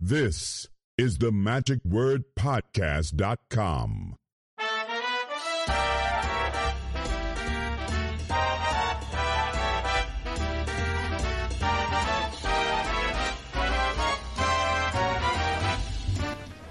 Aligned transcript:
This 0.00 0.68
is 0.96 1.18
the 1.18 1.32
Magic 1.32 1.84
Word 1.84 2.22
Podcast.com. 2.38 4.14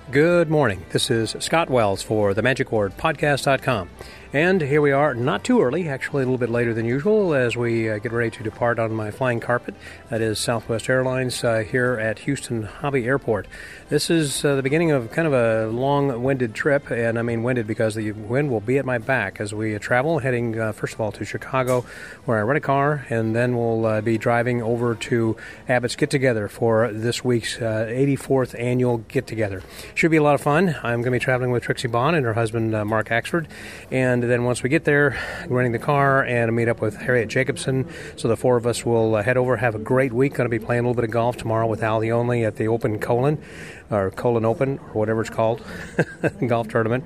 Good 0.10 0.50
morning. 0.50 0.86
This 0.92 1.12
is 1.12 1.36
Scott 1.42 1.70
Wells 1.70 2.02
for 2.02 2.34
the 2.34 2.42
Magic 2.42 2.72
Word 2.72 2.96
Podcast.com. 2.96 3.90
And 4.38 4.62
here 4.62 4.84
we 4.84 4.92
are, 4.92 5.16
not 5.16 5.44
too 5.44 5.64
early, 5.64 5.90
actually 5.90 6.22
a 6.22 6.26
little 6.28 6.38
bit 6.38 6.52
later 6.52 6.72
than 6.72 6.86
usual, 6.86 7.34
as 7.34 7.58
we 7.58 7.90
uh, 7.90 7.98
get 7.98 8.12
ready 8.12 8.30
to 8.38 8.44
depart 8.44 8.78
on 8.78 8.94
my 8.94 9.10
flying 9.10 9.40
carpet. 9.40 9.74
That 10.12 10.22
is 10.22 10.38
Southwest 10.38 10.88
Airlines 10.90 11.44
uh, 11.44 11.64
here 11.68 11.98
at 12.00 12.20
Houston 12.20 12.62
Hobby 12.62 13.06
Airport. 13.06 13.48
This 13.90 14.12
is 14.12 14.46
uh, 14.46 14.56
the 14.56 14.62
beginning 14.62 14.92
of 14.92 15.10
kind 15.10 15.28
of 15.28 15.34
a 15.34 15.72
long 15.72 16.22
winded 16.22 16.54
trip, 16.54 16.92
and 16.92 17.18
I 17.18 17.24
mean 17.24 17.42
winded 17.42 17.66
because 17.66 17.96
the 17.96 18.12
wind 18.12 18.52
will 18.52 18.60
be 18.60 18.78
at 18.78 18.86
my 18.86 19.00
back 19.00 19.42
as 19.42 19.56
we 19.56 19.76
travel, 19.80 20.20
heading 20.20 20.60
uh, 20.60 20.72
first 20.72 20.94
of 20.94 21.02
all 21.02 21.12
to 21.14 21.26
Chicago, 21.26 21.84
where 22.26 22.38
I 22.38 22.42
rent 22.42 22.58
a 22.58 22.62
car, 22.62 23.08
and 23.10 23.36
then 23.36 23.58
we'll 23.58 23.88
uh, 23.88 24.02
be 24.02 24.20
driving 24.20 24.62
over 24.62 24.94
to 24.94 25.36
Abbott's 25.68 25.96
Get 25.96 26.12
Together 26.12 26.48
for 26.48 26.94
this 26.94 27.24
week's 27.24 27.58
84th 27.58 28.54
uh, 28.54 28.58
annual 28.60 29.00
Get 29.00 29.26
Together. 29.26 29.64
Should 29.96 30.12
be 30.12 30.18
a 30.18 30.24
lot 30.24 30.36
of 30.36 30.42
fun. 30.42 30.76
I'm 30.84 31.02
going 31.02 31.06
to 31.06 31.12
be 31.12 31.20
traveling 31.20 31.50
with 31.50 31.64
Trixie 31.64 31.88
Bond 31.88 32.16
and 32.16 32.24
her 32.24 32.34
husband 32.34 32.74
Mark 32.86 33.08
Axford, 33.08 33.48
and 33.90 34.27
then 34.28 34.44
once 34.44 34.64
we 34.64 34.70
get 34.70 34.84
there, 34.84 35.18
renting 35.48 35.72
the 35.72 35.80
car 35.80 36.24
and 36.24 36.56
meet 36.56 36.68
up 36.68 36.82
with 36.82 36.96
Harriet 36.96 37.30
Jacobson. 37.30 37.90
So 38.16 38.28
the 38.28 38.38
four 38.38 38.58
of 38.58 38.68
us 38.68 38.86
will 38.86 39.16
uh, 39.16 39.24
head 39.24 39.38
over, 39.38 39.58
have 39.58 39.76
a 39.76 39.80
great 39.80 40.14
week. 40.14 40.36
Going 40.36 40.50
to 40.50 40.60
be 40.60 40.64
playing 40.64 40.82
a 40.82 40.84
little 40.84 40.94
bit 40.94 41.04
of 41.04 41.12
golf 41.12 41.38
tomorrow 41.38 41.68
with 41.68 41.84
Al 41.84 42.04
Only 42.12 42.46
at 42.46 42.58
the 42.58 42.68
Open 42.68 43.00
Colon 43.00 43.42
or 43.90 44.12
Colon 44.12 44.46
Open, 44.46 44.80
or 44.80 44.94
whatever 44.94 45.22
it's 45.22 45.30
called, 45.30 45.62
golf 46.48 46.68
tournament, 46.68 47.06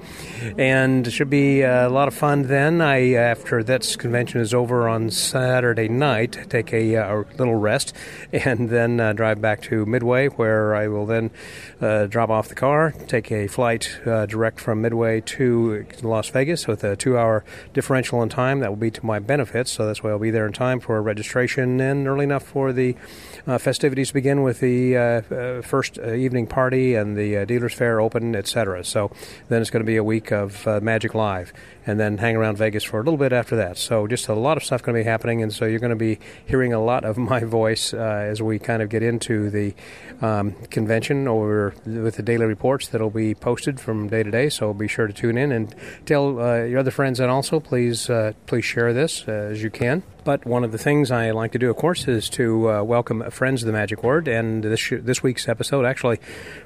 and 0.57 1.07
it 1.07 1.11
should 1.11 1.29
be 1.29 1.61
a 1.61 1.89
lot 1.89 2.07
of 2.07 2.13
fun. 2.13 2.43
Then 2.43 2.81
I, 2.81 3.13
after 3.13 3.63
that 3.63 3.95
convention 3.99 4.41
is 4.41 4.53
over 4.53 4.87
on 4.87 5.09
Saturday 5.09 5.87
night, 5.87 6.49
take 6.49 6.73
a, 6.73 6.95
a 6.95 7.25
little 7.37 7.55
rest, 7.55 7.95
and 8.33 8.69
then 8.69 8.99
uh, 8.99 9.13
drive 9.13 9.41
back 9.41 9.61
to 9.63 9.85
Midway, 9.85 10.27
where 10.27 10.75
I 10.75 10.87
will 10.87 11.05
then 11.05 11.31
uh, 11.79 12.07
drop 12.07 12.29
off 12.29 12.49
the 12.49 12.55
car, 12.55 12.93
take 13.07 13.31
a 13.31 13.47
flight 13.47 13.99
uh, 14.05 14.25
direct 14.25 14.59
from 14.59 14.81
Midway 14.81 15.21
to 15.21 15.85
Las 16.01 16.29
Vegas 16.29 16.67
with 16.67 16.83
a 16.83 16.95
two-hour 16.95 17.43
differential 17.73 18.21
in 18.23 18.29
time. 18.29 18.59
That 18.59 18.69
will 18.69 18.77
be 18.77 18.91
to 18.91 19.05
my 19.05 19.19
benefit, 19.19 19.67
so 19.67 19.85
that's 19.85 20.03
why 20.03 20.11
I'll 20.11 20.19
be 20.19 20.31
there 20.31 20.45
in 20.45 20.53
time 20.53 20.79
for 20.79 21.01
registration 21.01 21.79
and 21.79 22.07
early 22.07 22.23
enough 22.23 22.43
for 22.43 22.73
the 22.73 22.95
uh, 22.95 23.30
festivities 23.45 24.11
begin 24.11 24.43
with 24.43 24.59
the 24.59 24.97
uh, 24.97 25.01
uh, 25.01 25.61
first 25.61 25.97
evening 25.97 26.47
party 26.47 26.95
and 26.95 27.17
the 27.17 27.45
dealers 27.45 27.73
fair 27.73 27.99
open, 27.99 28.35
etc. 28.35 28.83
So 28.83 29.11
then 29.49 29.61
it's 29.61 29.69
going 29.69 29.83
to 29.83 29.87
be 29.87 29.97
a 29.97 30.03
week 30.03 30.31
of 30.31 30.65
Magic 30.81 31.13
Live 31.13 31.53
and 31.85 31.99
then 31.99 32.17
hang 32.17 32.35
around 32.35 32.57
Vegas 32.57 32.83
for 32.83 32.99
a 32.99 33.03
little 33.03 33.17
bit 33.17 33.33
after 33.33 33.55
that. 33.55 33.77
So 33.77 34.07
just 34.07 34.27
a 34.27 34.33
lot 34.33 34.57
of 34.57 34.63
stuff 34.63 34.83
going 34.83 34.95
to 34.95 35.03
be 35.03 35.09
happening, 35.09 35.41
and 35.41 35.51
so 35.51 35.65
you're 35.65 35.79
going 35.79 35.91
to 35.91 35.95
be 35.95 36.19
hearing 36.45 36.73
a 36.73 36.83
lot 36.83 37.03
of 37.03 37.17
my 37.31 37.41
voice 37.41 37.93
uh, 37.93 37.97
as 37.97 38.41
we 38.41 38.59
kind 38.59 38.81
of 38.81 38.89
get 38.89 39.03
into 39.03 39.49
the 39.49 39.73
um, 40.21 40.53
convention 40.69 41.27
or 41.27 41.73
with 41.85 42.15
the 42.15 42.23
daily 42.23 42.45
reports 42.45 42.87
that'll 42.89 43.09
be 43.09 43.33
posted 43.33 43.79
from 43.79 44.07
day 44.07 44.23
to 44.23 44.31
day. 44.31 44.49
So 44.49 44.73
be 44.73 44.87
sure 44.87 45.07
to 45.07 45.13
tune 45.13 45.37
in 45.37 45.51
and 45.51 45.73
tell 46.05 46.39
uh, 46.39 46.63
your 46.63 46.79
other 46.79 46.91
friends, 46.91 47.19
and 47.19 47.31
also 47.31 47.59
please 47.59 48.09
uh, 48.09 48.33
please 48.45 48.65
share 48.65 48.93
this 48.93 49.25
uh, 49.27 49.31
as 49.31 49.63
you 49.63 49.69
can. 49.69 50.03
But 50.23 50.45
one 50.45 50.63
of 50.63 50.71
the 50.71 50.77
things 50.77 51.09
I 51.09 51.31
like 51.31 51.51
to 51.53 51.57
do, 51.57 51.71
of 51.71 51.77
course, 51.77 52.07
is 52.07 52.29
to 52.31 52.69
uh, 52.69 52.83
welcome 52.83 53.27
friends 53.31 53.63
of 53.63 53.65
the 53.65 53.73
Magic 53.73 54.03
Word. 54.03 54.27
And 54.27 54.63
this 54.63 54.79
sh- 54.79 54.93
this 55.01 55.23
week's 55.23 55.47
episode, 55.47 55.83
actually, 55.83 56.17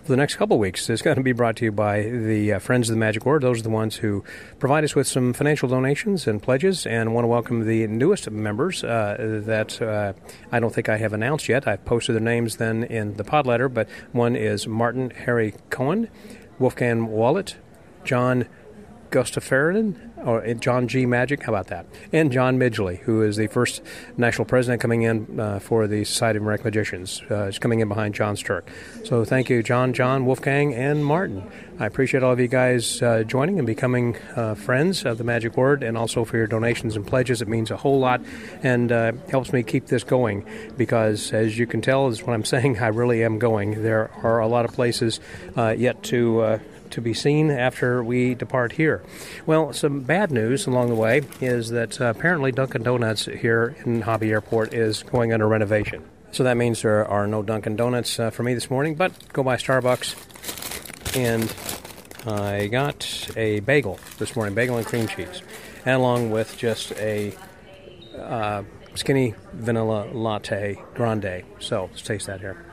for 0.04 0.10
the 0.10 0.18
next 0.18 0.36
couple 0.36 0.60
weeks, 0.60 0.90
is 0.90 1.02
going 1.02 1.16
to 1.16 1.24
be 1.24 1.32
brought 1.32 1.56
to 1.58 1.66
you 1.66 1.72
by 1.72 2.02
the 2.02 2.54
uh, 2.54 2.60
Friends 2.60 2.90
of 2.90 2.96
the 2.96 3.00
Magic 3.00 3.26
Word. 3.26 3.44
Those 3.44 3.62
are 3.62 3.64
the 3.64 3.70
ones 3.70 3.96
who 3.96 4.26
provide 4.60 4.84
us 4.84 4.94
with 4.94 5.08
some 5.08 5.32
financial 5.32 5.70
donations 5.70 6.28
and 6.28 6.44
pledges. 6.44 6.86
And 6.86 7.14
want 7.14 7.24
to 7.24 7.30
welcome 7.30 7.66
the 7.66 7.88
newest 7.88 8.30
members 8.30 8.84
uh, 8.84 9.42
that 9.46 9.82
uh, 9.82 10.12
I 10.52 10.60
don't 10.60 10.74
think 10.74 10.90
I 10.90 10.98
have 10.98 11.14
announced 11.14 11.48
yet. 11.48 11.66
I've 11.66 11.86
posted 11.86 12.14
their 12.14 12.22
names 12.22 12.58
then 12.58 12.84
in 12.84 13.16
the 13.16 13.24
pod 13.24 13.48
letter, 13.48 13.70
but 13.70 13.88
one 14.12 14.36
is 14.36 14.68
Martin 14.68 15.12
Harry 15.12 15.54
Cohen, 15.70 16.10
Wolfgang 16.60 17.08
Wallet, 17.08 17.56
John 18.04 18.48
Gustaferin, 19.12 19.96
or 20.26 20.54
John 20.56 20.88
G. 20.88 21.06
Magic, 21.06 21.44
how 21.44 21.52
about 21.54 21.68
that? 21.68 21.86
And 22.12 22.32
John 22.32 22.58
Midgley, 22.58 23.00
who 23.00 23.22
is 23.22 23.38
the 23.38 23.48
first 23.48 23.82
national 24.18 24.46
president 24.46 24.82
coming 24.82 25.04
in 25.04 25.40
uh, 25.40 25.60
for 25.60 25.88
the 25.88 26.04
Society 26.04 26.38
of 26.38 26.44
American 26.44 26.66
Magicians. 26.66 27.22
Uh, 27.30 27.44
is 27.46 27.60
coming 27.60 27.80
in 27.80 27.88
behind 27.88 28.16
John 28.16 28.36
Sturck. 28.36 28.64
So 29.06 29.24
thank 29.24 29.50
you, 29.50 29.62
John, 29.62 29.94
John, 29.94 30.26
Wolfgang, 30.26 30.74
and 30.74 31.06
Martin. 31.06 31.50
I 31.80 31.86
appreciate 31.86 32.24
all 32.24 32.32
of 32.32 32.40
you 32.40 32.48
guys 32.48 33.02
uh, 33.02 33.24
joining 33.24 33.60
and 33.60 33.68
becoming 33.68 34.16
uh, 34.36 34.56
friends 34.56 35.06
of 35.06 35.18
the 35.18 35.24
Magic 35.24 35.58
Word, 35.58 35.84
and 35.84 35.98
also 35.98 36.24
for 36.24 36.38
your 36.38 36.48
donations 36.48 36.96
and 36.96 37.06
pledges. 37.06 37.42
It 37.42 37.48
means 37.48 37.70
a 37.70 37.78
whole 37.78 38.00
lot 38.00 38.22
and 38.64 38.92
uh, 38.92 39.12
helps 39.30 39.52
me 39.52 39.62
keep 39.64 39.88
this 39.88 40.04
going 40.04 40.46
because, 40.78 41.34
as 41.34 41.58
you 41.58 41.68
can 41.68 41.82
tell, 41.82 42.08
is 42.08 42.24
what 42.24 42.34
I'm 42.34 42.46
saying. 42.56 42.80
I 42.80 42.88
really 42.88 43.24
am 43.24 43.40
going. 43.40 43.84
There 43.84 44.10
are 44.24 44.40
a 44.40 44.48
lot 44.48 44.66
of 44.66 44.72
places 44.72 45.20
uh, 45.58 45.76
yet 45.78 46.02
to 46.04 46.60
to 46.96 47.02
be 47.02 47.14
seen 47.14 47.52
after 47.52 48.04
we 48.04 48.34
depart 48.36 48.72
here. 48.72 49.04
Well, 49.46 49.74
some 49.74 50.02
bad 50.02 50.32
news 50.32 50.66
along 50.66 50.90
the 50.90 50.96
way 50.96 51.22
is 51.42 51.70
that 51.70 52.02
uh, 52.02 52.06
apparently 52.06 52.52
Dunkin' 52.52 52.84
Donuts 52.84 53.26
here 53.26 53.76
in 53.86 54.02
Hobby 54.02 54.32
Airport 54.32 54.74
is 54.74 55.04
going 55.04 55.32
under 55.32 55.48
renovation. 55.48 56.04
So 56.32 56.44
that 56.44 56.58
means 56.58 56.82
there 56.82 57.06
are 57.06 57.28
no 57.28 57.44
Dunkin' 57.44 57.76
Donuts 57.76 58.20
uh, 58.20 58.30
for 58.30 58.44
me 58.44 58.54
this 58.54 58.70
morning, 58.70 58.96
but 58.96 59.12
go 59.34 59.44
by 59.44 59.58
Starbucks. 59.58 60.16
And 61.16 61.54
I 62.26 62.68
got 62.68 63.30
a 63.38 63.60
bagel 63.60 64.00
this 64.18 64.36
morning, 64.36 64.56
bagel 64.56 64.78
and 64.78 64.86
cream 64.86 65.08
cheese, 65.08 65.42
and 65.86 65.96
along 65.96 66.32
with 66.32 66.58
just 66.58 66.92
a 66.94 67.34
uh, 68.18 68.64
skinny 68.96 69.36
vanilla 69.54 70.10
latte 70.14 70.82
grande. 70.94 71.44
So 71.60 71.90
let's 71.92 72.02
taste 72.02 72.28
that 72.28 72.40
here. 72.40 72.65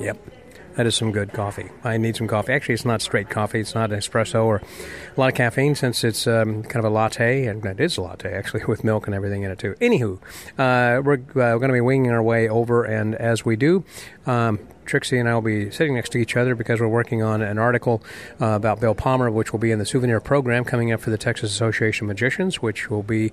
Yep. 0.00 0.18
That 0.78 0.86
is 0.86 0.94
some 0.94 1.10
good 1.10 1.32
coffee. 1.32 1.70
I 1.82 1.96
need 1.96 2.14
some 2.14 2.28
coffee. 2.28 2.52
Actually, 2.52 2.74
it's 2.74 2.84
not 2.84 3.02
straight 3.02 3.28
coffee. 3.28 3.58
It's 3.58 3.74
not 3.74 3.90
espresso 3.90 4.44
or 4.44 4.62
a 5.16 5.20
lot 5.20 5.28
of 5.28 5.34
caffeine 5.34 5.74
since 5.74 6.04
it's 6.04 6.28
um, 6.28 6.62
kind 6.62 6.76
of 6.76 6.84
a 6.84 6.94
latte, 6.94 7.46
and 7.46 7.66
it 7.66 7.80
is 7.80 7.96
a 7.96 8.02
latte 8.02 8.32
actually 8.32 8.64
with 8.68 8.84
milk 8.84 9.06
and 9.06 9.14
everything 9.14 9.42
in 9.42 9.50
it 9.50 9.58
too. 9.58 9.74
Anywho, 9.80 10.18
uh, 10.56 11.02
we're, 11.02 11.14
uh, 11.14 11.18
we're 11.34 11.58
going 11.58 11.70
to 11.70 11.74
be 11.74 11.80
winging 11.80 12.12
our 12.12 12.22
way 12.22 12.48
over, 12.48 12.84
and 12.84 13.16
as 13.16 13.44
we 13.44 13.56
do, 13.56 13.84
um, 14.26 14.60
Trixie 14.88 15.18
and 15.18 15.28
I 15.28 15.34
will 15.34 15.42
be 15.42 15.70
sitting 15.70 15.94
next 15.94 16.10
to 16.12 16.18
each 16.18 16.36
other 16.36 16.54
because 16.54 16.80
we're 16.80 16.88
working 16.88 17.22
on 17.22 17.42
an 17.42 17.58
article 17.58 18.02
uh, 18.40 18.46
about 18.46 18.80
Bill 18.80 18.94
Palmer, 18.94 19.30
which 19.30 19.52
will 19.52 19.58
be 19.58 19.70
in 19.70 19.78
the 19.78 19.86
souvenir 19.86 20.20
program 20.20 20.64
coming 20.64 20.90
up 20.90 21.00
for 21.00 21.10
the 21.10 21.18
Texas 21.18 21.52
Association 21.52 22.06
of 22.06 22.08
Magicians, 22.08 22.62
which 22.62 22.90
will 22.90 23.02
be 23.02 23.30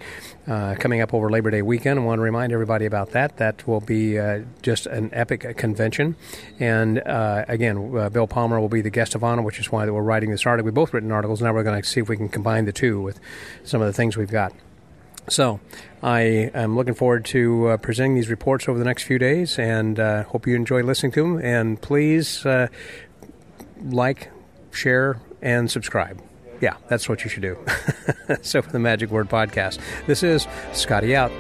uh, 0.48 0.76
coming 0.78 1.02
up 1.02 1.14
over 1.14 1.30
Labor 1.30 1.50
Day 1.52 1.62
weekend. 1.62 2.00
I 2.00 2.04
want 2.04 2.20
to 2.20 2.24
remind 2.24 2.52
everybody 2.52 2.86
about 2.86 3.12
that. 3.12 3.38
That 3.38 3.66
will 3.68 3.82
be 3.82 4.20
uh, 4.20 4.42
just 4.62 4.86
an 4.86 5.10
epic 5.14 5.58
convention. 5.58 6.16
And 6.60 7.00
uh, 7.00 7.46
again, 7.48 7.98
uh, 7.98 8.10
Bill 8.10 8.28
Palmer 8.28 8.60
will 8.60 8.70
be 8.70 8.82
the 8.82 8.90
guest 8.90 9.16
of 9.16 9.24
honor, 9.24 9.42
which 9.42 9.60
is 9.60 9.72
why 9.72 9.90
we're 9.90 10.02
writing 10.02 10.32
this 10.32 10.46
article. 10.46 10.66
We've 10.66 10.74
both 10.74 10.94
written 10.94 11.12
articles. 11.12 11.42
Now 11.42 11.54
we're 11.54 11.64
going 11.64 11.82
to 11.82 11.88
see 11.88 12.02
if 12.02 12.10
we 12.10 12.18
can 12.18 12.30
combine 12.30 12.66
the 12.66 12.74
two 12.74 13.02
with 13.02 13.20
some 13.64 13.82
of 13.82 13.88
the 13.88 13.94
things 13.94 14.18
we've 14.18 14.30
got. 14.30 14.54
So, 15.28 15.60
I 16.04 16.20
am 16.54 16.76
looking 16.76 16.94
forward 16.94 17.26
to 17.26 17.70
uh, 17.70 17.78
presenting 17.78 18.14
these 18.14 18.30
reports 18.30 18.70
over 18.70 18.78
the 18.78 18.86
next 18.86 19.04
few 19.04 19.18
days 19.18 19.58
and 19.58 20.00
uh, 20.00 20.24
hope 20.26 20.46
you 20.46 20.56
enjoy 20.56 20.84
listening 20.84 21.12
to 21.14 21.24
them. 21.24 21.40
And 21.44 21.82
please 21.82 22.46
uh, 22.46 22.68
like, 23.84 24.32
share, 24.72 25.20
and 25.42 25.70
subscribe. 25.70 26.22
Yeah, 26.62 26.78
that's 26.90 27.10
what 27.10 27.24
you 27.24 27.30
should 27.30 27.42
do. 27.42 27.58
so, 28.44 28.62
for 28.62 28.72
the 28.72 28.80
Magic 28.80 29.10
Word 29.10 29.28
Podcast, 29.28 29.80
this 30.06 30.22
is 30.22 30.48
Scotty 30.74 31.16
out. 31.16 31.32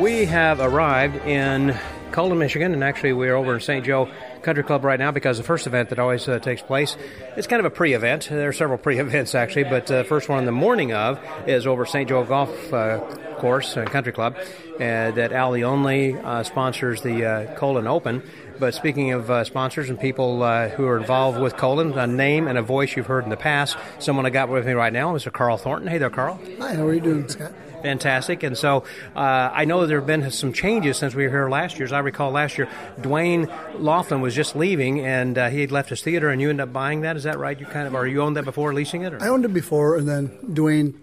We 0.00 0.24
have 0.24 0.58
arrived 0.58 1.24
in 1.24 1.78
Colon, 2.10 2.38
Michigan, 2.38 2.72
and 2.72 2.82
actually 2.82 3.12
we're 3.12 3.36
over 3.36 3.54
in 3.54 3.60
St. 3.60 3.86
Joe 3.86 4.10
Country 4.42 4.64
Club 4.64 4.84
right 4.84 4.98
now 4.98 5.10
because 5.10 5.38
the 5.38 5.44
first 5.44 5.66
event 5.66 5.88
that 5.90 5.98
always 5.98 6.28
uh, 6.28 6.38
takes 6.38 6.62
place, 6.62 6.96
it's 7.36 7.46
kind 7.46 7.60
of 7.60 7.66
a 7.66 7.70
pre-event. 7.70 8.28
There 8.28 8.48
are 8.48 8.52
several 8.52 8.78
pre-events 8.86 9.34
actually, 9.34 9.64
but 9.64 9.86
the 9.86 10.00
uh, 10.00 10.04
first 10.04 10.28
one 10.28 10.38
in 10.38 10.44
the 10.44 10.52
morning 10.52 10.92
of 10.92 11.20
is 11.46 11.66
over 11.66 11.86
St. 11.86 12.08
Joe 12.08 12.24
Golf 12.24 12.72
uh, 12.72 12.98
Course 13.38 13.76
uh, 13.76 13.84
Country 13.84 14.12
Club 14.12 14.36
that 14.78 15.32
Al 15.32 15.54
Only 15.64 16.16
sponsors 16.42 17.02
the 17.02 17.54
Colon 17.56 17.86
Open. 17.86 18.22
But 18.58 18.74
speaking 18.74 19.10
of 19.10 19.28
uh, 19.30 19.42
sponsors 19.42 19.90
and 19.90 19.98
people 19.98 20.42
uh, 20.42 20.68
who 20.68 20.86
are 20.86 20.96
involved 20.96 21.40
with 21.40 21.56
Colon, 21.56 21.98
a 21.98 22.06
name 22.06 22.46
and 22.46 22.56
a 22.56 22.62
voice 22.62 22.96
you've 22.96 23.06
heard 23.06 23.24
in 23.24 23.30
the 23.30 23.36
past, 23.36 23.76
someone 23.98 24.24
I 24.24 24.30
got 24.30 24.48
with 24.48 24.66
me 24.66 24.72
right 24.72 24.92
now, 24.92 25.12
Mr. 25.12 25.32
Carl 25.32 25.56
Thornton. 25.56 25.88
Hey 25.88 25.98
there, 25.98 26.10
Carl. 26.10 26.40
Hi, 26.60 26.74
how 26.74 26.86
are 26.86 26.94
you 26.94 27.00
doing, 27.00 27.28
Scott? 27.28 27.52
Fantastic. 27.82 28.42
And 28.42 28.56
so 28.56 28.84
uh, 29.14 29.50
I 29.52 29.64
know 29.64 29.86
there 29.86 29.98
have 29.98 30.06
been 30.06 30.30
some 30.30 30.52
changes 30.52 30.96
since 30.96 31.14
we 31.14 31.24
were 31.24 31.30
here 31.30 31.48
last 31.48 31.76
year. 31.76 31.84
As 31.84 31.92
I 31.92 31.98
recall, 31.98 32.30
last 32.30 32.58
year 32.58 32.68
Duane 33.00 33.46
Laflin 33.74 34.20
was 34.20 34.34
just 34.34 34.56
leaving, 34.56 35.00
and 35.00 35.36
uh, 35.36 35.50
he 35.50 35.60
had 35.60 35.72
left 35.72 35.90
his 35.90 36.02
theater, 36.02 36.30
and 36.30 36.40
you 36.40 36.50
ended 36.50 36.68
up 36.68 36.72
buying 36.72 37.02
that. 37.02 37.16
Is 37.16 37.24
that 37.24 37.38
right? 37.38 37.58
You 37.58 37.66
kind 37.66 37.86
of, 37.86 37.94
or 37.94 38.06
you 38.06 38.22
owned 38.22 38.36
that 38.36 38.44
before 38.44 38.72
leasing 38.72 39.02
it? 39.02 39.14
Or? 39.14 39.22
I 39.22 39.28
owned 39.28 39.44
it 39.44 39.52
before, 39.52 39.96
and 39.96 40.08
then 40.08 40.30
Duane 40.52 41.00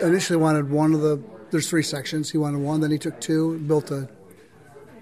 initially 0.00 0.36
wanted 0.36 0.70
one 0.70 0.94
of 0.94 1.00
the. 1.00 1.22
There's 1.50 1.70
three 1.70 1.84
sections. 1.84 2.30
He 2.30 2.38
wanted 2.38 2.60
one, 2.60 2.80
then 2.80 2.90
he 2.90 2.98
took 2.98 3.20
two, 3.20 3.58
built 3.60 3.92
a 3.92 4.08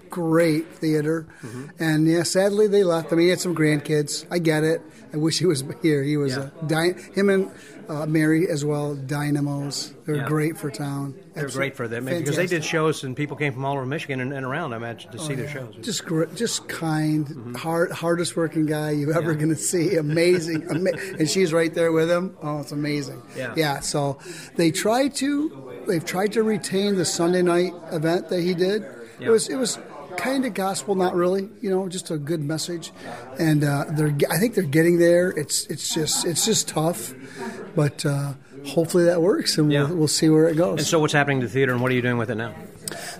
great 0.09 0.71
theater, 0.75 1.27
mm-hmm. 1.41 1.83
and 1.83 2.07
yeah, 2.07 2.23
sadly 2.23 2.67
they 2.67 2.83
left. 2.83 3.11
I 3.11 3.15
mean, 3.15 3.25
he 3.25 3.29
had 3.29 3.41
some 3.41 3.55
grandkids. 3.55 4.25
I 4.31 4.39
get 4.39 4.63
it. 4.63 4.81
I 5.11 5.17
wish 5.17 5.39
he 5.39 5.45
was 5.45 5.63
here. 5.81 6.03
He 6.03 6.17
was 6.17 6.37
yeah. 6.37 6.49
a 6.61 6.65
dy- 6.65 7.01
him 7.13 7.29
and 7.29 7.51
uh, 7.89 8.05
Mary 8.05 8.47
as 8.47 8.63
well. 8.63 8.95
Dynamos. 8.95 9.93
They're 10.05 10.17
yeah. 10.17 10.27
great 10.27 10.57
for 10.57 10.69
town. 10.69 11.15
They're 11.33 11.49
great 11.49 11.75
for 11.75 11.87
them 11.87 12.05
because 12.05 12.35
they 12.35 12.47
did 12.47 12.63
shows 12.63 13.03
and 13.03 13.15
people 13.15 13.35
came 13.35 13.53
from 13.53 13.65
all 13.65 13.73
over 13.73 13.85
Michigan 13.85 14.21
and, 14.21 14.33
and 14.33 14.45
around. 14.45 14.73
I 14.73 14.77
imagine 14.77 15.11
to 15.11 15.17
oh, 15.17 15.21
see 15.21 15.33
yeah. 15.33 15.39
their 15.39 15.49
shows. 15.49 15.75
Just 15.81 16.03
just 16.35 16.67
kind, 16.67 17.27
mm-hmm. 17.27 17.55
hard, 17.55 17.91
hardest 17.91 18.35
working 18.35 18.65
guy 18.65 18.91
you 18.91 19.13
ever 19.13 19.31
yeah. 19.31 19.37
going 19.37 19.49
to 19.49 19.55
see. 19.55 19.95
Amazing, 19.95 20.63
ama- 20.69 20.97
and 21.19 21.29
she's 21.29 21.51
right 21.53 21.73
there 21.73 21.91
with 21.91 22.09
him. 22.09 22.37
Oh, 22.41 22.59
it's 22.59 22.71
amazing. 22.71 23.21
Yeah. 23.35 23.53
Yeah. 23.55 23.79
So 23.79 24.19
they 24.55 24.71
tried 24.71 25.15
to 25.15 25.83
they've 25.87 26.05
tried 26.05 26.33
to 26.33 26.43
retain 26.43 26.95
the 26.95 27.05
Sunday 27.05 27.41
night 27.41 27.73
event 27.91 28.29
that 28.29 28.41
he 28.41 28.53
did. 28.53 28.85
It 29.19 29.29
was 29.29 29.49
it 29.49 29.55
was 29.55 29.79
kind 30.15 30.45
of 30.45 30.53
gospel, 30.53 30.95
not 30.95 31.15
really. 31.15 31.49
You 31.61 31.69
know, 31.69 31.87
just 31.87 32.11
a 32.11 32.17
good 32.17 32.41
message, 32.41 32.91
and 33.39 33.63
uh, 33.63 33.85
they're. 33.89 34.15
I 34.29 34.37
think 34.37 34.55
they're 34.55 34.63
getting 34.63 34.97
there. 34.97 35.29
It's 35.29 35.65
it's 35.67 35.93
just 35.93 36.25
it's 36.25 36.45
just 36.45 36.67
tough, 36.67 37.13
but 37.75 38.05
uh, 38.05 38.33
hopefully 38.65 39.05
that 39.05 39.21
works, 39.21 39.57
and 39.57 39.69
we'll, 39.69 39.95
we'll 39.95 40.07
see 40.07 40.29
where 40.29 40.47
it 40.47 40.55
goes. 40.55 40.79
And 40.79 40.87
so, 40.87 40.99
what's 40.99 41.13
happening 41.13 41.41
to 41.41 41.47
the 41.47 41.53
theater, 41.53 41.73
and 41.73 41.81
what 41.81 41.91
are 41.91 41.95
you 41.95 42.01
doing 42.01 42.17
with 42.17 42.29
it 42.29 42.35
now? 42.35 42.53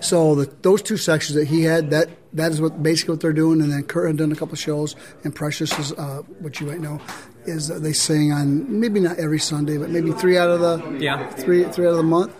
So 0.00 0.34
the, 0.34 0.52
those 0.62 0.82
two 0.82 0.96
sections 0.96 1.34
that 1.34 1.46
he 1.46 1.62
had, 1.62 1.90
that 1.90 2.08
that 2.34 2.52
is 2.52 2.60
what 2.60 2.82
basically 2.82 3.14
what 3.14 3.20
they're 3.20 3.32
doing. 3.32 3.60
And 3.60 3.72
then 3.72 3.82
Kurt 3.82 4.08
had 4.08 4.16
done 4.16 4.32
a 4.32 4.36
couple 4.36 4.52
of 4.52 4.58
shows, 4.58 4.94
and 5.24 5.34
Precious 5.34 5.76
is 5.78 5.92
uh, 5.92 6.22
what 6.40 6.60
you 6.60 6.66
might 6.66 6.80
know 6.80 7.00
is 7.46 7.68
they 7.68 7.92
sing 7.92 8.32
on 8.32 8.80
maybe 8.80 8.98
not 8.98 9.18
every 9.18 9.38
Sunday, 9.38 9.78
but 9.78 9.88
maybe 9.88 10.10
three 10.12 10.36
out 10.36 10.50
of 10.50 10.60
the 10.60 10.98
yeah 10.98 11.28
three 11.30 11.64
three 11.64 11.86
out 11.86 11.90
of 11.90 11.96
the 11.96 12.02
month. 12.02 12.34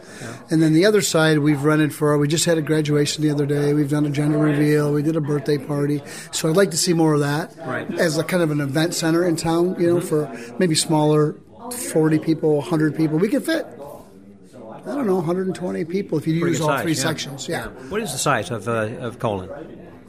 And 0.50 0.62
then 0.62 0.72
the 0.72 0.86
other 0.86 1.02
side, 1.02 1.38
we've 1.40 1.62
rented 1.62 1.94
for. 1.94 2.16
We 2.18 2.28
just 2.28 2.44
had 2.44 2.56
a 2.58 2.62
graduation 2.62 3.22
the 3.22 3.30
other 3.30 3.46
day. 3.46 3.74
We've 3.74 3.90
done 3.90 4.06
a 4.06 4.10
gender 4.10 4.38
reveal. 4.38 4.92
We 4.92 5.02
did 5.02 5.16
a 5.16 5.20
birthday 5.20 5.58
party. 5.58 6.02
So 6.32 6.48
I'd 6.48 6.56
like 6.56 6.70
to 6.70 6.76
see 6.76 6.92
more 6.92 7.14
of 7.14 7.20
that 7.20 7.54
right. 7.58 7.90
as 7.98 8.16
a 8.16 8.24
kind 8.24 8.42
of 8.42 8.50
an 8.50 8.60
event 8.60 8.94
center 8.94 9.26
in 9.26 9.36
town. 9.36 9.76
You 9.78 9.88
know, 9.88 9.96
mm-hmm. 10.00 10.48
for 10.48 10.58
maybe 10.58 10.74
smaller, 10.74 11.36
forty 11.72 12.18
people, 12.18 12.60
hundred 12.60 12.96
people. 12.96 13.18
We 13.18 13.28
could 13.28 13.44
fit. 13.44 13.66
I 14.86 14.94
don't 14.94 15.08
know, 15.08 15.16
120 15.16 15.84
people 15.86 16.16
if 16.16 16.28
you 16.28 16.40
Pretty 16.40 16.52
use 16.52 16.60
all 16.60 16.68
size, 16.68 16.82
three 16.82 16.92
yeah. 16.92 17.02
sections. 17.02 17.48
Yeah. 17.48 17.66
What 17.88 18.00
is 18.02 18.12
the 18.12 18.18
size 18.18 18.52
of 18.52 18.68
uh, 18.68 18.88
of 19.00 19.18
Colon? 19.18 19.50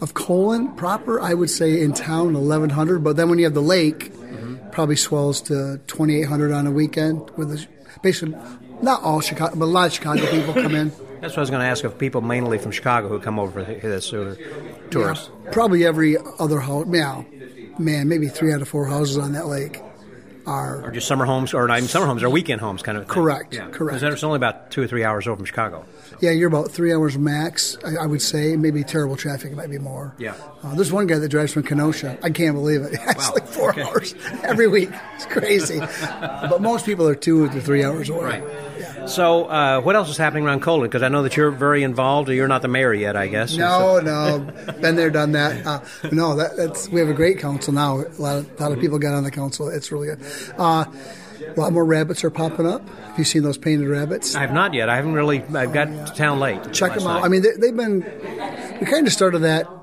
Of 0.01 0.13
Colon 0.13 0.75
proper, 0.75 1.19
I 1.19 1.33
would 1.33 1.49
say 1.49 1.81
in 1.81 1.93
town 1.93 2.35
1,100. 2.35 3.03
But 3.03 3.15
then 3.15 3.27
when 3.29 3.39
you 3.39 3.45
have 3.45 3.55
the 3.55 3.61
lake, 3.61 4.13
mm-hmm. 4.13 4.69
probably 4.69 4.95
swells 4.95 5.41
to 5.43 5.81
2,800 5.87 6.51
on 6.51 6.67
a 6.67 6.71
weekend 6.71 7.27
with 7.31 7.51
a, 7.53 7.67
basically 8.03 8.37
not 8.83 9.01
all 9.01 9.19
Chicago, 9.19 9.55
but 9.55 9.65
a 9.65 9.73
lot 9.73 9.87
of 9.87 9.93
Chicago 9.93 10.29
people 10.29 10.53
come 10.53 10.75
in. 10.75 10.89
That's 11.21 11.33
what 11.33 11.39
I 11.39 11.41
was 11.41 11.49
going 11.49 11.63
to 11.63 11.67
ask 11.67 11.83
of 11.83 11.97
people 11.97 12.21
mainly 12.21 12.59
from 12.59 12.71
Chicago 12.71 13.07
who 13.07 13.19
come 13.19 13.39
over 13.39 13.65
for 13.65 13.87
this 13.87 14.13
or 14.13 14.37
tourists. 14.91 15.31
Yeah, 15.43 15.51
probably 15.51 15.83
every 15.83 16.17
other 16.37 16.59
house. 16.59 16.85
Yeah, 16.91 17.23
man, 17.79 18.07
maybe 18.07 18.27
three 18.27 18.53
out 18.53 18.61
of 18.61 18.67
four 18.67 18.85
houses 18.85 19.17
on 19.17 19.31
that 19.31 19.47
lake 19.47 19.81
are 20.47 20.81
or 20.83 20.91
just 20.91 21.07
summer 21.07 21.25
homes, 21.25 21.53
or 21.53 21.67
not 21.67 21.77
even 21.77 21.89
summer 21.89 22.05
homes, 22.05 22.23
or 22.23 22.29
weekend 22.29 22.61
homes, 22.61 22.81
kind 22.81 22.97
of. 22.97 23.03
Thing. 23.03 23.13
Correct. 23.13 23.53
Yeah. 23.53 23.69
Correct. 23.69 23.99
Because 23.99 24.13
it's 24.13 24.23
only 24.23 24.37
about 24.37 24.71
two 24.71 24.81
or 24.81 24.87
three 24.87 25.03
hours 25.03 25.27
over 25.27 25.35
from 25.35 25.45
Chicago. 25.45 25.85
So. 26.09 26.17
Yeah, 26.21 26.31
you're 26.31 26.47
about 26.47 26.71
three 26.71 26.93
hours 26.93 27.17
max. 27.17 27.77
I, 27.85 28.03
I, 28.03 28.05
would 28.05 28.21
say 28.21 28.55
maybe 28.55 28.83
terrible 28.83 29.17
traffic 29.17 29.51
it 29.51 29.55
might 29.55 29.69
be 29.69 29.77
more. 29.77 30.15
Yeah. 30.17 30.35
Uh, 30.63 30.73
there's 30.73 30.91
one 30.91 31.05
guy 31.05 31.19
that 31.19 31.29
drives 31.29 31.53
from 31.53 31.63
Kenosha. 31.63 32.17
I 32.23 32.29
can't 32.29 32.55
believe 32.55 32.81
it. 32.81 32.93
It's 33.07 33.27
wow. 33.27 33.33
like 33.33 33.47
four 33.47 33.69
okay. 33.71 33.83
hours 33.83 34.15
every 34.43 34.67
week. 34.67 34.89
It's 35.15 35.25
crazy. 35.25 35.79
but 36.19 36.61
most 36.61 36.85
people 36.85 37.07
are 37.07 37.15
two 37.15 37.47
to 37.49 37.61
three 37.61 37.83
hours 37.83 38.09
away. 38.09 38.41
Right. 38.41 38.66
So, 39.07 39.45
uh, 39.45 39.81
what 39.81 39.95
else 39.95 40.09
is 40.09 40.17
happening 40.17 40.45
around 40.45 40.61
Colon? 40.61 40.87
Because 40.87 41.03
I 41.03 41.07
know 41.07 41.23
that 41.23 41.35
you're 41.37 41.51
very 41.51 41.83
involved. 41.83 42.29
You're 42.29 42.47
not 42.47 42.61
the 42.61 42.67
mayor 42.67 42.93
yet, 42.93 43.15
I 43.15 43.27
guess. 43.27 43.55
No, 43.55 43.99
no, 43.99 44.39
been 44.81 44.95
there, 44.95 45.09
done 45.09 45.31
that. 45.31 45.65
Uh, 45.65 45.79
no, 46.11 46.35
that, 46.35 46.57
that's 46.57 46.89
we 46.89 46.99
have 46.99 47.09
a 47.09 47.13
great 47.13 47.39
council 47.39 47.73
now. 47.73 48.01
A 48.01 48.21
lot 48.21 48.37
of, 48.37 48.59
a 48.59 48.63
lot 48.63 48.71
of 48.71 48.79
people 48.79 48.99
got 48.99 49.13
on 49.13 49.23
the 49.23 49.31
council. 49.31 49.69
It's 49.69 49.91
really 49.91 50.07
good. 50.07 50.19
Uh, 50.57 50.85
a 51.39 51.59
lot 51.59 51.71
more 51.71 51.85
rabbits 51.85 52.23
are 52.23 52.29
popping 52.29 52.67
up. 52.67 52.87
Have 52.89 53.17
you 53.17 53.23
seen 53.23 53.43
those 53.43 53.57
painted 53.57 53.87
rabbits? 53.87 54.35
I 54.35 54.41
have 54.41 54.53
not 54.53 54.73
yet. 54.73 54.89
I 54.89 54.95
haven't 54.95 55.13
really. 55.13 55.41
I've 55.43 55.73
got 55.73 55.85
to 55.85 56.13
town 56.15 56.39
late. 56.39 56.73
Check 56.73 56.93
them 56.93 57.07
out. 57.07 57.21
Night. 57.21 57.25
I 57.25 57.27
mean, 57.29 57.41
they, 57.41 57.67
have 57.67 57.77
been. 57.77 58.77
We 58.79 58.85
kind 58.85 59.07
of 59.07 59.13
started 59.13 59.39
that 59.39 59.76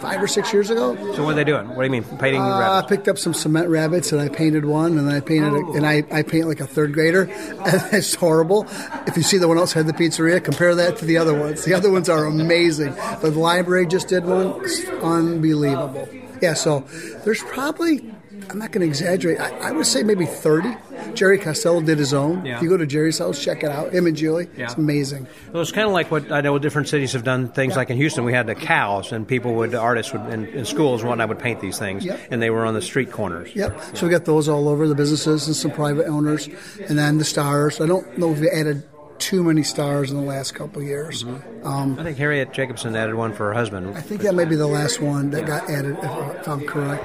five 0.00 0.22
or 0.22 0.26
six 0.26 0.52
years 0.52 0.70
ago. 0.70 0.96
So 1.14 1.24
what 1.24 1.32
are 1.32 1.34
they 1.34 1.44
doing? 1.44 1.68
What 1.68 1.76
do 1.76 1.84
you 1.84 1.90
mean 1.90 2.04
painting 2.18 2.40
uh, 2.40 2.58
rabbits? 2.58 2.86
I 2.86 2.96
picked 2.96 3.08
up 3.08 3.18
some 3.18 3.34
cement 3.34 3.68
rabbits 3.68 4.12
and 4.12 4.20
I 4.20 4.28
painted 4.28 4.64
one, 4.64 4.98
and 4.98 5.10
I 5.10 5.20
painted 5.20 5.52
oh. 5.52 5.72
a, 5.72 5.76
and 5.76 5.86
I, 5.86 6.04
I 6.10 6.22
paint 6.22 6.46
like 6.46 6.60
a 6.60 6.66
third 6.66 6.92
grader. 6.92 7.28
It's 7.92 8.14
horrible. 8.14 8.66
If 9.06 9.16
you 9.16 9.22
see 9.22 9.38
the 9.38 9.48
one 9.48 9.58
outside 9.58 9.86
the 9.86 9.92
pizzeria, 9.92 10.42
compare 10.42 10.74
that 10.74 10.98
to 10.98 11.04
the 11.04 11.16
other 11.16 11.38
ones. 11.38 11.64
The 11.64 11.74
other 11.74 11.90
ones 11.90 12.08
are 12.08 12.24
amazing. 12.24 12.94
The 13.20 13.30
library 13.30 13.86
just 13.86 14.08
did 14.08 14.24
one. 14.24 14.60
It's 14.64 14.86
unbelievable. 15.02 16.08
Yeah, 16.40 16.54
so 16.54 16.80
there's 17.24 17.42
probably 17.42 18.12
I'm 18.50 18.58
not 18.58 18.72
going 18.72 18.80
to 18.80 18.86
exaggerate. 18.86 19.38
I, 19.38 19.68
I, 19.68 19.72
would 19.72 19.86
say 19.86 20.02
maybe 20.02 20.26
30. 20.26 20.76
Jerry 21.14 21.38
Costello 21.38 21.80
did 21.80 21.98
his 21.98 22.12
own. 22.12 22.44
Yeah. 22.44 22.56
If 22.56 22.62
you 22.62 22.68
go 22.68 22.76
to 22.76 22.86
Jerry's 22.86 23.18
house, 23.18 23.42
check 23.42 23.62
it 23.62 23.70
out. 23.70 23.92
Him 23.92 24.06
and 24.06 24.16
Julie. 24.16 24.48
Yeah. 24.56 24.64
It's 24.64 24.74
amazing. 24.74 25.28
Well, 25.52 25.62
it's 25.62 25.70
kind 25.70 25.86
of 25.86 25.92
like 25.92 26.10
what 26.10 26.32
I 26.32 26.40
know 26.40 26.58
different 26.58 26.88
cities 26.88 27.12
have 27.12 27.22
done 27.22 27.48
things 27.48 27.72
yeah. 27.72 27.78
like 27.78 27.90
in 27.90 27.96
Houston, 27.96 28.24
we 28.24 28.32
had 28.32 28.46
the 28.46 28.56
cows, 28.56 29.12
and 29.12 29.26
people 29.26 29.54
would, 29.54 29.74
artists 29.74 30.12
would, 30.12 30.22
in, 30.32 30.46
in 30.46 30.64
schools 30.64 31.00
and 31.00 31.08
whatnot, 31.08 31.28
would 31.28 31.38
paint 31.38 31.60
these 31.60 31.78
things, 31.78 32.04
yep. 32.04 32.20
and 32.30 32.42
they 32.42 32.50
were 32.50 32.66
on 32.66 32.74
the 32.74 32.82
street 32.82 33.12
corners. 33.12 33.54
Yep. 33.54 33.96
So 33.96 34.06
we 34.06 34.10
got 34.10 34.24
those 34.24 34.48
all 34.48 34.68
over 34.68 34.88
the 34.88 34.96
businesses 34.96 35.46
and 35.46 35.54
some 35.54 35.70
private 35.70 36.06
owners, 36.06 36.48
and 36.88 36.98
then 36.98 37.18
the 37.18 37.24
stars. 37.24 37.80
I 37.80 37.86
don't 37.86 38.18
know 38.18 38.32
if 38.32 38.40
we 38.40 38.50
added 38.50 38.82
too 39.20 39.44
many 39.44 39.62
stars 39.62 40.10
in 40.10 40.16
the 40.16 40.22
last 40.22 40.54
couple 40.54 40.82
years. 40.82 41.22
Mm-hmm. 41.22 41.66
Um, 41.66 41.98
I 41.98 42.02
think 42.02 42.18
Harriet 42.18 42.52
Jacobson 42.52 42.96
added 42.96 43.14
one 43.14 43.32
for 43.32 43.46
her 43.48 43.54
husband. 43.54 43.96
I 43.96 44.00
think 44.00 44.22
that 44.22 44.34
may 44.34 44.46
be 44.46 44.56
the 44.56 44.66
last 44.66 45.00
one 45.00 45.30
that 45.30 45.46
got 45.46 45.70
added, 45.70 45.96
if 46.00 46.48
I'm 46.48 46.66
correct. 46.66 47.04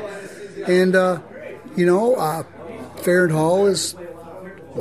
And 0.67 0.95
uh, 0.95 1.21
you 1.75 1.85
know, 1.85 2.15
uh, 2.15 2.43
Farrand 2.97 3.31
Hall 3.31 3.65
is 3.67 3.95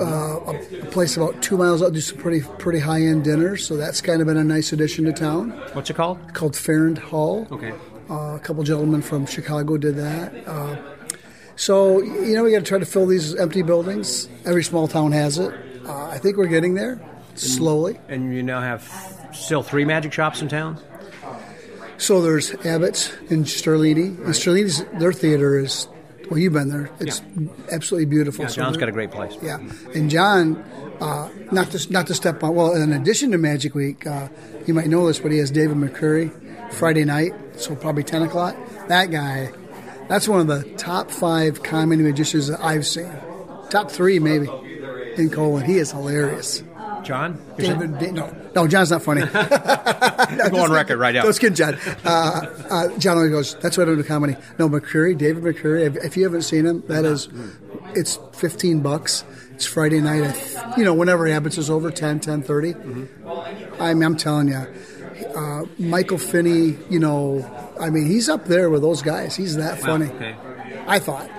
uh, 0.00 0.40
a 0.46 0.86
place 0.90 1.16
about 1.16 1.42
two 1.42 1.56
miles 1.56 1.82
out. 1.82 1.92
Do 1.92 2.00
some 2.00 2.18
pretty 2.18 2.46
pretty 2.58 2.78
high 2.78 3.02
end 3.02 3.24
dinners, 3.24 3.66
so 3.66 3.76
that's 3.76 4.00
kind 4.00 4.20
of 4.20 4.26
been 4.26 4.36
a 4.36 4.44
nice 4.44 4.72
addition 4.72 5.04
to 5.04 5.12
town. 5.12 5.50
What's 5.72 5.90
it 5.90 5.94
called? 5.94 6.34
Called 6.34 6.56
Farrand 6.56 6.98
Hall. 6.98 7.46
Okay. 7.50 7.72
Uh, 8.10 8.34
a 8.34 8.40
couple 8.40 8.62
gentlemen 8.64 9.02
from 9.02 9.26
Chicago 9.26 9.76
did 9.76 9.96
that. 9.96 10.46
Uh, 10.46 10.76
so 11.56 12.02
you 12.02 12.34
know 12.34 12.44
we 12.44 12.50
got 12.50 12.58
to 12.58 12.64
try 12.64 12.78
to 12.78 12.86
fill 12.86 13.06
these 13.06 13.34
empty 13.36 13.62
buildings. 13.62 14.28
Every 14.44 14.64
small 14.64 14.88
town 14.88 15.12
has 15.12 15.38
it. 15.38 15.54
Uh, 15.86 16.06
I 16.06 16.18
think 16.18 16.36
we're 16.36 16.46
getting 16.46 16.74
there 16.74 17.00
slowly. 17.34 17.98
And 18.08 18.34
you 18.34 18.42
now 18.42 18.60
have 18.60 18.82
still 19.32 19.62
three 19.62 19.84
magic 19.84 20.12
shops 20.12 20.42
in 20.42 20.48
town. 20.48 20.80
So 21.96 22.20
there's 22.20 22.52
Abbott's 22.66 23.12
in 23.30 23.44
Sterlini. 23.44 24.18
And 24.18 24.34
Sterlini's 24.34 24.84
their 24.98 25.12
theater 25.12 25.58
is 25.58 25.88
well, 26.30 26.38
you've 26.38 26.52
been 26.52 26.68
there. 26.68 26.90
It's 27.00 27.20
yeah. 27.36 27.48
absolutely 27.72 28.06
beautiful. 28.06 28.44
Yeah, 28.44 28.50
John's 28.50 28.76
got 28.76 28.88
a 28.88 28.92
great 28.92 29.10
place. 29.10 29.36
Yeah, 29.42 29.58
and 29.94 30.10
John, 30.10 30.56
uh, 31.00 31.28
not 31.52 31.70
to 31.72 31.92
not 31.92 32.06
to 32.08 32.14
step 32.14 32.42
on. 32.42 32.54
Well, 32.54 32.74
in 32.74 32.92
addition 32.92 33.30
to 33.32 33.38
Magic 33.38 33.74
Week, 33.74 34.06
uh, 34.06 34.28
you 34.66 34.74
might 34.74 34.86
know 34.86 35.06
this, 35.06 35.18
but 35.18 35.32
he 35.32 35.38
has 35.38 35.50
David 35.50 35.76
McCreary 35.76 36.72
Friday 36.72 37.04
night, 37.04 37.32
so 37.56 37.74
probably 37.74 38.02
ten 38.04 38.22
o'clock. 38.22 38.56
That 38.88 39.10
guy, 39.10 39.52
that's 40.08 40.28
one 40.28 40.40
of 40.40 40.46
the 40.46 40.62
top 40.76 41.10
five 41.10 41.62
comedy 41.62 42.02
magicians 42.02 42.48
that 42.48 42.60
I've 42.60 42.86
seen. 42.86 43.12
Top 43.70 43.90
three, 43.90 44.18
maybe, 44.18 44.48
in 45.16 45.30
Colon. 45.30 45.64
He 45.64 45.78
is 45.78 45.90
hilarious. 45.90 46.62
John? 47.04 47.40
David, 47.56 48.14
no, 48.14 48.34
no, 48.54 48.66
John's 48.66 48.90
not 48.90 49.02
funny. 49.02 49.20
no, 50.36 50.50
Go 50.50 50.64
on 50.64 50.72
record 50.72 50.98
right 50.98 51.14
now. 51.14 51.24
Let's 51.24 51.38
get 51.38 51.54
John. 51.54 51.74
Uh, 52.04 52.66
uh, 52.70 52.98
John 52.98 53.18
only 53.18 53.30
goes, 53.30 53.54
that's 53.56 53.76
why 53.76 53.84
I 53.84 53.86
don't 53.86 53.96
do 53.96 54.04
comedy. 54.04 54.36
No, 54.58 54.68
McCreary, 54.68 55.16
David 55.16 55.42
McCreary, 55.42 55.86
if, 55.86 55.96
if 56.04 56.16
you 56.16 56.24
haven't 56.24 56.42
seen 56.42 56.66
him, 56.66 56.82
that 56.88 57.04
is, 57.04 57.28
it's 57.94 58.18
15 58.32 58.80
bucks. 58.80 59.24
It's 59.52 59.66
Friday 59.66 60.00
night, 60.00 60.56
you 60.76 60.84
know, 60.84 60.94
whenever 60.94 61.28
Abbott's 61.28 61.58
is 61.58 61.70
over, 61.70 61.90
10, 61.92 62.18
10 62.18 62.42
30. 62.42 62.72
Mm-hmm. 62.72 63.82
I'm, 63.82 64.02
I'm 64.02 64.16
telling 64.16 64.48
you, 64.48 64.66
uh, 65.36 65.64
Michael 65.78 66.18
Finney, 66.18 66.76
you 66.90 66.98
know, 66.98 67.48
I 67.80 67.90
mean, 67.90 68.06
he's 68.06 68.28
up 68.28 68.46
there 68.46 68.70
with 68.70 68.82
those 68.82 69.02
guys. 69.02 69.36
He's 69.36 69.56
that 69.56 69.80
funny. 69.80 70.06
Wow, 70.06 70.16
okay. 70.16 70.36
I 70.86 70.98
thought. 70.98 71.30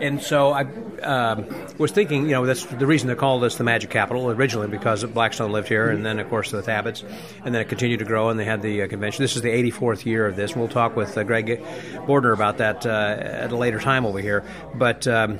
And 0.00 0.20
so 0.22 0.52
I 0.52 0.64
um, 1.02 1.46
was 1.78 1.90
thinking, 1.92 2.24
you 2.24 2.32
know, 2.32 2.46
that's 2.46 2.64
the 2.64 2.86
reason 2.86 3.08
they 3.08 3.14
called 3.14 3.42
this 3.42 3.56
the 3.56 3.64
Magic 3.64 3.90
Capital 3.90 4.30
originally 4.30 4.68
because 4.68 5.04
Blackstone 5.04 5.52
lived 5.52 5.68
here, 5.68 5.90
and 5.90 6.04
then 6.04 6.18
of 6.18 6.28
course 6.28 6.50
the 6.50 6.62
Thabits, 6.62 7.02
and 7.44 7.54
then 7.54 7.62
it 7.62 7.68
continued 7.68 7.98
to 7.98 8.04
grow, 8.04 8.28
and 8.28 8.38
they 8.38 8.44
had 8.44 8.62
the 8.62 8.82
uh, 8.82 8.88
convention. 8.88 9.22
This 9.22 9.36
is 9.36 9.42
the 9.42 9.48
84th 9.48 10.04
year 10.04 10.26
of 10.26 10.36
this. 10.36 10.54
We'll 10.54 10.68
talk 10.68 10.96
with 10.96 11.16
uh, 11.16 11.24
Greg 11.24 11.60
Bordner 12.06 12.32
about 12.32 12.58
that 12.58 12.86
uh, 12.86 13.16
at 13.20 13.52
a 13.52 13.56
later 13.56 13.80
time 13.80 14.06
over 14.06 14.20
here. 14.20 14.44
But 14.74 15.06
um, 15.06 15.38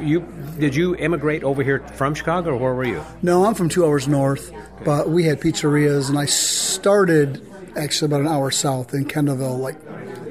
you 0.00 0.20
did 0.58 0.74
you 0.74 0.96
immigrate 0.96 1.44
over 1.44 1.62
here 1.62 1.80
from 1.94 2.14
Chicago, 2.14 2.50
or 2.50 2.56
where 2.56 2.74
were 2.74 2.84
you? 2.84 3.04
No, 3.22 3.44
I'm 3.44 3.54
from 3.54 3.68
two 3.68 3.84
hours 3.84 4.08
north, 4.08 4.52
but 4.84 5.08
we 5.08 5.24
had 5.24 5.40
pizzerias, 5.40 6.08
and 6.08 6.18
I 6.18 6.26
started 6.26 7.47
actually 7.76 8.06
about 8.06 8.20
an 8.20 8.28
hour 8.28 8.50
south 8.50 8.94
in 8.94 9.04
Kendallville, 9.04 9.58
like 9.58 9.76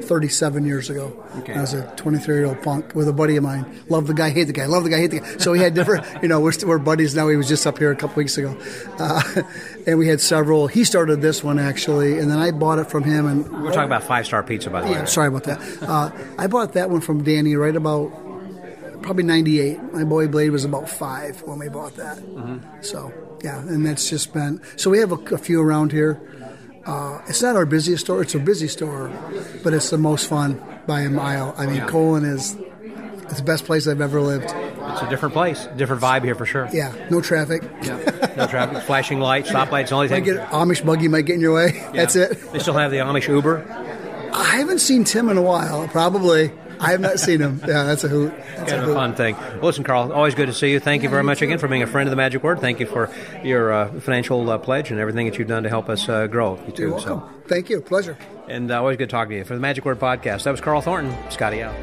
37 0.04 0.66
years 0.66 0.90
ago. 0.90 1.24
Okay. 1.40 1.54
I 1.54 1.62
was 1.62 1.74
a 1.74 1.84
23 1.98 2.36
year 2.36 2.46
old 2.46 2.62
punk 2.64 2.96
with 2.96 3.08
a 3.08 3.14
buddy 3.14 3.36
of 3.36 3.44
mine. 3.44 3.84
Love 3.90 4.08
the 4.08 4.14
guy, 4.14 4.30
hate 4.30 4.46
the 4.46 4.54
guy. 4.54 4.66
Love 4.66 4.84
the 4.84 4.90
guy, 4.90 5.00
hate 5.00 5.12
the 5.12 5.20
guy. 5.20 5.38
So 5.38 5.52
we 5.52 5.60
had 5.60 5.74
different, 5.74 6.06
you 6.22 6.28
know, 6.28 6.40
we're, 6.40 6.54
we're 6.66 6.78
buddies 6.78 7.16
now. 7.16 7.28
He 7.28 7.36
was 7.36 7.48
just 7.48 7.68
up 7.68 7.78
here 7.78 7.92
a 7.92 7.96
couple 7.96 8.16
weeks 8.16 8.38
ago. 8.38 8.58
Uh, 8.98 9.22
and 9.88 10.00
we 10.00 10.08
had 10.08 10.22
several. 10.22 10.68
He 10.68 10.84
started 10.84 11.22
this 11.22 11.44
one 11.44 11.60
actually, 11.60 12.20
and 12.20 12.32
then 12.32 12.38
I 12.38 12.52
bought 12.52 12.80
it 12.80 12.90
from 12.90 13.04
him. 13.04 13.26
And 13.26 13.64
We're 13.64 13.72
talking 13.72 13.84
about 13.84 14.04
five 14.04 14.26
star 14.26 14.44
pizza, 14.44 14.70
by 14.70 14.82
the 14.82 14.90
yeah, 14.90 15.00
way. 15.02 15.06
sorry 15.06 15.28
about 15.28 15.44
that. 15.44 15.60
Uh, 15.84 16.12
I 16.38 16.48
bought 16.48 16.74
that 16.74 16.90
one 16.90 17.02
from 17.02 17.24
Danny 17.24 17.56
right 17.56 17.76
about 17.76 18.12
probably 19.02 19.24
98. 19.24 19.94
My 19.94 20.04
boy 20.04 20.28
Blade 20.28 20.50
was 20.50 20.66
about 20.66 20.90
five 20.90 21.42
when 21.44 21.60
we 21.60 21.70
bought 21.70 21.96
that. 21.96 22.18
So, 22.82 23.14
yeah, 23.44 23.60
and 23.60 23.86
that's 23.86 24.10
just 24.10 24.34
been. 24.34 24.62
So 24.76 24.90
we 24.90 25.00
have 25.00 25.12
a, 25.12 25.36
a 25.36 25.38
few 25.38 25.62
around 25.62 25.92
here. 25.92 26.20
Uh, 26.88 27.22
it's 27.28 27.42
not 27.42 27.56
our 27.58 27.66
busiest 27.66 28.06
store, 28.06 28.22
it's 28.22 28.34
a 28.34 28.40
busy 28.40 28.68
store, 28.70 29.12
but 29.64 29.74
it's 29.74 29.90
the 29.90 29.98
most 29.98 30.28
fun 30.28 30.62
by 30.88 31.02
a 31.02 31.10
mile. 31.10 31.54
I 31.58 31.66
mean, 31.66 31.76
Yeah. 31.78 31.88
Colon 31.88 32.24
is 32.24 32.56
it's 33.30 33.38
the 33.40 33.44
best 33.44 33.66
place 33.66 33.88
I've 33.88 34.00
ever 34.00 34.22
lived. 34.22 34.46
It's 34.46 35.02
a 35.02 35.10
different 35.10 35.34
place, 35.34 35.68
different 35.76 36.02
vibe 36.02 36.24
here 36.24 36.34
for 36.34 36.46
sure. 36.46 36.70
Yeah, 36.72 36.94
no 37.12 37.20
traffic. 37.20 37.62
Yeah, 37.84 37.98
no 38.38 38.48
traffic, 38.48 38.84
flashing 38.86 39.20
lights, 39.20 39.50
stoplights, 39.52 39.92
only 39.92 40.08
Might 40.08 40.24
thing. 40.24 40.36
get 40.36 40.48
Amish 40.50 40.86
buggy 40.86 41.10
might 41.10 41.26
get 41.26 41.34
in 41.36 41.42
your 41.42 41.54
way. 41.56 41.72
That's 41.94 42.16
it. 42.16 42.54
They 42.54 42.60
still 42.60 42.74
have 42.76 42.90
the 42.92 42.98
Amish 42.98 43.28
Uber. 43.28 43.66
I 44.34 44.56
haven't 44.58 44.80
seen 44.80 45.04
Tim 45.04 45.28
in 45.30 45.38
a 45.38 45.42
while. 45.42 45.88
Probably. 45.90 46.52
I 46.80 46.92
have 46.92 47.00
not 47.02 47.20
seen 47.20 47.42
him. 47.42 47.60
Yeah, 47.68 47.84
that's 47.84 48.04
a 48.04 48.08
hoot. 48.08 48.32
That's 48.56 48.72
Kind 48.72 48.74
of 48.74 48.84
a 48.84 48.86
hoot. 48.86 48.96
fun 48.96 49.16
thing. 49.16 49.36
Well, 49.36 49.60
listen, 49.64 49.84
Carl, 49.84 50.12
always 50.14 50.36
good 50.36 50.46
to 50.48 50.54
see 50.54 50.72
you. 50.72 50.80
Thank 50.80 51.04
you 51.04 51.10
very 51.10 51.24
much 51.24 51.42
again 51.42 51.58
for 51.58 51.68
being 51.68 51.82
a 51.84 51.88
friend 51.88 52.08
of 52.08 52.12
the 52.12 52.16
Magic 52.16 52.44
Word. 52.44 52.60
Thank 52.60 52.80
you 52.80 52.86
for 52.86 53.10
your 53.44 53.72
uh, 53.74 54.00
financial 54.02 54.48
uh, 54.50 54.58
pledge 54.58 54.92
and 54.92 55.00
everything 55.00 55.28
that 55.28 55.38
you've 55.40 55.48
done 55.48 55.64
to 55.64 55.70
help 55.70 55.90
us 55.90 56.08
uh, 56.08 56.28
grow. 56.28 56.60
You 56.68 56.72
too. 56.74 56.82
You're 56.84 56.92
welcome. 56.94 57.24
Thank 57.48 57.70
you. 57.70 57.82
Pleasure. 57.82 58.18
And 58.48 58.70
uh, 58.72 58.78
always 58.80 58.98
good 58.98 59.10
talking 59.10 59.32
to 59.32 59.38
you. 59.38 59.44
For 59.44 59.56
the 59.56 59.60
Magic 59.60 59.86
Word 59.86 60.00
podcast, 60.00 60.44
that 60.44 60.52
was 60.52 60.62
Carl 60.62 60.82
Thornton. 60.82 61.16
Scotty 61.32 61.64
out. 61.64 61.74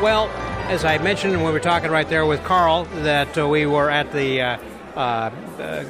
Well, 0.00 0.28
as 0.70 0.84
I 0.84 0.96
mentioned 0.98 1.34
when 1.34 1.44
we 1.44 1.50
were 1.52 1.60
talking 1.60 1.90
right 1.90 2.08
there 2.08 2.24
with 2.24 2.42
Carl, 2.42 2.84
that 3.02 3.36
uh, 3.36 3.46
we 3.46 3.66
were 3.66 3.90
at 3.90 4.10
the 4.12 4.40
uh, 4.40 4.58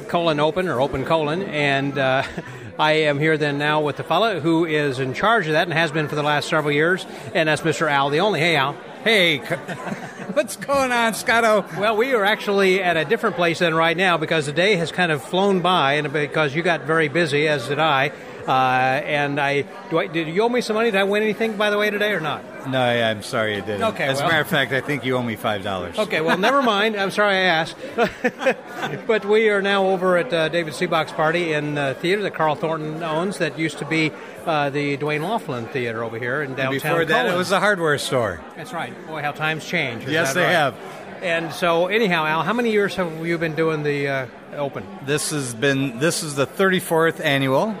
Colon 0.07 0.39
Open 0.39 0.67
or 0.67 0.81
Open 0.81 1.05
Colon, 1.05 1.43
and 1.43 1.97
uh, 1.97 2.23
I 2.79 2.93
am 2.93 3.19
here 3.19 3.37
then 3.37 3.57
now 3.57 3.81
with 3.81 3.97
the 3.97 4.03
fella 4.03 4.39
who 4.39 4.65
is 4.65 4.99
in 4.99 5.13
charge 5.13 5.47
of 5.47 5.53
that 5.53 5.67
and 5.67 5.73
has 5.73 5.91
been 5.91 6.07
for 6.07 6.15
the 6.15 6.23
last 6.23 6.49
several 6.49 6.71
years, 6.71 7.05
and 7.33 7.47
that's 7.49 7.61
Mr. 7.61 7.89
Al 7.89 8.09
the 8.09 8.19
Only. 8.19 8.39
Hey, 8.39 8.55
Al. 8.55 8.73
Hey, 9.03 9.37
what's 10.33 10.55
going 10.55 10.91
on, 10.91 11.13
Scotto? 11.13 11.65
Well, 11.79 11.97
we 11.97 12.13
are 12.13 12.23
actually 12.23 12.81
at 12.81 12.97
a 12.97 13.05
different 13.05 13.35
place 13.35 13.59
than 13.59 13.73
right 13.75 13.97
now 13.97 14.17
because 14.17 14.45
the 14.45 14.51
day 14.51 14.75
has 14.75 14.91
kind 14.91 15.11
of 15.11 15.23
flown 15.23 15.61
by, 15.61 15.93
and 15.93 16.11
because 16.11 16.55
you 16.55 16.61
got 16.61 16.81
very 16.81 17.07
busy, 17.07 17.47
as 17.47 17.67
did 17.67 17.79
I. 17.79 18.11
Uh, 18.47 18.51
and 18.51 19.39
I, 19.39 19.63
do 19.89 19.99
I 19.99 20.07
did 20.07 20.27
you 20.27 20.41
owe 20.41 20.49
me 20.49 20.61
some 20.61 20.75
money? 20.75 20.91
Did 20.91 20.99
I 20.99 21.03
win 21.03 21.23
anything 21.23 21.57
by 21.57 21.69
the 21.69 21.77
way 21.77 21.89
today 21.89 22.13
or 22.13 22.19
not? 22.19 22.43
No, 22.67 22.93
yeah, 22.93 23.09
I'm 23.09 23.23
sorry 23.23 23.55
you 23.55 23.61
didn't. 23.61 23.83
Okay, 23.83 24.03
As 24.05 24.17
well- 24.17 24.27
a 24.27 24.29
matter 24.29 24.41
of 24.41 24.47
fact, 24.47 24.71
I 24.71 24.81
think 24.81 25.03
you 25.03 25.15
owe 25.17 25.23
me 25.23 25.35
five 25.35 25.63
dollars. 25.63 25.97
Okay, 25.97 26.21
well, 26.21 26.37
never 26.37 26.61
mind. 26.61 26.95
I'm 26.95 27.11
sorry 27.11 27.35
I 27.35 27.41
asked. 27.41 27.75
but 29.07 29.25
we 29.25 29.49
are 29.49 29.61
now 29.61 29.87
over 29.87 30.17
at 30.17 30.31
uh, 30.33 30.49
David 30.49 30.73
Seabach's 30.73 31.11
Party 31.11 31.53
in 31.53 31.75
the 31.75 31.95
theater 31.99 32.21
that 32.23 32.33
Carl 32.33 32.55
Thornton 32.55 33.01
owns 33.03 33.39
that 33.39 33.57
used 33.57 33.79
to 33.79 33.85
be 33.85 34.11
uh, 34.45 34.69
the 34.69 34.97
Duane 34.97 35.21
Laflin 35.21 35.69
Theater 35.71 36.03
over 36.03 36.17
here 36.19 36.41
in 36.41 36.51
downtown. 36.55 36.73
Before 36.73 37.05
that, 37.05 37.25
it 37.27 37.35
was 37.35 37.51
a 37.51 37.59
hardware 37.59 37.97
store. 37.97 38.41
That's 38.55 38.73
right. 38.73 38.93
Boy, 39.07 39.21
how 39.21 39.31
times 39.31 39.65
change. 39.65 40.03
Is 40.03 40.11
Yes, 40.11 40.33
they 40.33 40.43
right? 40.43 40.51
have. 40.51 40.75
And 41.21 41.53
so, 41.53 41.85
anyhow, 41.87 42.25
Al, 42.25 42.41
how 42.41 42.53
many 42.53 42.71
years 42.71 42.95
have 42.95 43.25
you 43.25 43.37
been 43.37 43.53
doing 43.55 43.83
the 43.83 44.07
uh, 44.07 44.25
Open? 44.55 44.85
This 45.05 45.29
has 45.29 45.53
been 45.53 45.99
this 45.99 46.23
is 46.23 46.35
the 46.35 46.47
34th 46.47 47.23
annual. 47.23 47.75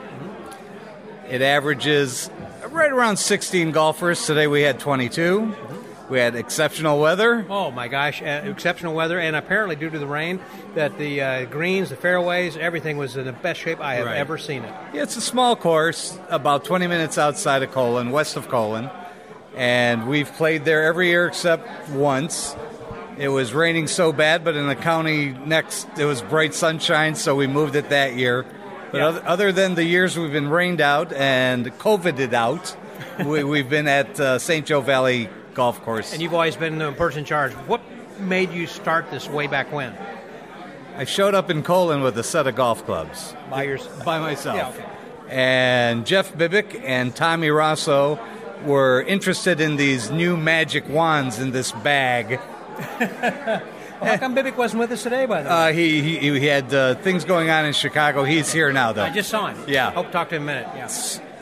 It 1.29 1.41
averages 1.41 2.29
right 2.71 2.91
around 2.91 3.17
16 3.17 3.71
golfers. 3.71 4.25
Today 4.25 4.47
we 4.47 4.61
had 4.61 4.79
22. 4.79 5.53
We 6.09 6.19
had 6.19 6.35
exceptional 6.35 6.99
weather. 6.99 7.45
Oh 7.49 7.71
my 7.71 7.87
gosh! 7.87 8.21
Uh, 8.21 8.41
exceptional 8.45 8.93
weather, 8.93 9.17
and 9.17 9.33
apparently 9.33 9.77
due 9.77 9.89
to 9.89 9.97
the 9.97 10.05
rain, 10.07 10.41
that 10.75 10.97
the 10.97 11.21
uh, 11.21 11.45
greens, 11.45 11.89
the 11.89 11.95
fairways, 11.95 12.57
everything 12.57 12.97
was 12.97 13.15
in 13.15 13.25
the 13.25 13.31
best 13.31 13.61
shape 13.61 13.79
I 13.79 13.95
have 13.95 14.07
Right. 14.07 14.17
ever 14.17 14.37
seen 14.37 14.63
it. 14.63 14.73
Yeah, 14.93 15.03
it's 15.03 15.15
a 15.15 15.21
small 15.21 15.55
course, 15.55 16.19
about 16.29 16.65
20 16.65 16.87
minutes 16.87 17.17
outside 17.17 17.63
of 17.63 17.71
Colon, 17.71 18.11
west 18.11 18.35
of 18.35 18.49
Colon. 18.49 18.89
And 19.55 20.07
we've 20.07 20.29
played 20.33 20.65
there 20.65 20.83
every 20.83 21.07
year 21.07 21.27
except 21.27 21.89
once. 21.91 22.57
It 23.17 23.29
was 23.29 23.53
raining 23.53 23.87
so 23.87 24.11
bad, 24.11 24.43
but 24.43 24.55
in 24.55 24.67
the 24.67 24.75
county 24.75 25.29
next, 25.45 25.87
it 25.97 26.05
was 26.05 26.21
bright 26.21 26.53
sunshine, 26.53 27.15
so 27.15 27.35
we 27.35 27.47
moved 27.47 27.75
it 27.75 27.87
that 27.89 28.15
year. 28.15 28.45
But 28.91 28.97
Yeah. 28.97 29.07
other, 29.07 29.23
other 29.25 29.51
than 29.51 29.75
the 29.75 29.83
years 29.83 30.17
we've 30.17 30.31
been 30.31 30.49
rained 30.49 30.81
out 30.81 31.13
and 31.13 31.65
COVIDed 31.79 32.33
out, 32.33 32.75
we, 33.25 33.43
we've 33.43 33.69
been 33.69 33.87
at 33.87 34.19
uh, 34.19 34.37
St. 34.39 34.65
Joe 34.65 34.81
Valley 34.81 35.29
Golf 35.53 35.81
Course. 35.83 36.13
And 36.13 36.21
you've 36.21 36.33
always 36.33 36.55
been 36.55 36.77
the 36.77 36.91
person 36.91 37.19
in 37.19 37.25
charge. 37.25 37.53
What 37.53 37.81
made 38.19 38.51
you 38.51 38.67
start 38.67 39.09
this 39.11 39.27
way 39.29 39.47
back 39.47 39.71
when? 39.71 39.93
I 40.97 41.05
showed 41.05 41.33
up 41.33 41.49
in 41.49 41.63
Colon 41.63 42.01
with 42.01 42.17
a 42.17 42.23
set 42.23 42.47
of 42.47 42.55
golf 42.55 42.85
clubs. 42.85 43.33
By 43.49 43.63
your 43.63 43.79
by 44.05 44.19
myself. 44.19 44.57
Yeah, 44.57 44.69
okay. 44.69 44.85
And 45.29 46.05
Jeff 46.05 46.33
Bibick 46.33 46.79
and 46.83 47.15
Tommy 47.15 47.49
Rosso 47.49 48.19
were 48.65 49.01
interested 49.01 49.61
in 49.61 49.77
these 49.77 50.11
new 50.11 50.35
magic 50.35 50.87
wands 50.89 51.39
in 51.39 51.51
this 51.51 51.71
bag. 51.71 52.39
How 54.01 54.17
come 54.17 54.35
Bibick 54.35 54.57
wasn't 54.57 54.79
with 54.79 54.91
us 54.91 55.03
today? 55.03 55.25
By 55.25 55.43
the 55.43 55.49
way, 55.49 55.55
Uh, 55.55 55.71
he, 55.73 56.01
he 56.01 56.39
he 56.39 56.45
had 56.47 56.73
uh, 56.73 56.95
things 56.95 57.23
going 57.25 57.49
on 57.49 57.65
in 57.65 57.73
Chicago. 57.73 58.23
He's 58.23 58.51
here 58.51 58.71
now, 58.73 58.91
though. 58.93 59.03
I 59.03 59.09
just 59.11 59.29
saw 59.29 59.47
him. 59.47 59.57
yeah. 59.67 59.91
Hope 59.91 60.07
to 60.07 60.11
talk 60.11 60.29
to 60.29 60.35
him 60.35 60.49
in 60.49 60.57
a 60.57 60.61
minute. 60.61 60.67
Yeah. 60.75 60.87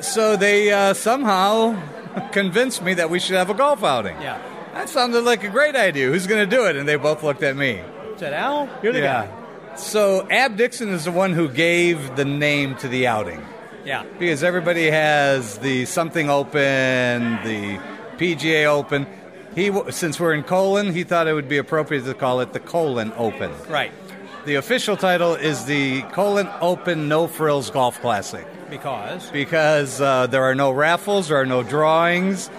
So 0.02 0.36
they 0.36 0.72
uh, 0.72 0.94
somehow 0.94 1.76
convinced 2.32 2.82
me 2.82 2.94
that 2.96 3.10
we 3.10 3.20
should 3.20 3.36
have 3.36 3.50
a 3.50 3.54
golf 3.54 3.84
outing. 3.84 4.20
Yeah. 4.22 4.40
That 4.74 4.90
sounded 4.90 5.22
like 5.24 5.44
a 5.44 5.50
great 5.50 5.76
idea. 5.76 6.08
Who's 6.08 6.28
going 6.28 6.48
to 6.48 6.56
do 6.56 6.66
it? 6.66 6.76
And 6.76 6.88
they 6.88 6.96
both 6.96 7.24
looked 7.24 7.44
at 7.44 7.56
me. 7.56 7.82
Said 8.18 8.34
Al, 8.34 8.70
you're 8.84 8.94
the 8.94 9.00
yeah. 9.00 9.76
So 9.76 10.28
Ab 10.30 10.58
Dixon 10.58 10.90
is 10.90 11.06
the 11.06 11.12
one 11.12 11.34
who 11.34 11.48
gave 11.50 12.16
the 12.16 12.26
name 12.26 12.76
to 12.78 12.88
the 12.88 13.08
outing. 13.08 13.42
Yeah. 13.86 14.04
because 14.20 14.44
everybody 14.44 14.90
has 14.92 15.58
the 15.60 15.86
something 15.86 16.30
open, 16.30 17.40
the 17.44 17.80
PGA 18.18 18.66
Open. 18.66 19.08
He, 19.56 19.72
since 19.92 20.20
we're 20.20 20.34
in 20.34 20.44
Colon, 20.44 20.94
he 20.94 21.04
thought 21.04 21.28
it 21.28 21.34
would 21.34 21.50
be 21.50 21.58
appropriate 21.58 22.06
to 22.06 22.14
call 22.14 22.40
it 22.40 22.54
the 22.54 22.60
Colon 22.60 23.12
Open. 23.18 23.52
Right. 23.68 23.92
The 24.46 24.56
official 24.56 24.96
title 24.96 25.36
is 25.36 25.66
the 25.66 26.02
Colon 26.14 26.48
Open 26.62 27.08
No 27.08 27.28
Frills 27.28 27.70
Golf 27.70 28.00
Classic 28.00 28.48
Because. 28.70 29.30
because 29.32 30.00
uh, 30.00 30.28
there 30.28 30.44
are 30.44 30.56
no 30.56 30.72
raffles, 30.72 31.28
there 31.28 31.38
are 31.38 31.46
no 31.46 31.62
drawings. 31.64 32.50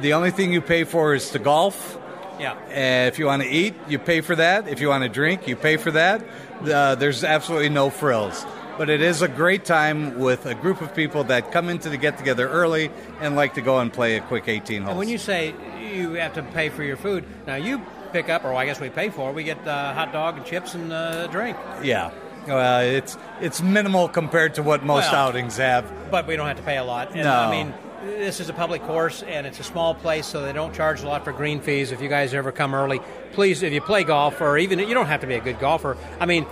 The 0.00 0.12
only 0.12 0.30
thing 0.30 0.52
you 0.52 0.60
pay 0.60 0.84
for 0.84 1.14
is 1.14 1.30
to 1.30 1.38
golf. 1.38 1.98
Yeah. 2.38 2.52
Uh, 2.52 3.06
if 3.06 3.18
you 3.18 3.26
want 3.26 3.42
to 3.42 3.48
eat, 3.48 3.74
you 3.88 3.98
pay 3.98 4.20
for 4.20 4.34
that. 4.36 4.68
If 4.68 4.80
you 4.80 4.88
want 4.88 5.04
to 5.04 5.08
drink, 5.08 5.46
you 5.46 5.56
pay 5.56 5.76
for 5.76 5.92
that. 5.92 6.24
Uh, 6.60 6.96
there's 6.96 7.22
absolutely 7.22 7.68
no 7.68 7.90
frills. 7.90 8.44
But 8.76 8.90
it 8.90 9.00
is 9.00 9.22
a 9.22 9.28
great 9.28 9.64
time 9.64 10.18
with 10.18 10.46
a 10.46 10.54
group 10.54 10.80
of 10.80 10.94
people 10.96 11.22
that 11.24 11.52
come 11.52 11.68
into 11.68 11.88
the 11.88 11.96
get 11.96 12.18
together 12.18 12.48
early 12.48 12.90
and 13.20 13.36
like 13.36 13.54
to 13.54 13.60
go 13.60 13.78
and 13.78 13.92
play 13.92 14.16
a 14.16 14.20
quick 14.20 14.48
18 14.48 14.82
holes. 14.82 14.90
And 14.90 14.98
when 14.98 15.08
you 15.08 15.18
say 15.18 15.54
you 15.94 16.14
have 16.14 16.34
to 16.34 16.42
pay 16.42 16.68
for 16.68 16.82
your 16.82 16.96
food, 16.96 17.24
now 17.46 17.56
you 17.56 17.80
pick 18.12 18.28
up, 18.28 18.44
or 18.44 18.52
I 18.54 18.66
guess 18.66 18.80
we 18.80 18.90
pay 18.90 19.08
for. 19.10 19.30
it, 19.30 19.34
We 19.34 19.44
get 19.44 19.66
uh, 19.66 19.92
hot 19.94 20.12
dog 20.12 20.36
and 20.36 20.44
chips 20.46 20.74
and 20.74 20.92
uh, 20.92 21.26
drink, 21.28 21.56
yeah, 21.82 22.10
well, 22.46 22.80
it's 22.80 23.16
it's 23.40 23.62
minimal 23.62 24.08
compared 24.08 24.54
to 24.54 24.62
what 24.62 24.84
most 24.84 25.10
Well, 25.12 25.28
outings 25.28 25.56
have. 25.56 25.84
but 26.10 26.26
we 26.26 26.36
don't 26.36 26.46
have 26.46 26.58
to 26.58 26.62
pay 26.62 26.76
a 26.76 26.84
lot. 26.84 27.12
And, 27.12 27.22
No. 27.24 27.32
I 27.32 27.50
mean, 27.50 27.72
this 28.04 28.38
is 28.38 28.50
a 28.50 28.52
public 28.52 28.82
course, 28.82 29.22
and 29.22 29.46
it's 29.46 29.60
a 29.60 29.64
small 29.64 29.94
place, 29.94 30.26
so 30.26 30.42
they 30.42 30.52
don't 30.52 30.74
charge 30.74 31.02
a 31.02 31.08
lot 31.08 31.24
for 31.24 31.32
green 31.32 31.60
fees. 31.60 31.90
If 31.90 32.02
you 32.02 32.08
guys 32.08 32.34
ever 32.34 32.52
come 32.52 32.74
early, 32.74 33.00
please, 33.32 33.62
if 33.62 33.72
you 33.72 33.80
play 33.80 34.04
golf, 34.04 34.40
or 34.42 34.58
even 34.58 34.78
you 34.78 34.92
don't 34.92 35.06
have 35.06 35.22
to 35.22 35.26
be 35.26 35.34
a 35.36 35.40
good 35.40 35.58
golfer. 35.58 35.96
I 36.20 36.26
mean, 36.26 36.44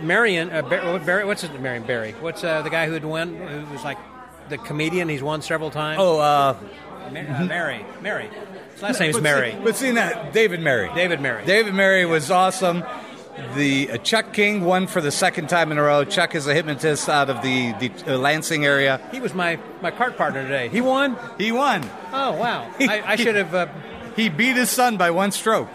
Marion, 0.00 0.50
uh, 0.50 0.62
Barry, 0.62 1.24
what's 1.24 1.42
his 1.42 1.50
Marion 1.60 1.84
Barry? 1.84 2.12
What's 2.20 2.42
uh, 2.44 2.62
the 2.62 2.70
guy 2.70 2.86
who 2.86 2.92
had 2.92 3.04
won? 3.04 3.34
Who 3.36 3.72
was 3.72 3.84
like 3.84 3.98
the 4.48 4.58
comedian? 4.58 5.08
He's 5.08 5.22
won 5.22 5.42
several 5.42 5.70
times. 5.70 5.98
Oh, 6.00 6.18
uh, 6.18 6.56
uh, 7.06 7.44
Mary, 7.46 7.86
Mary. 8.02 8.28
His 8.76 8.82
last 8.82 9.00
name's 9.00 9.16
but 9.16 9.22
Mary. 9.22 9.52
See, 9.52 9.58
but 9.64 9.76
see 9.76 9.90
that 9.92 10.32
David 10.32 10.60
Mary. 10.60 10.90
David 10.94 11.20
Mary. 11.20 11.44
David 11.44 11.74
Mary 11.74 12.04
was 12.06 12.30
awesome. 12.30 12.84
The 13.54 13.90
uh, 13.90 13.96
Chuck 13.98 14.32
King 14.32 14.64
won 14.64 14.86
for 14.86 15.02
the 15.02 15.10
second 15.10 15.48
time 15.50 15.70
in 15.70 15.76
a 15.76 15.82
row. 15.82 16.04
Chuck 16.04 16.34
is 16.34 16.46
a 16.46 16.54
hypnotist 16.54 17.06
out 17.08 17.28
of 17.28 17.42
the, 17.42 17.72
the 17.72 18.14
uh, 18.14 18.18
Lansing 18.18 18.64
area. 18.64 18.98
He 19.12 19.20
was 19.20 19.34
my, 19.34 19.58
my 19.82 19.90
cart 19.90 20.16
partner 20.16 20.42
today. 20.42 20.68
He 20.68 20.80
won. 20.80 21.18
He 21.36 21.52
won. 21.52 21.82
Oh 22.12 22.32
wow! 22.32 22.70
I, 22.80 23.02
I 23.12 23.16
should 23.16 23.34
have. 23.36 23.54
Uh, 23.54 23.66
He 24.14 24.30
beat 24.30 24.56
his 24.56 24.70
son 24.70 24.96
by 24.96 25.10
one 25.10 25.32
stroke. 25.32 25.68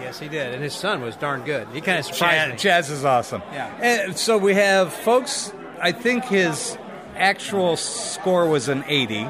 yes, 0.00 0.18
he 0.18 0.28
did, 0.28 0.54
and 0.54 0.62
his 0.62 0.74
son 0.74 1.02
was 1.02 1.16
darn 1.16 1.42
good. 1.42 1.68
He 1.74 1.82
kind 1.82 1.98
of 1.98 2.06
surprised 2.06 2.54
Chaz, 2.54 2.64
me. 2.64 2.70
Chaz 2.70 2.90
is 2.90 3.04
awesome. 3.04 3.42
Yeah. 3.52 3.78
And 3.82 4.16
so 4.16 4.38
we 4.38 4.54
have 4.54 4.92
folks. 4.94 5.52
I 5.78 5.92
think 5.92 6.24
his 6.24 6.78
actual 7.14 7.76
score 7.76 8.48
was 8.48 8.68
an 8.70 8.84
80. 8.86 9.26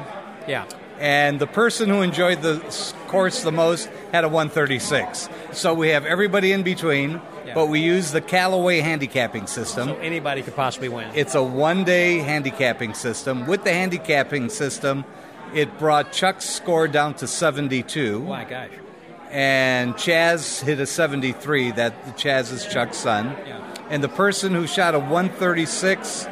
Yeah. 0.47 0.65
And 0.99 1.39
the 1.39 1.47
person 1.47 1.89
who 1.89 2.01
enjoyed 2.01 2.41
the 2.41 2.59
course 3.07 3.43
the 3.43 3.51
most 3.51 3.87
had 4.11 4.23
a 4.23 4.27
136. 4.29 5.29
So 5.53 5.73
we 5.73 5.89
have 5.89 6.05
everybody 6.05 6.51
in 6.51 6.63
between, 6.63 7.21
Yeah. 7.45 7.53
but 7.53 7.67
we 7.67 7.79
use 7.81 8.11
the 8.11 8.21
Callaway 8.21 8.79
handicapping 8.81 9.45
system. 9.47 9.89
So 9.89 9.95
anybody 9.97 10.41
could 10.41 10.55
possibly 10.55 10.89
win. 10.89 11.07
It's 11.13 11.35
a 11.35 11.43
one 11.43 11.83
day 11.83 12.17
handicapping 12.19 12.93
system. 12.95 13.45
With 13.45 13.63
the 13.63 13.73
handicapping 13.73 14.49
system, 14.49 15.05
it 15.53 15.77
brought 15.77 16.11
Chuck's 16.11 16.45
score 16.49 16.87
down 16.87 17.13
to 17.15 17.27
72, 17.27 18.19
My 18.21 18.43
gosh. 18.43 18.69
and 19.31 19.93
Chaz 19.93 20.61
hit 20.61 20.79
a 20.79 20.85
73. 20.87 21.71
That 21.71 22.17
Chaz 22.17 22.51
is 22.51 22.65
Chuck's 22.65 22.97
son. 22.97 23.35
Yeah. 23.47 23.59
And 23.89 24.03
the 24.03 24.09
person 24.09 24.53
who 24.53 24.65
shot 24.67 24.95
a 24.95 24.99
136, 24.99 26.27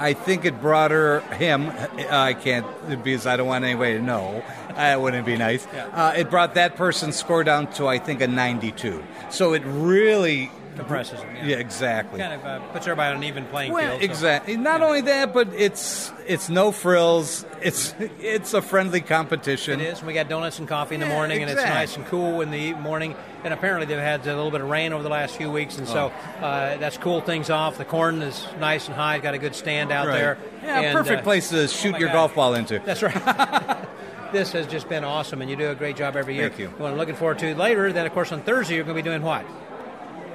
I 0.00 0.14
think 0.14 0.46
it 0.46 0.60
brought 0.62 0.90
her 0.92 1.20
him. 1.34 1.70
I 2.10 2.32
can't 2.32 2.66
because 2.88 3.26
I 3.26 3.36
don't 3.36 3.46
want 3.46 3.64
anybody 3.64 3.98
to 3.98 4.02
know. 4.02 4.42
That 4.74 5.00
wouldn't 5.00 5.26
be 5.26 5.36
nice. 5.36 5.66
Yeah. 5.74 5.86
Uh, 5.88 6.14
it 6.16 6.30
brought 6.30 6.54
that 6.54 6.76
person's 6.76 7.16
score 7.16 7.44
down 7.44 7.70
to 7.72 7.86
I 7.86 7.98
think 7.98 8.22
a 8.22 8.26
92. 8.26 9.04
So 9.28 9.52
it 9.52 9.62
really 9.66 10.50
Compresses 10.76 11.20
them. 11.20 11.36
yeah, 11.44 11.56
exactly. 11.56 12.20
Kind 12.20 12.32
of 12.34 12.44
uh, 12.44 12.60
puts 12.72 12.86
everybody 12.86 13.10
on 13.10 13.16
an 13.18 13.24
even 13.24 13.44
playing 13.46 13.72
Well, 13.72 13.88
field. 13.90 14.00
so- 14.00 14.04
exactly. 14.04 14.56
Not 14.56 14.82
only 14.82 15.00
that, 15.02 15.32
but 15.34 15.48
it's 15.54 16.12
it's 16.26 16.48
no 16.48 16.72
frills. 16.72 17.44
It's 17.60 17.94
it's 18.20 18.54
a 18.54 18.62
friendly 18.62 19.00
competition. 19.00 19.80
It 19.80 19.86
is. 19.86 20.02
We 20.02 20.12
got 20.14 20.28
donuts 20.28 20.58
and 20.58 20.66
coffee 20.68 20.94
in 20.94 21.00
the 21.00 21.06
Yeah, 21.08 21.14
morning, 21.14 21.42
and 21.42 21.50
it's 21.50 21.62
nice 21.62 21.96
and 21.96 22.06
cool 22.06 22.40
in 22.40 22.50
the 22.50 22.72
morning. 22.74 23.14
And 23.44 23.52
apparently 23.54 23.86
they've 23.86 23.98
had 23.98 24.20
a 24.26 24.34
little 24.36 24.50
bit 24.50 24.60
of 24.60 24.68
rain 24.68 24.92
over 24.92 25.02
the 25.02 25.08
last 25.08 25.36
few 25.36 25.50
weeks, 25.50 25.76
and 25.78 25.88
so 25.88 26.12
Oh. 26.40 26.44
uh, 26.44 26.76
that's 26.76 26.96
cooled 26.98 27.26
things 27.26 27.50
off. 27.50 27.76
The 27.78 27.84
corn 27.84 28.22
is 28.22 28.46
nice 28.60 28.86
and 28.86 28.94
high. 28.94 29.18
Got 29.18 29.34
a 29.34 29.38
good 29.38 29.54
stand 29.54 29.90
out 29.92 30.06
Right. 30.06 30.14
there. 30.18 30.38
Yeah, 30.62 30.80
And, 30.80 30.96
perfect 30.96 31.20
uh, 31.20 31.24
place 31.24 31.48
to 31.50 31.66
shoot 31.68 31.92
my 31.92 31.98
your 31.98 32.08
God. 32.08 32.14
golf 32.14 32.34
ball 32.34 32.54
into. 32.54 32.78
That's 32.80 33.02
right. 33.02 33.14
this 34.32 34.52
has 34.52 34.66
just 34.66 34.88
been 34.88 35.04
awesome, 35.04 35.40
and 35.40 35.50
you 35.50 35.56
do 35.56 35.70
a 35.70 35.74
great 35.74 35.96
job 35.96 36.16
every 36.16 36.36
year. 36.36 36.48
Thank 36.48 36.60
you. 36.60 36.68
What 36.78 36.92
I'm 36.92 36.98
looking 36.98 37.14
forward 37.16 37.38
to 37.40 37.54
later, 37.54 37.92
then 37.92 38.06
of 38.06 38.12
course 38.12 38.30
on 38.30 38.42
Thursday 38.42 38.76
you're 38.76 38.84
going 38.84 38.96
to 38.96 39.02
be 39.02 39.08
doing 39.08 39.22
what? 39.22 39.44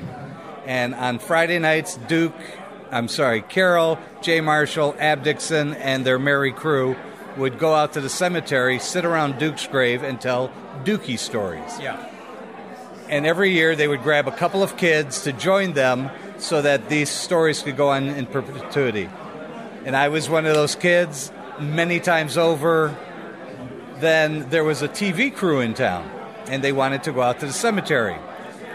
And 0.66 0.94
on 0.94 1.18
Friday 1.18 1.58
nights, 1.58 1.98
Duke, 2.08 2.34
I'm 2.90 3.08
sorry, 3.08 3.42
Carol, 3.42 3.98
Jay 4.20 4.40
Marshall, 4.40 4.94
Ab 4.98 5.22
Dixon, 5.22 5.74
and 5.74 6.04
their 6.04 6.18
merry 6.18 6.52
crew 6.52 6.96
would 7.40 7.58
go 7.58 7.74
out 7.74 7.94
to 7.94 8.00
the 8.00 8.08
cemetery, 8.08 8.78
sit 8.78 9.04
around 9.04 9.38
Duke's 9.38 9.66
grave, 9.66 10.02
and 10.02 10.20
tell 10.20 10.52
Dookie 10.84 11.18
stories. 11.18 11.80
Yeah. 11.80 12.06
And 13.08 13.26
every 13.26 13.50
year 13.50 13.74
they 13.74 13.88
would 13.88 14.02
grab 14.02 14.28
a 14.28 14.32
couple 14.32 14.62
of 14.62 14.76
kids 14.76 15.24
to 15.24 15.32
join 15.32 15.72
them 15.72 16.10
so 16.38 16.62
that 16.62 16.88
these 16.88 17.10
stories 17.10 17.62
could 17.62 17.76
go 17.76 17.88
on 17.88 18.08
in 18.08 18.26
perpetuity. 18.26 19.08
And 19.84 19.96
I 19.96 20.08
was 20.08 20.28
one 20.28 20.46
of 20.46 20.54
those 20.54 20.76
kids 20.76 21.32
many 21.58 21.98
times 21.98 22.38
over. 22.38 22.96
Then 23.98 24.48
there 24.50 24.64
was 24.64 24.82
a 24.82 24.88
TV 24.88 25.34
crew 25.34 25.60
in 25.60 25.74
town, 25.74 26.08
and 26.46 26.62
they 26.62 26.72
wanted 26.72 27.02
to 27.04 27.12
go 27.12 27.22
out 27.22 27.40
to 27.40 27.46
the 27.46 27.52
cemetery. 27.52 28.16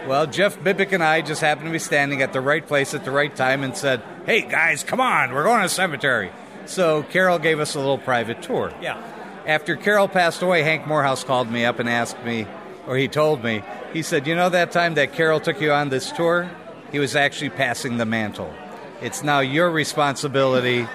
Well, 0.07 0.27
Jeff 0.27 0.59
Bibick 0.59 0.91
and 0.91 1.03
I 1.03 1.21
just 1.21 1.41
happened 1.41 1.67
to 1.67 1.71
be 1.71 1.79
standing 1.79 2.21
at 2.21 2.33
the 2.33 2.41
right 2.41 2.65
place 2.65 2.93
at 2.93 3.05
the 3.05 3.11
right 3.11 3.35
time 3.35 3.63
and 3.63 3.75
said, 3.75 4.03
Hey 4.25 4.41
guys, 4.41 4.83
come 4.83 5.01
on, 5.01 5.33
we're 5.33 5.43
going 5.43 5.61
to 5.61 5.65
the 5.65 5.73
cemetery. 5.73 6.31
So 6.65 7.03
Carol 7.03 7.39
gave 7.39 7.59
us 7.59 7.75
a 7.75 7.79
little 7.79 7.97
private 7.97 8.41
tour. 8.41 8.73
Yeah. 8.81 9.01
After 9.45 9.75
Carol 9.75 10.07
passed 10.07 10.41
away, 10.41 10.63
Hank 10.63 10.85
Moorehouse 10.85 11.23
called 11.23 11.51
me 11.51 11.65
up 11.65 11.79
and 11.79 11.87
asked 11.87 12.23
me, 12.23 12.47
or 12.87 12.97
he 12.97 13.07
told 13.07 13.43
me, 13.43 13.63
he 13.93 14.01
said, 14.01 14.27
You 14.27 14.35
know 14.35 14.49
that 14.49 14.71
time 14.71 14.95
that 14.95 15.13
Carol 15.13 15.39
took 15.39 15.61
you 15.61 15.71
on 15.71 15.89
this 15.89 16.11
tour? 16.11 16.49
He 16.91 16.99
was 16.99 17.15
actually 17.15 17.49
passing 17.49 17.97
the 17.97 18.05
mantle. 18.05 18.53
It's 19.01 19.23
now 19.23 19.39
your 19.39 19.69
responsibility 19.69 20.87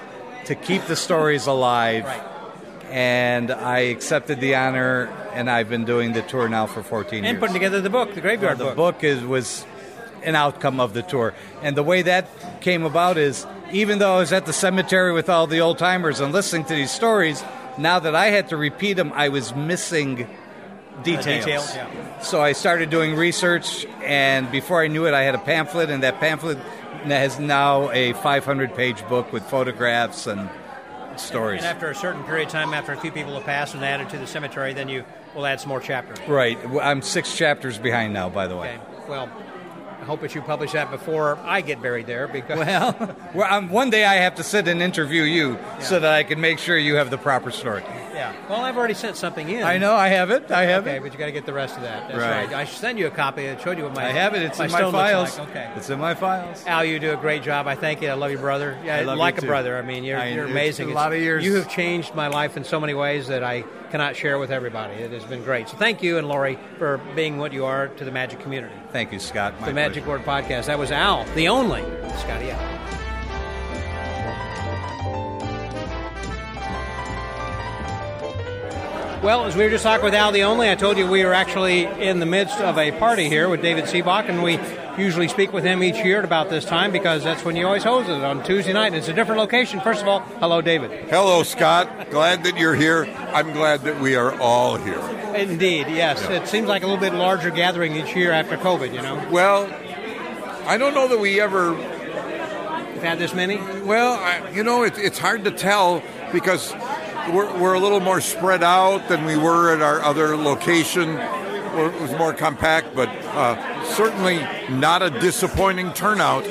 to 0.45 0.55
keep 0.55 0.85
the 0.85 0.95
stories 0.95 1.47
alive. 1.47 2.05
Right. 2.05 2.23
And 2.89 3.51
I 3.51 3.79
accepted 3.79 4.41
the 4.41 4.55
honor, 4.55 5.05
and 5.33 5.49
I've 5.49 5.69
been 5.69 5.85
doing 5.85 6.11
the 6.11 6.21
tour 6.21 6.49
now 6.49 6.65
for 6.65 6.83
14 6.83 7.19
And 7.19 7.23
years. 7.23 7.31
And 7.31 7.39
putting 7.39 7.53
together 7.53 7.79
the 7.79 7.89
book, 7.89 8.13
the 8.13 8.21
Graveyard 8.21 8.57
the 8.57 8.65
book. 8.65 8.73
The 8.73 8.75
book 8.75 9.03
is 9.03 9.23
was 9.23 9.65
an 10.23 10.35
outcome 10.35 10.79
of 10.79 10.93
the 10.93 11.01
tour, 11.01 11.33
and 11.61 11.75
the 11.77 11.83
way 11.83 12.01
that 12.01 12.27
came 12.59 12.83
about 12.83 13.17
is 13.17 13.47
even 13.71 13.99
though 13.99 14.15
I 14.15 14.19
was 14.19 14.33
at 14.33 14.45
the 14.45 14.53
cemetery 14.53 15.13
with 15.13 15.29
all 15.29 15.47
the 15.47 15.61
old 15.61 15.77
timers 15.77 16.19
and 16.19 16.33
listening 16.33 16.65
to 16.65 16.75
these 16.75 16.91
stories, 16.91 17.43
now 17.77 17.99
that 17.99 18.15
I 18.15 18.27
had 18.27 18.49
to 18.49 18.57
repeat 18.57 18.93
them, 18.93 19.11
I 19.13 19.29
was 19.29 19.55
missing 19.55 20.27
details. 21.03 21.45
details, 21.45 21.75
yeah. 21.75 22.19
So 22.19 22.41
I 22.41 22.51
started 22.51 22.89
doing 22.89 23.15
research, 23.15 23.85
and 24.03 24.51
before 24.51 24.83
I 24.83 24.87
knew 24.87 25.07
it, 25.07 25.13
I 25.13 25.21
had 25.21 25.35
a 25.35 25.39
pamphlet, 25.39 25.89
and 25.89 26.03
that 26.03 26.19
pamphlet 26.19 26.57
has 27.05 27.39
now 27.39 27.89
a 27.91 28.13
500-page 28.13 29.07
book 29.07 29.31
with 29.33 29.43
photographs 29.43 30.27
and 30.27 30.49
stories. 31.15 31.61
And 31.61 31.67
after 31.67 31.89
a 31.89 31.95
certain 31.95 32.23
period 32.23 32.47
of 32.47 32.51
time, 32.51 32.73
after 32.73 32.91
a 32.91 32.97
few 32.97 33.11
people 33.11 33.33
have 33.33 33.43
passed 33.43 33.73
and 33.73 33.83
added 33.83 34.09
to 34.09 34.17
the 34.17 34.27
cemetery, 34.27 34.73
then 34.73 34.89
you 34.89 35.03
will 35.35 35.45
add 35.45 35.59
some 35.59 35.69
more 35.69 35.79
chapters. 35.79 36.19
right. 36.27 36.57
I'm 36.81 37.01
six 37.01 37.35
chapters 37.35 37.77
behind 37.77 38.13
now, 38.13 38.29
by 38.29 38.47
the 38.47 38.55
way. 38.55 38.75
Okay. 38.75 39.09
Well, 39.09 39.29
hope 40.05 40.21
that 40.21 40.33
you 40.35 40.41
publish 40.41 40.71
that 40.73 40.89
before 40.91 41.37
I 41.43 41.61
get 41.61 41.81
buried 41.81 42.07
there 42.07 42.27
because 42.27 42.57
Well, 42.59 43.15
well 43.35 43.53
um, 43.53 43.69
one 43.69 43.89
day 43.89 44.05
I 44.05 44.15
have 44.15 44.35
to 44.35 44.43
sit 44.43 44.67
and 44.67 44.81
interview 44.81 45.23
you 45.23 45.57
so 45.79 45.99
that 45.99 46.11
I 46.13 46.23
can 46.23 46.41
make 46.41 46.59
sure 46.59 46.77
you 46.77 46.95
have 46.95 47.09
the 47.09 47.17
proper 47.17 47.51
story. 47.51 47.83
yeah. 48.13 48.33
Well, 48.49 48.61
I've 48.61 48.77
already 48.77 48.93
sent 48.93 49.15
something 49.15 49.47
in. 49.49 49.63
I 49.63 49.77
know 49.77 49.93
I 49.93 50.09
have 50.09 50.29
it. 50.31 50.51
I 50.51 50.63
have 50.65 50.83
Okay, 50.83 50.91
it. 50.91 50.95
Okay, 50.97 51.03
but 51.03 51.13
you 51.13 51.19
got 51.19 51.25
to 51.27 51.31
get 51.31 51.45
the 51.45 51.53
rest 51.53 51.75
of 51.77 51.83
that. 51.83 52.07
That's 52.07 52.19
Right. 52.19 52.45
right. 52.47 52.53
I 52.53 52.65
send 52.65 52.99
you 52.99 53.07
a 53.07 53.11
copy. 53.11 53.47
I 53.49 53.57
showed 53.57 53.77
you 53.77 53.83
what 53.85 53.95
my 53.95 54.05
I 54.07 54.11
have 54.11 54.33
it. 54.35 54.41
It's 54.43 54.59
my 54.59 54.65
in 54.65 54.71
my 54.71 54.91
files. 54.91 55.37
like. 55.39 55.49
Okay. 55.49 55.71
It's 55.75 55.89
in 55.89 55.99
my 55.99 56.13
files. 56.15 56.63
Al, 56.67 56.83
you 56.85 56.99
do 56.99 57.13
a 57.13 57.17
great 57.17 57.43
job. 57.43 57.67
I 57.67 57.75
thank 57.75 58.01
you. 58.01 58.09
I 58.09 58.13
love 58.13 58.31
you, 58.31 58.37
brother. 58.37 58.77
Yeah, 58.83 58.97
I 58.97 59.01
love 59.03 59.17
like 59.17 59.37
you 59.41 59.43
a 59.43 59.47
brother. 59.47 59.77
I 59.77 59.81
mean, 59.81 60.03
you're, 60.03 60.19
I- 60.19 60.29
you're 60.29 60.45
amazing. 60.45 60.91
a 60.91 60.93
lot 60.93 61.13
of 61.13 61.19
years. 61.19 61.43
You 61.45 61.55
have 61.55 61.69
changed 61.69 62.13
my 62.15 62.27
life 62.27 62.57
in 62.57 62.63
so 62.63 62.79
many 62.79 62.93
ways 62.93 63.27
that 63.27 63.43
I 63.43 63.63
cannot 63.91 64.15
share 64.15 64.39
with 64.39 64.51
everybody. 64.51 64.93
It 64.93 65.11
has 65.11 65.25
been 65.25 65.43
great. 65.43 65.67
So 65.67 65.75
thank 65.75 66.01
you 66.01 66.17
and 66.17 66.27
Lori 66.27 66.57
for 66.77 66.99
being 67.13 67.37
what 67.37 67.51
you 67.51 67.65
are 67.65 67.89
to 67.89 68.05
the 68.05 68.11
magic 68.11 68.39
community. 68.39 68.73
Thank 68.91 69.11
you, 69.11 69.19
Scott. 69.19 69.53
The 69.65 69.73
Magic. 69.73 70.07
Word 70.07 70.23
Podcast. 70.23 70.65
That 70.67 70.79
was 70.79 70.91
Al, 70.91 71.25
the 71.35 71.49
only 71.49 71.81
Scotty 72.19 72.51
Al. 72.51 72.81
Well, 79.21 79.45
as 79.45 79.55
we 79.55 79.63
were 79.65 79.69
just 79.69 79.83
talking 79.83 80.03
with 80.03 80.15
Al 80.15 80.31
the 80.31 80.43
Only, 80.43 80.71
I 80.71 80.73
told 80.73 80.97
you 80.97 81.05
we 81.05 81.21
are 81.21 81.33
actually 81.33 81.83
in 81.83 82.19
the 82.19 82.25
midst 82.25 82.59
of 82.59 82.79
a 82.79 82.91
party 82.93 83.29
here 83.29 83.49
with 83.49 83.61
David 83.61 83.85
Seabach, 83.85 84.27
and 84.27 84.41
we 84.41 84.57
usually 84.97 85.27
speak 85.27 85.53
with 85.53 85.63
him 85.63 85.83
each 85.83 86.03
year 86.03 86.19
at 86.19 86.25
about 86.25 86.49
this 86.49 86.65
time 86.65 86.91
because 86.91 87.23
that's 87.23 87.43
when 87.43 87.55
you 87.55 87.65
always 87.65 87.83
host 87.83 88.09
it 88.09 88.23
on 88.23 88.43
Tuesday 88.43 88.73
night. 88.73 88.87
And 88.87 88.95
it's 88.95 89.07
a 89.07 89.13
different 89.13 89.39
location. 89.39 89.79
First 89.81 90.01
of 90.01 90.07
all, 90.07 90.19
hello, 90.39 90.61
David. 90.61 91.09
Hello, 91.09 91.43
Scott. 91.43 92.09
Glad 92.09 92.43
that 92.43 92.57
you're 92.57 92.75
here. 92.75 93.05
I'm 93.33 93.53
glad 93.53 93.81
that 93.81 93.99
we 93.99 94.15
are 94.15 94.39
all 94.39 94.77
here. 94.77 94.99
Indeed, 95.35 95.87
yes. 95.89 96.21
It 96.29 96.47
seems 96.47 96.67
like 96.67 96.83
a 96.83 96.87
little 96.87 96.99
bit 96.99 97.13
larger 97.13 97.51
gathering 97.51 97.95
each 97.95 98.15
year 98.15 98.31
after 98.31 98.57
COVID, 98.57 98.93
you 98.93 99.01
know? 99.01 99.27
Well, 99.31 99.69
I 100.65 100.77
don't 100.77 100.93
know 100.93 101.07
that 101.07 101.19
we 101.19 101.39
ever. 101.39 101.73
We've 101.73 103.01
had 103.01 103.17
this 103.17 103.33
many? 103.33 103.57
Well, 103.83 104.13
I, 104.13 104.49
you 104.51 104.63
know, 104.63 104.83
it, 104.83 104.97
it's 104.97 105.17
hard 105.17 105.45
to 105.45 105.51
tell 105.51 106.03
because 106.31 106.73
we're, 107.33 107.57
we're 107.59 107.73
a 107.73 107.79
little 107.79 107.99
more 107.99 108.21
spread 108.21 108.63
out 108.63 109.07
than 109.07 109.25
we 109.25 109.37
were 109.37 109.73
at 109.73 109.81
our 109.81 110.01
other 110.01 110.35
location. 110.35 111.17
It 111.17 112.01
was 112.01 112.11
more 112.11 112.33
compact, 112.33 112.93
but 112.93 113.09
uh, 113.09 113.80
certainly 113.95 114.37
not 114.69 115.01
a 115.01 115.09
disappointing 115.09 115.93
turnout. 115.93 116.43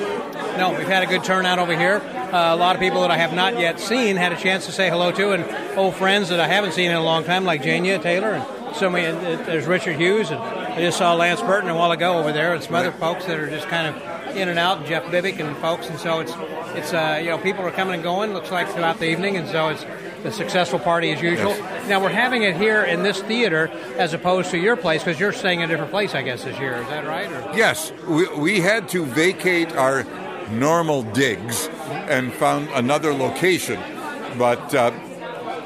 No, 0.59 0.70
we've 0.76 0.87
had 0.87 1.03
a 1.03 1.07
good 1.07 1.24
turnout 1.24 1.59
over 1.59 1.76
here. 1.76 1.96
Uh, 2.33 2.55
a 2.55 2.57
lot 2.57 2.76
of 2.76 2.81
people 2.81 3.00
that 3.03 3.11
I 3.11 3.16
have 3.16 3.33
not 3.33 3.59
yet 3.59 3.81
seen 3.81 4.16
had 4.16 4.33
a 4.33 4.37
chance 4.37 4.66
to 4.66 4.72
say 4.72 4.88
hello 4.90 5.11
to, 5.12 5.33
and 5.33 5.79
old 5.79 5.94
friends 5.94 6.29
that 6.29 6.38
I 6.40 6.46
haven't 6.46 6.72
seen 6.72 6.90
in 6.90 6.96
a 6.96 7.03
long 7.03 7.24
time, 7.24 7.44
like 7.44 7.62
Jania 7.62 8.00
Taylor, 8.00 8.33
and 8.35 8.76
so 8.76 8.90
many. 8.90 9.07
uh, 9.07 9.37
There's 9.44 9.66
Richard 9.66 9.96
Hughes, 9.96 10.31
and 10.31 10.40
I 10.40 10.76
just 10.81 10.98
saw 10.98 11.14
Lance 11.14 11.40
Burton 11.40 11.70
a 11.70 11.74
while 11.74 11.92
ago 11.92 12.18
over 12.18 12.33
there, 12.33 12.55
and 12.55 12.62
some 12.62 12.74
other 12.74 12.92
folks 12.92 13.24
that 13.26 13.38
are 13.38 13.48
just 13.48 13.68
kind 13.68 13.87
of 13.94 14.37
in 14.37 14.48
and 14.48 14.59
out, 14.59 14.79
and 14.79 14.87
Jeff 14.87 15.05
Bibick 15.05 15.40
and 15.40 15.57
folks, 15.59 15.88
and 15.88 15.98
so 15.98 16.20
it's 16.20 16.33
it's 16.76 16.92
uh, 16.92 17.18
you 17.20 17.31
know 17.31 17.38
people 17.38 17.64
are 17.66 17.72
coming 17.72 17.94
and 17.94 18.03
going. 18.03 18.33
Looks 18.33 18.50
like 18.53 18.68
throughout 18.68 18.98
the 18.98 19.09
evening, 19.11 19.37
and 19.37 19.48
so 19.48 19.68
it's 19.68 19.85
a 20.24 20.30
successful 20.30 20.78
party 20.78 21.12
as 21.12 21.22
usual. 21.22 21.54
Now 21.88 22.02
we're 22.02 22.11
having 22.11 22.42
it 22.42 22.56
here 22.56 22.85
in 22.85 23.02
this 23.02 23.20
theater 23.22 23.68
as 23.96 24.14
opposed 24.14 24.50
to 24.50 24.59
your 24.59 24.76
place 24.76 25.02
because 25.02 25.18
you're 25.18 25.33
staying 25.33 25.61
in 25.61 25.64
a 25.64 25.72
different 25.72 25.90
place, 25.90 26.14
I 26.14 26.22
guess, 26.22 26.44
this 26.44 26.59
year. 26.59 26.76
Is 26.76 26.88
that 26.88 27.06
right? 27.06 27.30
Or? 27.30 27.56
Yes, 27.56 27.92
we, 28.06 28.28
we 28.37 28.61
had 28.61 28.88
to 28.90 29.04
vacate 29.04 29.72
our 29.72 30.04
normal 30.50 31.02
digs 31.02 31.68
and 31.90 32.33
found 32.33 32.68
another 32.70 33.12
location. 33.12 33.80
But 34.38 34.74
uh, 34.74 34.92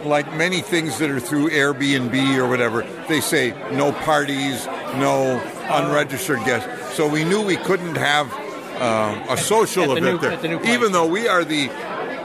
like 0.04 0.34
many 0.36 0.60
things 0.60 0.98
that 0.98 1.10
are 1.10 1.20
through 1.20 1.50
Airbnb 1.50 2.36
or 2.38 2.48
whatever, 2.48 2.82
they 3.08 3.20
say 3.20 3.50
no 3.72 3.92
parties, 3.92 4.66
no 4.96 5.40
unregistered 5.70 6.44
guests. 6.44 6.96
So 6.96 7.08
we 7.08 7.24
knew 7.24 7.42
we 7.42 7.56
couldn't 7.56 7.96
have 7.96 8.32
um, 8.80 9.22
a 9.28 9.36
social 9.36 9.86
the 9.86 9.96
event 9.96 10.22
new- 10.22 10.28
there. 10.28 10.58
the. 10.58 10.70
Even 10.70 10.92
though 10.92 11.06
we 11.06 11.28
are 11.28 11.44
the 11.44 11.70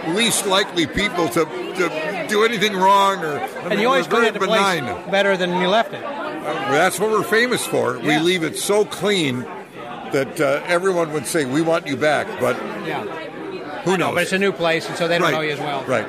least 0.07 0.45
likely 0.45 0.87
people 0.87 1.27
to, 1.29 1.45
to 1.45 2.08
do 2.29 2.43
anything 2.45 2.75
wrong, 2.75 3.23
or 3.23 3.39
I 3.39 3.43
And 3.61 3.69
mean, 3.69 3.79
you 3.79 3.87
always 3.87 4.07
very 4.07 4.29
clean 4.29 4.33
the 4.33 4.39
place 4.47 4.81
benign. 4.81 5.11
better 5.11 5.35
than 5.37 5.59
you 5.61 5.67
left 5.67 5.93
it. 5.93 6.01
That's 6.01 6.99
what 6.99 7.09
we're 7.11 7.23
famous 7.23 7.65
for. 7.65 7.99
We 7.99 8.17
leave 8.19 8.43
it 8.43 8.57
so 8.57 8.85
clean 8.85 9.41
that 10.11 10.39
uh, 10.41 10.61
everyone 10.65 11.11
would 11.13 11.27
say, 11.27 11.45
"We 11.45 11.61
want 11.61 11.85
you 11.87 11.95
back," 11.97 12.27
but 12.39 12.55
Yeah. 12.85 13.03
who 13.83 13.97
knows? 13.97 14.13
But 14.15 14.23
it's 14.23 14.33
a 14.33 14.39
new 14.39 14.51
place, 14.51 14.87
and 14.87 14.97
so 14.97 15.07
they 15.07 15.17
don't 15.17 15.23
right. 15.27 15.33
know 15.35 15.41
you 15.41 15.51
as 15.51 15.59
well. 15.59 15.83
Right. 15.87 16.07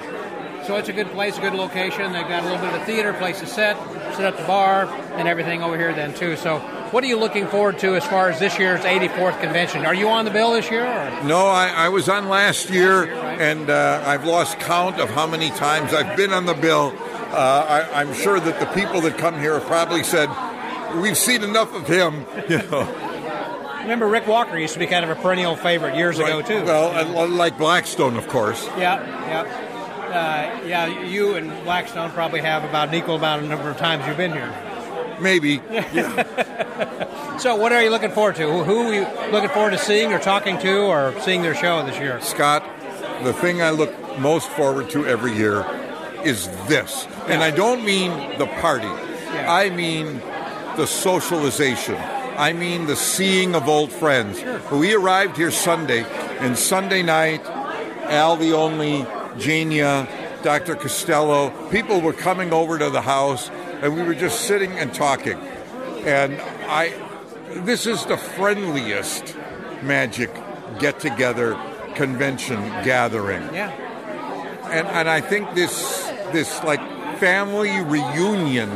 So 0.66 0.76
it's 0.76 0.88
a 0.88 0.92
good 0.92 1.11
place, 1.12 1.37
a 1.37 1.40
good 1.40 1.54
location. 1.54 2.12
They've 2.12 2.28
got 2.28 2.42
a 2.42 2.46
little 2.46 2.59
bit 2.59 2.74
of 2.74 2.80
a 2.83 2.85
theater, 2.85 3.12
place 3.14 3.40
to 3.40 3.46
sit, 3.46 3.76
sit 4.12 4.25
at 4.25 4.37
the 4.37 4.44
bar, 4.44 4.87
and 5.14 5.29
everything 5.29 5.62
over 5.62 5.77
here 5.77 5.92
then 5.94 6.14
too. 6.14 6.37
So, 6.37 6.59
what 6.90 7.05
are 7.05 7.07
you 7.07 7.18
looking 7.18 7.46
forward 7.46 7.79
to 7.81 7.94
as 7.94 8.05
far 8.05 8.31
as 8.31 8.38
this 8.38 8.59
year's 8.59 8.81
84th 8.81 9.40
convention? 9.40 9.85
Are 9.87 9.94
you 9.94 10.09
on 10.09 10.25
the 10.25 10.31
bill 10.31 10.53
this 10.53 10.70
year? 10.70 10.85
Or? 10.85 11.25
No, 11.25 11.46
I, 11.46 11.68
I 11.68 11.88
was 11.88 12.09
on 12.09 12.29
last 12.29 12.68
year, 12.70 13.07
year, 13.07 13.14
right. 13.16 13.40
and 13.40 13.70
uh, 13.70 14.03
I've 14.07 14.25
lost 14.25 14.59
count 14.61 15.01
of 15.01 15.11
how 15.11 15.27
many 15.27 15.51
times 15.51 15.94
I've 15.94 16.16
been 16.16 16.33
on 16.33 16.46
the 16.46 16.55
bill. 16.55 16.92
Uh, 16.99 17.87
I, 17.92 18.01
I'm 18.01 18.12
sure 18.14 18.40
that 18.40 18.59
the 18.59 18.66
people 18.66 19.01
that 19.03 19.16
come 19.18 19.38
here 19.38 19.55
have 19.55 19.64
probably 19.64 20.03
said, 20.03 20.29
"We've 21.01 21.18
seen 21.18 21.42
enough 21.42 21.75
of 21.75 21.87
him." 21.87 22.27
You 22.51 22.59
know, 22.70 23.07
Remember, 23.83 24.09
Rick 24.09 24.27
Walker 24.27 24.59
used 24.59 24.75
to 24.75 24.79
be 24.79 24.87
kind 24.87 25.05
of 25.05 25.16
a 25.16 25.20
perennial 25.20 25.57
favorite 25.57 25.96
years 25.96 26.18
ago 26.18 26.42
too. 26.42 26.62
Well, 26.64 26.92
and 26.92 27.37
like 27.37 27.57
Blackstone, 27.57 28.16
of 28.16 28.29
course. 28.29 28.66
yeah, 28.77 29.01
yeah. 29.27 29.69
Uh, 30.11 30.61
yeah, 30.66 30.87
you 31.05 31.35
and 31.37 31.51
Blackstone 31.64 32.11
probably 32.11 32.40
have 32.40 32.64
about 32.64 32.88
an 32.88 32.94
equal 32.94 33.16
amount 33.16 33.42
of 33.44 33.49
number 33.49 33.70
of 33.70 33.77
times 33.77 34.07
you've 34.07 34.16
been 34.16 34.33
here. 34.33 34.53
Maybe. 35.20 35.61
So, 37.38 37.57
what 37.57 37.73
are 37.73 37.83
you 37.83 37.88
looking 37.88 38.11
forward 38.11 38.37
to? 38.37 38.64
Who- 38.64 38.88
are 38.88 38.94
you 38.94 39.07
looking 39.33 39.49
forward 39.49 39.70
to 39.70 39.79
seeing 39.79 40.12
or 40.12 40.18
talking 40.18 40.59
to 40.59 40.81
or 40.83 41.14
seeing 41.20 41.40
their 41.40 41.55
show 41.55 41.83
this 41.87 41.99
year? 41.99 42.20
Scott, 42.20 42.62
the 43.23 43.33
thing 43.33 43.62
I 43.62 43.70
look 43.70 43.90
most 44.18 44.49
forward 44.51 44.90
to 44.90 45.07
every 45.07 45.33
year 45.35 45.64
is 46.23 46.49
this. 46.68 47.07
And 47.29 47.42
I 47.42 47.51
don't 47.51 47.83
mean 47.83 48.11
the 48.38 48.46
party, 48.46 48.87
Yeah. 48.87 49.46
I 49.51 49.70
mean 49.70 50.20
the 50.77 50.87
socialization. 50.87 51.96
I 52.37 52.53
mean 52.53 52.85
the 52.87 52.96
seeing 52.96 53.55
of 53.55 53.68
old 53.68 53.90
friends. 53.90 54.38
We 54.70 54.94
arrived 54.94 55.38
here 55.38 55.51
Sunday, 55.51 56.05
and 56.40 56.59
Sunday 56.59 57.03
night, 57.03 57.42
Al 58.11 58.37
the 58.37 58.53
Only, 58.53 59.07
Jania, 59.36 60.06
Dr. 60.42 60.74
Costello, 60.74 61.50
people 61.70 62.00
were 62.00 62.12
coming 62.12 62.52
over 62.52 62.78
to 62.78 62.90
the 62.90 63.00
house, 63.02 63.50
and 63.82 63.94
we 63.94 64.02
were 64.02 64.14
just 64.14 64.42
sitting 64.42 64.72
and 64.72 64.92
talking. 64.92 65.38
And 66.04 66.40
I, 66.68 66.92
this 67.64 67.86
is 67.86 68.04
the 68.06 68.16
friendliest 68.16 69.36
magic 69.82 70.30
get 70.78 71.00
together 71.00 71.58
convention 71.96 72.60
gathering 72.84 73.42
Yeah. 73.52 73.70
and 74.70 74.86
and 74.86 75.08
I 75.10 75.20
think 75.20 75.52
this 75.54 76.04
this 76.32 76.62
like 76.62 76.80
family 77.18 77.80
reunion 77.80 78.70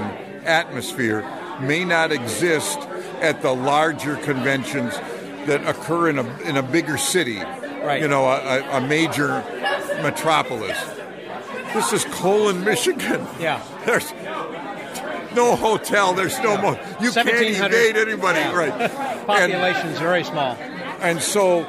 atmosphere 0.45 1.23
may 1.61 1.85
not 1.85 2.11
exist 2.11 2.79
at 3.21 3.41
the 3.43 3.53
larger 3.55 4.17
conventions 4.17 4.93
that 5.47 5.65
occur 5.69 6.09
in 6.09 6.19
a 6.19 6.39
in 6.41 6.57
a 6.57 6.63
bigger 6.63 6.99
city, 6.99 7.39
Right. 7.39 8.01
You 8.03 8.09
know, 8.09 8.25
a- 8.25 8.65
a 8.79 8.81
major 8.81 9.45
metropolis. 10.05 10.79
This 11.73 11.93
is 11.93 12.05
Colon, 12.05 12.63
Michigan. 12.63 13.27
Yeah. 13.41 13.61
There's 13.85 14.13
no 15.35 15.57
hotel. 15.57 16.15
There's 16.15 16.39
no 16.41 16.57
mo 16.57 16.71
You 17.01 17.11
can't 17.11 17.27
1700 17.27 17.75
evade 17.75 17.97
anybody, 17.97 18.39
Yeah. 18.39 18.55
right? 18.55 18.91
And- 19.25 19.53
Population 19.53 19.89
is 19.89 19.99
very 19.99 20.23
small. 20.23 20.55
and 21.01 21.21
so, 21.21 21.63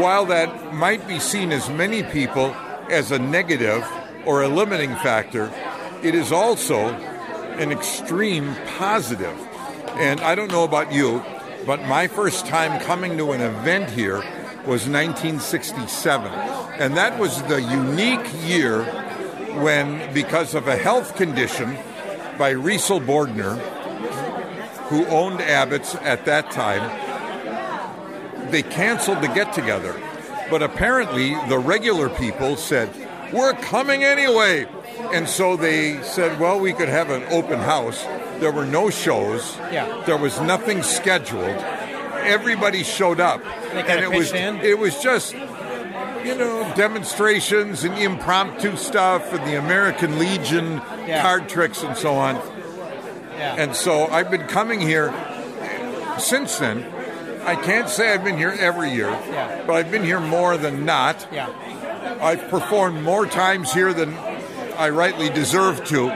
while 0.00 0.24
that 0.26 0.72
might 0.74 1.06
be 1.06 1.18
seen 1.20 1.52
as 1.52 1.68
many 1.68 2.02
people 2.02 2.56
as 2.90 3.12
a 3.12 3.18
negative 3.18 3.86
or 4.24 4.42
a 4.42 4.48
limiting 4.48 4.94
factor, 4.96 5.52
it 6.02 6.14
is 6.14 6.32
also 6.32 6.78
an 7.58 7.70
extreme 7.70 8.56
positive. 8.78 9.38
And 9.96 10.20
I 10.22 10.34
don't 10.34 10.50
know 10.50 10.64
about 10.64 10.90
you, 10.92 11.22
but 11.66 11.82
my 11.86 12.08
first 12.08 12.46
time 12.46 12.80
coming 12.80 13.18
to 13.18 13.32
an 13.32 13.42
event 13.42 13.90
here 13.90 14.22
was 14.66 14.86
1967. 14.88 16.30
And 16.32 16.96
that 16.96 17.18
was 17.18 17.42
the 17.44 17.60
unique 17.60 18.26
year 18.44 18.84
when, 19.62 20.12
because 20.14 20.54
of 20.54 20.68
a 20.68 20.76
health 20.76 21.16
condition 21.16 21.76
by 22.38 22.54
Recil 22.54 23.04
Bordner, 23.04 23.58
who 24.88 25.04
owned 25.06 25.40
Abbott's 25.40 25.94
at 25.96 26.24
that 26.26 26.50
time, 26.50 26.82
they 28.50 28.62
canceled 28.62 29.20
the 29.22 29.28
get 29.28 29.52
together. 29.52 29.98
But 30.50 30.62
apparently, 30.62 31.34
the 31.48 31.58
regular 31.58 32.08
people 32.10 32.56
said, 32.56 32.90
We're 33.32 33.54
coming 33.54 34.04
anyway. 34.04 34.66
And 35.12 35.28
so 35.28 35.56
they 35.56 36.02
said, 36.02 36.38
Well, 36.38 36.60
we 36.60 36.72
could 36.72 36.88
have 36.88 37.10
an 37.10 37.24
open 37.30 37.58
house. 37.58 38.02
There 38.40 38.52
were 38.52 38.66
no 38.66 38.90
shows, 38.90 39.56
Yeah. 39.72 40.02
there 40.06 40.18
was 40.18 40.40
nothing 40.40 40.82
scheduled. 40.82 41.56
Everybody 42.24 42.82
showed 42.82 43.20
up. 43.20 43.44
And 43.74 44.00
it 44.00 44.10
was, 44.10 44.32
in? 44.32 44.56
it 44.60 44.78
was 44.78 45.00
just, 45.02 45.34
you 45.34 46.34
know, 46.36 46.72
demonstrations 46.76 47.84
and 47.84 47.96
impromptu 47.98 48.76
stuff 48.76 49.32
and 49.32 49.44
the 49.46 49.58
American 49.58 50.18
Legion 50.18 50.80
Yeah. 51.06 51.22
card 51.22 51.48
tricks 51.48 51.82
and 51.82 51.96
so 51.96 52.14
on. 52.14 52.36
Yeah. 53.36 53.56
And 53.58 53.74
so 53.74 54.06
I've 54.06 54.30
been 54.30 54.46
coming 54.46 54.80
here 54.80 55.12
since 56.18 56.58
then. 56.58 56.84
I 57.44 57.56
can't 57.56 57.88
say 57.88 58.12
I've 58.12 58.22
been 58.22 58.38
here 58.38 58.54
every 58.58 58.90
year, 58.92 59.10
Yeah. 59.10 59.62
but 59.66 59.74
I've 59.74 59.90
been 59.90 60.04
here 60.04 60.20
more 60.20 60.56
than 60.56 60.84
not. 60.84 61.26
yeah. 61.32 61.48
I've 62.20 62.48
performed 62.48 63.02
more 63.02 63.26
times 63.26 63.72
here 63.72 63.92
than 63.92 64.16
I 64.78 64.90
rightly 64.90 65.28
deserve 65.28 65.84
to, 65.86 66.08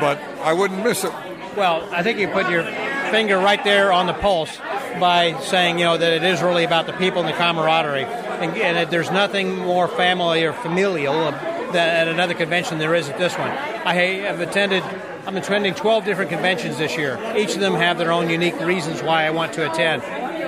but 0.00 0.18
I 0.42 0.52
wouldn't 0.52 0.82
miss 0.82 1.04
it. 1.04 1.12
Well, 1.56 1.86
I 1.92 2.02
think 2.02 2.18
you 2.18 2.28
put 2.28 2.48
your 2.50 2.62
finger 3.10 3.38
right 3.38 3.62
there 3.64 3.92
on 3.92 4.06
the 4.06 4.12
pulse 4.12 4.56
by 5.00 5.38
saying, 5.40 5.78
you 5.78 5.84
know, 5.84 5.96
that 5.96 6.12
it 6.12 6.22
is 6.22 6.42
really 6.42 6.64
about 6.64 6.86
the 6.86 6.92
people 6.94 7.20
and 7.20 7.28
the 7.28 7.36
camaraderie, 7.36 8.04
and, 8.04 8.56
and 8.56 8.76
that 8.76 8.90
there's 8.90 9.10
nothing 9.10 9.56
more 9.56 9.88
family 9.88 10.44
or 10.44 10.52
familial 10.52 11.32
than 11.72 11.76
at 11.76 12.08
another 12.08 12.34
convention 12.34 12.78
there 12.78 12.94
is 12.94 13.08
at 13.08 13.18
this 13.18 13.36
one. 13.38 13.50
I 13.50 13.94
have 13.94 14.40
attended. 14.40 14.82
I'm 15.26 15.36
attending 15.36 15.74
12 15.74 16.04
different 16.04 16.30
conventions 16.30 16.78
this 16.78 16.96
year. 16.96 17.18
Each 17.36 17.54
of 17.54 17.60
them 17.60 17.74
have 17.74 17.98
their 17.98 18.12
own 18.12 18.30
unique 18.30 18.58
reasons 18.60 19.02
why 19.02 19.26
I 19.26 19.30
want 19.30 19.52
to 19.54 19.70
attend. 19.70 20.02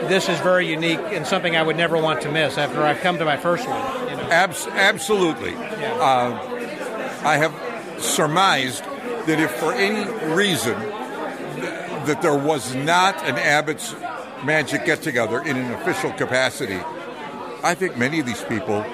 This 0.09 0.31
is 0.31 0.39
very 0.41 0.67
unique 0.67 0.99
and 0.99 1.27
something 1.27 1.55
I 1.55 1.63
would 1.63 1.77
never 1.77 1.99
want 1.99 2.23
to 2.23 2.33
miss 2.33 2.57
after 2.57 2.83
I've 2.83 3.01
come 3.01 3.19
to 3.19 3.27
my 3.27 3.37
first 3.37 3.69
one. 3.69 4.09
You 4.09 4.17
know. 4.17 4.23
Abs- 4.31 4.67
absolutely. 4.69 5.53
Yeah. 5.53 5.95
Uh, 6.01 7.27
I 7.27 7.37
have 7.37 8.03
surmised 8.03 8.83
that 9.27 9.39
if 9.39 9.51
for 9.51 9.75
any 9.75 10.11
reason 10.33 10.75
that 12.07 12.23
there 12.23 12.37
was 12.37 12.75
not 12.75 13.17
an 13.25 13.37
Abbott's 13.37 13.95
Magic 14.45 14.87
get 14.87 15.03
together 15.03 15.43
in 15.43 15.57
an 15.57 15.73
official 15.75 16.13
capacity, 16.13 16.81
I 17.63 17.75
think 17.75 17.99
many 17.99 18.21
of 18.21 18.27
these 18.27 18.43
people 18.45 18.85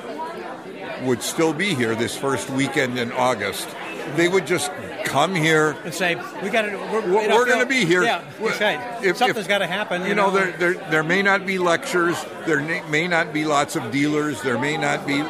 would 1.03 1.23
still 1.23 1.53
be 1.53 1.75
here 1.75 1.95
this 1.95 2.17
first 2.17 2.51
weekend 2.51 2.99
in 2.99 3.13
August. 3.13 3.69
They 4.17 4.29
would 4.29 4.47
just 4.47 4.73
come 5.05 5.35
here. 5.35 5.77
and 5.85 5.95
say 5.95 6.17
we 6.43 6.51
got 6.51 6.63
to. 6.63 6.77
We're, 6.77 7.29
We're, 7.29 7.47
going 7.47 7.61
to 7.61 7.67
be 7.67 7.85
here. 7.85 8.03
Yeah, 8.03 8.25
right. 8.41 9.05
If- 9.05 9.17
Something's 9.19 9.47
got 9.47 9.59
to 9.59 9.67
happen. 9.67 10.05
You 10.05 10.15
know, 10.15 10.31
there, 10.31 10.53
there 10.53 10.75
there 10.91 11.03
may 11.05 11.23
not 11.23 11.47
be 11.47 11.59
lectures. 11.59 12.17
There 12.47 12.61
may 12.89 13.07
not 13.07 13.33
be 13.33 13.45
lots 13.45 13.77
of 13.77 13.91
dealers. 13.93 14.43
There 14.43 14.59
may 14.59 14.77
not 14.77 15.07
be 15.07 15.23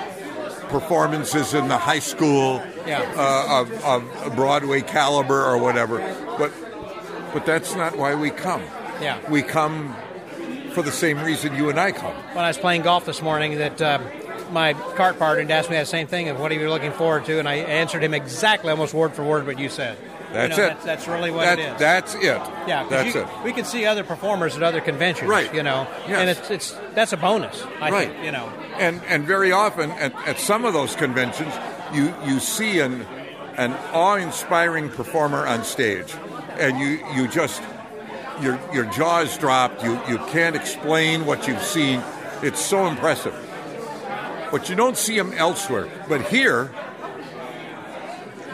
performances 0.68 1.54
in 1.54 1.68
the 1.68 1.78
high 1.78 2.00
school 2.00 2.62
Yeah. 2.86 3.02
uh, 3.16 3.60
of, 3.62 3.84
of 3.84 4.34
Broadway 4.36 4.80
caliber 4.82 5.44
or 5.44 5.58
whatever. 5.58 5.98
But 6.38 6.52
but 7.36 7.44
that's 7.44 7.74
not 7.74 7.98
why 7.98 8.14
we 8.14 8.30
come. 8.30 8.62
Yeah. 9.02 9.18
We 9.28 9.42
come 9.42 9.94
for 10.72 10.80
the 10.80 10.90
same 10.90 11.18
reason 11.22 11.54
you 11.54 11.68
and 11.68 11.78
I 11.78 11.92
come. 11.92 12.14
when 12.32 12.44
I 12.46 12.48
was 12.48 12.56
playing 12.56 12.80
golf 12.80 13.04
this 13.04 13.20
morning 13.20 13.58
that 13.58 13.82
um, 13.82 14.02
my 14.52 14.72
cart 14.72 15.18
partner 15.18 15.44
asked 15.52 15.68
me 15.68 15.76
that 15.76 15.86
same 15.86 16.06
thing 16.06 16.30
of 16.30 16.40
what 16.40 16.50
are 16.50 16.54
you 16.54 16.70
looking 16.70 16.92
forward 16.92 17.26
to, 17.26 17.38
and 17.38 17.46
I 17.46 17.56
answered 17.56 18.02
him 18.02 18.14
exactly, 18.14 18.70
almost 18.70 18.94
word 18.94 19.12
for 19.12 19.22
word, 19.22 19.46
what 19.46 19.58
you 19.58 19.68
said. 19.68 19.98
You 19.98 20.32
That's 20.32 20.56
know, 20.56 20.64
it. 20.64 20.68
That's, 20.68 20.84
that's 20.86 21.08
really 21.08 21.30
what 21.30 21.42
That- 21.44 21.58
it 21.58 21.72
is. 21.74 21.78
That's 21.78 22.14
it. 22.14 22.22
Yeah, 22.66 22.86
that's 22.88 23.14
you- 23.14 23.20
it. 23.20 23.28
We 23.44 23.52
can 23.52 23.66
see 23.66 23.84
other 23.84 24.02
performers 24.02 24.56
at 24.56 24.62
other 24.62 24.80
conventions, 24.80 25.28
Right. 25.28 25.52
You 25.54 25.62
know, 25.62 25.86
Yes. 26.08 26.18
and 26.20 26.30
it's 26.30 26.50
it's 26.50 26.76
that's 26.94 27.12
a 27.12 27.18
bonus. 27.18 27.62
I 27.82 27.90
Right. 27.90 28.08
think, 28.08 28.24
you 28.24 28.32
know. 28.32 28.48
And 28.78 29.02
and 29.08 29.26
very 29.26 29.52
often 29.52 29.90
at, 29.92 30.14
at 30.26 30.40
some 30.40 30.64
of 30.64 30.72
those 30.72 30.96
conventions, 30.96 31.52
you 31.92 32.14
you 32.24 32.40
see 32.40 32.80
an 32.80 33.06
an 33.58 33.72
awe-inspiring 33.94 34.90
performer 34.90 35.46
on 35.46 35.64
stage, 35.64 36.12
and 36.58 36.78
you 36.78 37.04
you 37.14 37.28
just 37.28 37.62
your 38.40 38.58
your 38.72 38.84
jaws 38.86 39.36
dropped. 39.38 39.82
You 39.84 40.00
you 40.08 40.18
can't 40.28 40.56
explain 40.56 41.26
what 41.26 41.46
you've 41.48 41.62
seen. 41.62 42.02
It's 42.42 42.60
so 42.60 42.86
impressive. 42.86 43.34
But 44.50 44.68
you 44.68 44.76
don't 44.76 44.96
see 44.96 45.16
them 45.16 45.32
elsewhere. 45.36 45.88
But 46.08 46.22
here, 46.28 46.70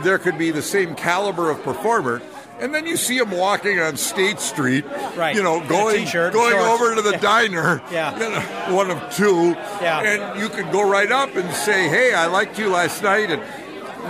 there 0.03 0.19
could 0.19 0.38
be 0.38 0.51
the 0.51 0.62
same 0.62 0.95
caliber 0.95 1.51
of 1.51 1.62
performer, 1.62 2.23
And 2.61 2.73
then 2.73 2.87
you 2.87 2.97
see 2.97 3.19
them 3.19 3.33
walking 3.33 3.81
on 3.81 3.97
State 3.97 4.38
Street, 4.38 4.85
Right. 5.17 5.35
you 5.35 5.43
know, 5.43 5.59
going 5.67 6.05
going 6.05 6.07
shorts. 6.07 6.37
over 6.37 6.95
to 6.95 7.03
the 7.03 7.17
diner, 7.21 7.83
Yeah. 7.91 8.12
you 8.15 8.31
know, 8.31 8.77
one 8.77 8.88
of 8.91 9.03
two, 9.17 9.57
Yeah. 9.81 9.99
and 10.01 10.41
you 10.41 10.49
could 10.49 10.71
go 10.71 10.88
right 10.88 11.11
up 11.11 11.35
and 11.35 11.53
say, 11.55 11.88
"Hey, 11.88 12.15
I 12.15 12.27
liked 12.27 12.59
you 12.61 12.69
last 12.71 13.03
night," 13.03 13.31
and 13.33 13.43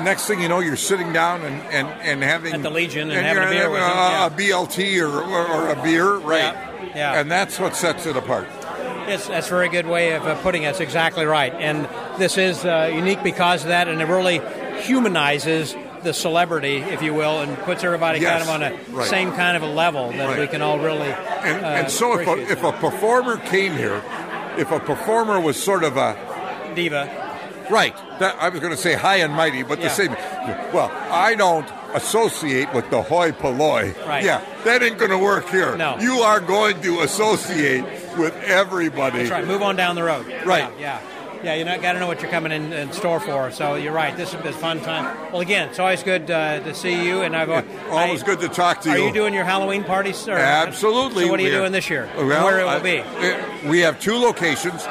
next 0.03 0.27
thing 0.27 0.41
you 0.41 0.49
know, 0.49 0.61
you're 0.61 0.77
sitting 0.77 1.13
down 1.13 1.43
and, 1.43 1.61
and, 1.73 1.89
and 2.03 2.23
having 2.23 2.55
At 2.55 2.63
the 2.63 2.71
Legion 2.71 3.11
and 3.11 3.27
having 3.27 3.43
you're 3.43 3.67
a 3.67 3.71
beer 3.71 3.79
yeah. 3.79 4.27
a 4.27 4.31
BLT 4.31 5.01
or, 5.03 5.23
or, 5.23 5.47
or 5.47 5.69
a 5.71 5.83
beer, 5.83 6.17
right? 6.17 6.39
Yeah, 6.39 6.95
yeah. 6.95 7.21
And 7.21 7.31
that's 7.31 7.59
what 7.59 7.77
sets 7.77 8.07
it 8.07 8.17
apart. 8.17 8.49
Yes, 9.09 9.27
that's 9.27 9.49
a 9.49 9.51
very 9.51 9.69
good 9.69 9.87
way 9.87 10.13
of 10.13 10.27
uh, 10.27 10.41
putting 10.43 10.63
it. 10.63 10.67
That's 10.67 10.81
exactly 10.81 11.25
right. 11.25 11.53
And 11.53 11.89
this 12.21 12.39
is 12.39 12.65
uh, 12.65 12.91
unique 12.95 13.23
because 13.23 13.63
of 13.63 13.69
that, 13.69 13.89
and 13.89 14.01
it 14.01 14.07
really 14.07 14.41
humanizes 14.83 15.75
the 16.03 16.13
celebrity, 16.13 16.77
if 16.79 17.03
you 17.03 17.15
will, 17.15 17.41
and 17.41 17.57
puts 17.59 17.85
everybody 17.85 18.21
Yes, 18.21 18.47
kind 18.47 18.65
of 18.65 18.79
on 18.81 18.93
a 18.93 18.97
right. 18.97 19.09
same 19.09 19.33
kind 19.33 19.57
of 19.57 19.63
a 19.63 19.67
level 19.73 20.11
that 20.11 20.29
Right. 20.29 20.41
we 20.41 20.47
can 20.47 20.63
all 20.63 20.79
really. 20.79 21.09
And, 21.09 21.65
uh, 21.65 21.69
and 21.69 21.91
so 21.91 22.19
if 22.19 22.27
a, 22.27 22.53
if 22.53 22.63
a 22.63 22.73
performer 22.73 23.37
came 23.39 23.77
here, 23.77 24.03
if 24.57 24.71
a 24.71 24.81
performer 24.81 25.41
was 25.41 25.63
sort 25.63 25.85
of 25.85 25.97
a 25.97 26.73
diva, 26.75 27.22
Right. 27.73 27.97
That, 28.21 28.37
I 28.39 28.49
was 28.51 28.61
going 28.61 28.73
to 28.73 28.77
say 28.77 28.95
high 28.95 29.17
and 29.17 29.33
mighty, 29.35 29.63
but 29.63 29.79
Yeah. 29.79 29.89
the 29.89 29.95
same. 29.95 30.13
Well, 30.73 30.91
I 31.11 31.35
don't 31.35 31.67
associate 31.95 32.73
with 32.75 32.89
the 32.91 33.03
hoi 33.03 33.33
polloi. 33.33 33.95
Right. 34.07 34.25
Yeah, 34.25 34.41
that 34.65 34.83
ain't 34.83 34.99
going 34.99 35.11
to 35.11 35.19
work 35.19 35.49
here. 35.49 35.77
No. 35.77 35.99
You 35.99 36.21
are 36.21 36.41
going 36.41 36.81
to 36.83 37.01
associate 37.01 37.85
with 38.19 38.35
everybody. 38.45 39.19
that's 39.21 39.31
right. 39.31 39.47
Move 39.47 39.63
on 39.63 39.77
down 39.77 39.95
the 39.97 40.03
road. 40.03 40.27
Right. 40.45 40.71
Yeah. 40.79 41.01
yeah. 41.01 41.01
Yeah, 41.43 41.55
you 41.55 41.65
know, 41.65 41.77
got 41.81 41.95
to 41.95 41.99
know 41.99 42.07
what 42.07 42.23
you're 42.23 42.31
coming 42.31 42.53
in, 42.53 42.73
in 42.73 42.93
store 42.93 43.19
for. 43.19 43.51
So 43.51 43.75
you're 43.75 43.93
right. 43.93 44.17
This 44.17 44.29
is 44.33 44.35
a 44.45 44.53
fun 44.53 44.81
time. 44.81 45.33
Well, 45.33 45.41
again, 45.41 45.69
it's 45.71 45.81
always 45.81 46.03
good 46.05 46.31
uh, 46.31 46.61
to 46.61 46.73
see 46.75 47.05
you, 47.05 47.23
and 47.23 47.35
I've 47.37 47.51
Always 47.91 48.23
I- 48.23 48.27
good 48.27 48.41
to 48.41 48.49
talk 48.49 48.83
to 48.83 48.91
Are 48.91 48.97
you. 48.97 49.05
Are 49.05 49.07
you 49.09 49.13
doing 49.13 49.35
your 49.35 49.45
Halloween 49.45 49.83
parties? 49.83 50.29
Or, 50.29 50.33
Absolutely. 50.37 51.25
So 51.25 51.31
what 51.31 51.41
are 51.41 51.43
you 51.43 51.49
We 51.51 51.55
doing 51.57 51.73
this 51.73 51.91
year? 51.91 52.09
Well, 52.17 52.27
Where 52.45 52.61
it 52.61 52.63
will 52.63 52.69
I- 52.69 52.79
be? 52.79 52.99
uh, 53.01 53.71
We 53.71 53.81
have 53.81 54.01
two 54.01 54.17
locations. 54.17 54.87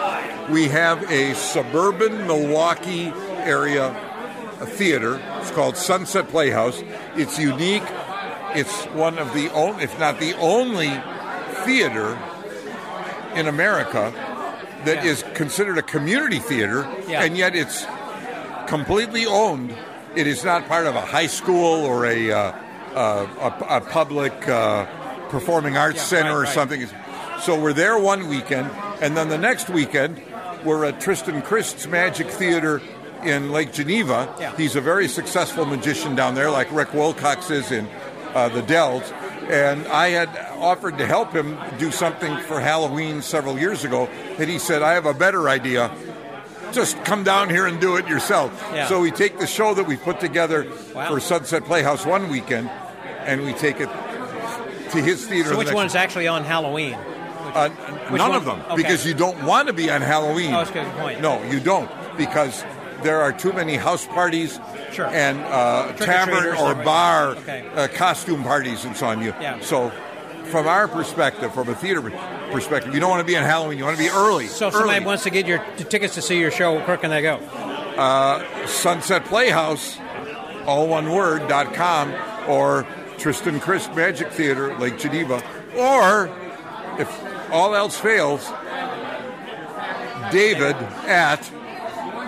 We 0.50 0.68
have 0.68 1.10
a 1.10 1.34
suburban 1.36 2.28
Milwaukee 2.28 3.14
area 3.46 3.96
theater. 4.64 5.22
It's 5.40 5.52
called 5.52 5.78
Sunset 5.78 6.28
Playhouse. 6.28 6.84
It's 7.16 7.40
unique. 7.40 7.84
It's 8.54 8.84
one 8.88 9.18
of 9.18 9.34
the 9.34 9.50
only, 9.54 9.86
if 9.86 9.98
not 10.00 10.20
the 10.20 10.34
only, 10.34 10.92
theater 11.64 12.20
in 13.36 13.48
America 13.48 14.12
that 14.86 15.04
Yeah. 15.04 15.12
is 15.12 15.24
considered 15.34 15.78
a 15.78 15.82
community 15.82 16.40
theater, 16.40 16.88
Yeah. 17.08 17.24
and 17.24 17.38
yet 17.38 17.56
it's 17.56 17.86
completely 18.68 19.26
owned. 19.26 19.76
It 20.16 20.28
is 20.28 20.44
not 20.44 20.68
part 20.68 20.88
of 20.88 20.96
a 20.96 21.02
high 21.02 21.28
school 21.28 21.86
or 21.86 22.06
a 22.06 22.32
uh, 22.32 22.52
uh, 22.96 23.28
a, 23.70 23.78
a 23.78 23.82
public 23.82 24.34
uh, 24.50 24.86
performing 25.30 25.78
arts 25.78 25.98
Yeah, 25.98 26.04
center 26.04 26.30
right, 26.32 26.36
or 26.38 26.44
right. 26.44 26.54
something. 26.54 26.88
So 27.42 27.58
we're 27.60 27.74
there 27.74 27.98
one 27.98 28.28
weekend, 28.28 28.70
and 29.02 29.16
then 29.16 29.30
the 29.30 29.38
next 29.38 29.70
weekend 29.70 30.22
we're 30.66 30.86
at 30.86 31.00
Tristan 31.00 31.42
Crist's 31.42 31.88
Magic 31.88 32.28
Theater 32.30 32.82
in 33.24 33.52
Lake 33.52 33.72
Geneva. 33.72 34.28
He's 34.58 34.76
a 34.76 34.82
very 34.82 35.08
successful 35.08 35.66
magician 35.66 36.16
down 36.16 36.36
there, 36.36 36.52
like 36.52 36.72
Rick 36.72 36.94
Wilcox 36.94 37.50
is 37.50 37.72
in 37.72 37.88
uh, 38.36 38.50
the 38.50 38.62
Dells. 38.62 39.12
And 39.52 39.86
I 39.88 40.10
had 40.10 40.30
offered 40.60 40.98
to 41.00 41.06
help 41.06 41.34
him 41.34 41.58
do 41.78 41.92
something 41.92 42.38
for 42.48 42.60
Halloween 42.62 43.22
several 43.22 43.60
years 43.60 43.84
ago, 43.84 44.06
and 44.40 44.50
he 44.50 44.58
said, 44.60 44.82
I 44.82 44.94
have 44.94 45.06
a 45.06 45.14
better 45.14 45.50
idea. 45.50 45.92
Just 46.72 47.04
come 47.04 47.26
down 47.26 47.50
here 47.50 47.66
and 47.68 47.82
do 47.82 47.98
it 47.98 48.08
yourself. 48.08 48.52
Yeah. 48.74 48.88
So 48.88 49.02
we 49.02 49.12
take 49.12 49.40
the 49.40 49.48
show 49.48 49.74
that 49.74 49.86
we 49.86 49.98
put 49.98 50.22
together 50.22 50.66
Wow. 50.96 51.10
for 51.10 51.20
Sunset 51.20 51.66
Playhouse 51.66 52.06
one 52.06 52.30
weekend, 52.30 52.70
and 53.26 53.44
we 53.44 53.52
take 53.54 53.82
it 53.82 53.90
to 54.92 55.02
his 55.02 55.28
theater. 55.28 55.50
So 55.50 55.58
which 55.58 55.74
one's 55.74 55.96
actually 55.96 56.30
on 56.30 56.46
Halloween? 56.46 56.94
uh, 57.54 57.68
Which 58.10 58.20
none 58.20 58.30
one? 58.30 58.38
of 58.38 58.46
them, 58.46 58.62
Okay. 58.68 58.76
because 58.78 59.06
you 59.06 59.14
don't 59.14 59.44
want 59.44 59.68
to 59.68 59.74
be 59.74 59.92
on 59.92 60.02
Halloween. 60.02 60.54
Oh, 60.54 60.60
that's 60.60 60.70
a 60.70 60.74
good 60.74 60.92
point. 60.94 61.20
No, 61.22 61.44
you 61.44 61.60
don't, 61.60 61.90
because 62.18 62.64
there 63.04 63.22
are 63.22 63.32
too 63.34 63.54
many 63.54 63.76
house 63.76 64.06
parties 64.08 64.60
Sure. 64.92 65.08
and 65.08 65.40
uh, 65.42 65.94
tavern 65.94 66.56
or 66.58 66.76
bar 66.84 67.30
Okay. 67.30 67.66
uh, 67.76 67.88
costume 67.90 68.44
parties 68.44 68.84
and 68.86 68.96
so 68.98 69.08
on. 69.08 69.22
You 69.22 69.34
Yeah. 69.42 69.60
so. 69.62 69.92
From 70.46 70.68
our 70.68 70.88
perspective, 70.88 71.54
from 71.54 71.70
a 71.70 71.76
theater 71.76 72.02
perspective, 72.52 72.94
you 72.94 73.00
don't 73.00 73.10
want 73.12 73.22
to 73.22 73.26
be 73.32 73.38
on 73.38 73.44
Halloween. 73.44 73.78
You 73.78 73.86
want 73.86 73.96
to 73.98 74.04
be 74.04 74.10
early. 74.10 74.48
So 74.48 74.68
if 74.68 74.74
early. 74.74 74.82
somebody 74.82 75.06
wants 75.06 75.24
to 75.24 75.30
get 75.30 75.46
your 75.48 75.60
t- 75.78 75.86
tickets 75.86 76.16
to 76.16 76.22
see 76.22 76.40
your 76.40 76.52
show, 76.52 76.80
where 76.86 76.98
can 76.98 77.10
they 77.10 77.22
go? 77.22 77.40
Sunset 78.66 79.24
Playhouse, 79.26 79.98
all 80.66 80.88
one 80.88 81.10
word, 81.12 81.48
dot 81.48 81.74
com, 81.74 82.14
or 82.50 82.86
Tristan 83.18 83.62
Crist 83.62 83.96
Magic 83.96 84.30
Theater, 84.32 84.76
Lake 84.78 84.98
Geneva, 85.00 85.42
or 85.78 86.30
if 87.00 87.10
all 87.54 87.74
else 87.74 87.98
fails, 87.98 88.46
David 90.32 90.76
at 91.08 91.50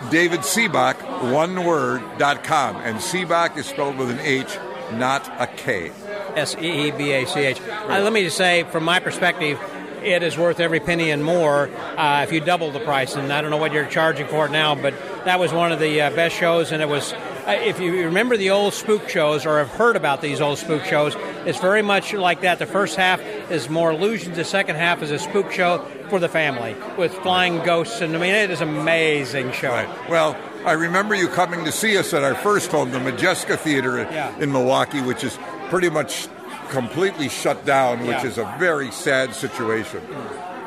David 0.09 0.41
Seabach, 0.41 1.31
one 1.33 1.65
word, 1.65 2.01
dot 2.17 2.43
com. 2.43 2.75
And 2.77 2.97
Seabach 2.97 3.57
is 3.57 3.65
spelled 3.65 3.97
with 3.97 4.09
an 4.09 4.19
H, 4.19 4.57
not 4.93 5.27
a 5.39 5.47
K. 5.47 5.91
S 6.35 6.55
E 6.59 6.87
E 6.87 6.91
B 6.91 7.11
A 7.11 7.25
C 7.25 7.39
H. 7.41 7.61
Uh, 7.61 7.99
let 8.01 8.11
me 8.11 8.23
just 8.23 8.37
say, 8.37 8.63
from 8.63 8.83
my 8.83 8.99
perspective, 8.99 9.59
it 10.01 10.23
is 10.23 10.37
worth 10.37 10.59
every 10.59 10.79
penny 10.79 11.11
and 11.11 11.23
more 11.23 11.69
uh, 11.97 12.23
if 12.23 12.31
you 12.31 12.39
double 12.41 12.71
the 12.71 12.79
price. 12.79 13.15
And 13.15 13.31
I 13.31 13.41
don't 13.41 13.51
know 13.51 13.57
what 13.57 13.71
you're 13.71 13.85
charging 13.85 14.27
for 14.27 14.47
it 14.47 14.51
now, 14.51 14.75
but 14.75 14.93
that 15.25 15.39
was 15.39 15.53
one 15.53 15.71
of 15.71 15.79
the 15.79 16.01
uh, 16.01 16.09
best 16.11 16.35
shows. 16.35 16.71
And 16.71 16.81
it 16.81 16.89
was, 16.89 17.13
if 17.47 17.79
you 17.79 18.06
remember 18.06 18.38
the 18.38 18.49
old 18.51 18.73
spook 18.73 19.10
shows 19.10 19.45
or 19.45 19.58
have 19.60 19.69
heard 19.69 19.95
about 19.95 20.21
these 20.21 20.41
old 20.41 20.58
spook 20.58 20.84
shows, 20.86 21.15
it's 21.45 21.60
very 21.60 21.82
much 21.82 22.13
like 22.13 22.41
that. 22.41 22.60
The 22.60 22.65
first 22.65 22.95
half 22.95 23.21
is 23.51 23.69
more 23.69 23.91
illusions, 23.91 24.36
the 24.38 24.45
second 24.45 24.75
half 24.75 25.01
is 25.01 25.12
a 25.12 25.19
spook 25.19 25.51
show 25.51 25.79
for 26.10 26.19
the 26.19 26.29
family 26.29 26.75
with 26.97 27.13
flying 27.15 27.63
ghosts. 27.63 28.01
And 28.01 28.15
I 28.15 28.19
mean, 28.19 28.34
it 28.34 28.49
is 28.51 28.62
an 28.62 28.69
amazing 28.77 29.51
show. 29.51 29.69
Right. 29.69 30.10
Well, 30.10 30.38
I 30.65 30.73
remember 30.73 31.15
you 31.15 31.27
coming 31.27 31.65
to 31.65 31.71
see 31.71 31.97
us 31.97 32.13
at 32.13 32.23
our 32.23 32.36
first 32.36 32.71
home, 32.71 32.91
the 32.91 32.99
Modjeska 32.99 33.58
Theater 33.58 33.97
Yeah. 34.12 34.34
in 34.39 34.51
Milwaukee, 34.51 35.01
which 35.01 35.23
is 35.23 35.38
pretty 35.69 35.89
much 35.89 36.27
completely 36.69 37.29
shut 37.29 37.65
down, 37.65 37.99
which 38.01 38.17
Yeah. 38.23 38.25
is 38.27 38.38
a 38.38 38.56
very 38.58 38.91
sad 38.91 39.34
situation. 39.36 40.01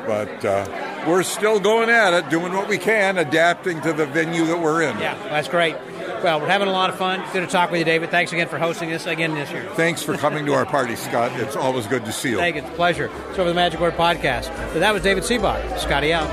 But 0.05 0.45
uh, 0.45 0.65
we're 1.05 1.23
still 1.23 1.59
going 1.59 1.89
at 1.89 2.13
it, 2.13 2.29
doing 2.29 2.53
what 2.53 2.69
we 2.69 2.77
can, 2.77 3.17
adapting 3.17 3.81
to 3.81 3.91
the 3.91 4.05
venue 4.05 4.45
that 4.45 4.57
we're 4.59 4.83
in. 4.83 4.97
Yeah, 4.99 5.15
that's 5.29 5.49
great. 5.49 5.75
Well, 6.23 6.41
we're 6.41 6.47
having 6.47 6.67
a 6.67 6.71
lot 6.71 6.89
of 6.89 6.97
fun. 6.97 7.23
Good 7.31 7.41
to 7.41 7.47
talk 7.47 7.69
with 7.69 7.79
you, 7.79 7.85
David. 7.85 8.09
Thanks 8.09 8.33
again 8.33 8.47
for 8.47 8.57
hosting 8.57 8.89
this 8.89 9.05
again 9.05 9.35
this 9.35 9.51
year. 9.51 9.63
Thanks 9.75 10.01
for 10.01 10.17
coming 10.17 10.45
to 10.47 10.53
our 10.53 10.65
party, 10.65 10.95
Scott. 10.95 11.31
It's 11.39 11.55
always 11.55 11.85
good 11.85 12.05
to 12.05 12.11
see 12.11 12.31
you. 12.31 12.37
Thank 12.37 12.55
you. 12.55 12.63
It's 12.63 12.71
a 12.71 12.73
pleasure. 12.73 13.11
It's 13.29 13.37
over 13.37 13.49
the 13.49 13.55
Magic 13.55 13.79
Word 13.79 13.93
Podcast. 13.93 14.45
So 14.73 14.79
that 14.79 14.93
was 14.93 15.03
David 15.03 15.23
Seabach. 15.23 15.79
Scotty 15.79 16.13
out. 16.13 16.27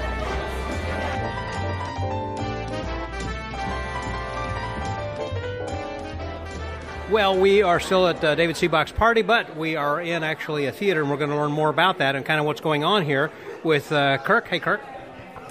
Well, 7.11 7.39
we 7.39 7.63
are 7.63 7.79
still 7.79 8.09
at 8.09 8.25
uh, 8.25 8.35
David 8.35 8.57
Seabach's 8.57 8.93
party, 8.93 9.21
but 9.21 9.55
we 9.55 9.77
are 9.77 10.01
in 10.01 10.25
actually 10.25 10.65
a 10.65 10.73
theater, 10.73 11.03
and 11.03 11.11
we're 11.11 11.19
going 11.19 11.31
to 11.31 11.37
learn 11.37 11.53
more 11.53 11.69
about 11.69 11.99
that 11.99 12.17
and 12.17 12.25
kind 12.25 12.41
of 12.41 12.47
what's 12.47 12.63
going 12.63 12.85
on 12.85 13.05
here 13.05 13.31
with 13.63 13.93
uh, 13.93 14.17
Kirk. 14.19 14.49
Hey, 14.49 14.61
Kirk. 14.61 14.81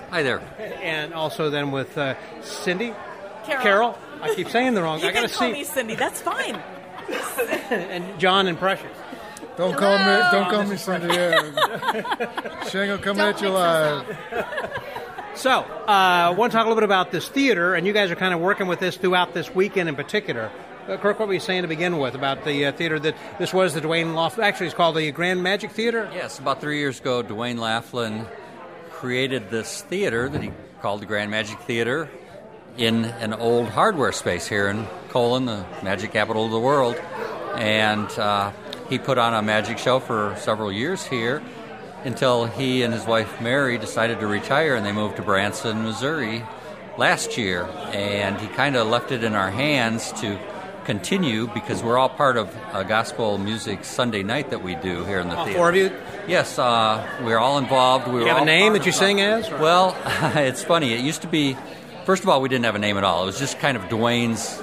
Hi 0.10 0.24
there. 0.24 0.42
And 0.82 1.14
also 1.14 1.52
then 1.52 1.72
with 1.72 1.96
uh, 1.98 2.16
Cindy. 2.42 2.94
Carol. 3.46 3.98
I 4.24 4.36
keep 4.36 4.50
saying 4.50 4.74
the 4.74 4.82
wrong. 4.82 5.00
You 5.00 5.08
I 5.08 5.12
got 5.12 5.22
can 5.22 5.30
to 5.30 5.36
call 5.36 5.48
see. 5.48 5.54
me 5.54 5.64
Cindy. 5.64 5.96
That's 5.96 6.22
fine. 6.22 6.56
and 7.72 8.20
John 8.20 8.48
and 8.48 8.58
Precious. 8.58 8.96
Don't 9.58 9.76
call 9.78 9.98
me. 9.98 10.22
Don't 10.32 10.50
call 10.50 10.64
me 10.66 10.78
Cindy. 10.78 11.14
Yeah. 11.14 12.64
she 12.70 12.80
ain't 12.80 12.90
gonna 12.90 12.98
come 12.98 13.18
Don't 13.18 13.36
at 13.36 13.42
you 13.42 13.50
mix 13.50 13.60
us 13.60 14.08
live. 14.08 14.84
So, 15.36 15.52
uh, 15.52 15.86
I 15.88 16.30
want 16.32 16.52
to 16.52 16.58
talk 16.58 16.66
a 16.66 16.70
little 16.70 16.80
bit 16.80 16.84
about 16.86 17.12
this 17.12 17.28
theater, 17.28 17.74
and 17.74 17.88
you 17.88 17.94
guys 17.94 18.12
are 18.12 18.16
kind 18.16 18.34
of 18.36 18.40
working 18.40 18.68
with 18.68 18.80
this 18.80 18.98
throughout 18.98 19.34
this 19.34 19.54
weekend 19.54 19.90
in 19.90 19.96
particular. 19.96 20.52
Uh, 20.88 20.98
Kirk, 20.98 21.18
what 21.18 21.28
were 21.28 21.34
you 21.34 21.40
saying 21.40 21.64
to 21.64 21.68
begin 21.68 21.98
with 21.98 22.14
about 22.14 22.46
the 22.46 22.68
uh, 22.68 22.72
theater 22.72 23.00
that 23.00 23.16
this 23.40 23.52
was 23.54 23.74
the 23.74 23.82
Duane 23.82 24.08
Laflin? 24.14 24.44
Actually, 24.44 24.68
it's 24.68 24.76
called 24.76 24.96
the 24.96 25.12
Grand 25.12 25.42
Magic 25.42 25.72
Theater. 25.72 26.10
Yes, 26.14 26.38
about 26.40 26.62
three 26.62 26.78
years 26.78 27.00
ago, 27.00 27.22
Duane 27.24 27.58
Laflin 27.58 28.28
created 28.92 29.50
this 29.50 29.82
theater 29.84 30.30
that 30.30 30.42
he 30.44 30.52
called 30.82 31.02
the 31.02 31.06
Grand 31.06 31.32
Magic 31.32 31.58
Theater 31.62 32.10
in 32.78 33.06
an 33.06 33.34
old 33.34 33.68
hardware 33.70 34.12
space 34.12 34.48
here 34.48 34.68
in 34.68 34.88
Colon, 35.10 35.46
the 35.46 35.66
magic 35.84 36.12
capital 36.12 36.46
of 36.46 36.52
the 36.52 36.60
world. 36.60 36.96
And 37.56 38.10
uh, 38.18 38.52
he 38.90 38.98
put 38.98 39.18
on 39.18 39.34
a 39.34 39.42
magic 39.42 39.78
show 39.78 40.00
for 40.00 40.36
several 40.40 40.72
years 40.72 41.06
here 41.06 41.42
until 42.04 42.46
he 42.46 42.84
and 42.84 42.94
his 42.94 43.06
wife 43.06 43.40
Mary 43.42 43.78
decided 43.78 44.20
to 44.20 44.28
retire 44.28 44.76
and 44.76 44.86
they 44.86 44.92
moved 44.92 45.16
to 45.18 45.22
Branson, 45.22 45.84
Missouri 45.84 46.44
last 46.98 47.38
year. 47.38 47.64
And 47.94 48.40
he 48.42 48.48
kind 48.48 48.76
of 48.76 48.88
left 48.88 49.12
it 49.12 49.24
in 49.24 49.34
our 49.36 49.52
hands 49.52 50.12
to 50.22 50.40
continue 50.86 51.48
because 51.48 51.82
we're 51.82 51.98
all 51.98 52.10
part 52.10 52.36
of 52.36 52.54
a 52.74 52.84
gospel 52.84 53.38
music 53.38 53.86
Sunday 53.86 54.22
night 54.24 54.50
that 54.50 54.62
we 54.64 54.76
do 54.76 55.06
here 55.06 55.20
in 55.22 55.30
the 55.30 55.38
All 55.38 55.46
theater. 55.46 55.58
four 55.60 55.70
of 55.70 55.76
you. 55.78 55.92
Yes, 56.28 56.60
uh, 56.60 57.08
we're 57.24 57.38
all 57.38 57.58
involved. 57.58 58.08
We 58.10 58.22
You 58.22 58.26
have 58.28 58.42
a 58.42 58.46
name 58.46 58.74
that 58.74 58.86
you 58.86 58.92
sing 58.92 59.22
as? 59.22 59.50
or- 59.50 59.60
Well, 59.60 59.96
it's 60.36 60.64
funny. 60.64 60.94
It 60.94 61.00
used 61.02 61.22
to 61.22 61.28
be. 61.28 61.56
First 62.06 62.24
of 62.24 62.30
all, 62.30 62.42
we 62.42 62.50
didn't 62.50 62.66
have 62.66 62.76
a 62.76 62.80
name 62.80 62.98
at 62.98 63.04
all. 63.04 63.24
It 63.24 63.28
was 63.28 63.40
just 63.40 63.60
kind 63.60 63.78
of 63.78 63.84
Duane's 63.84 64.62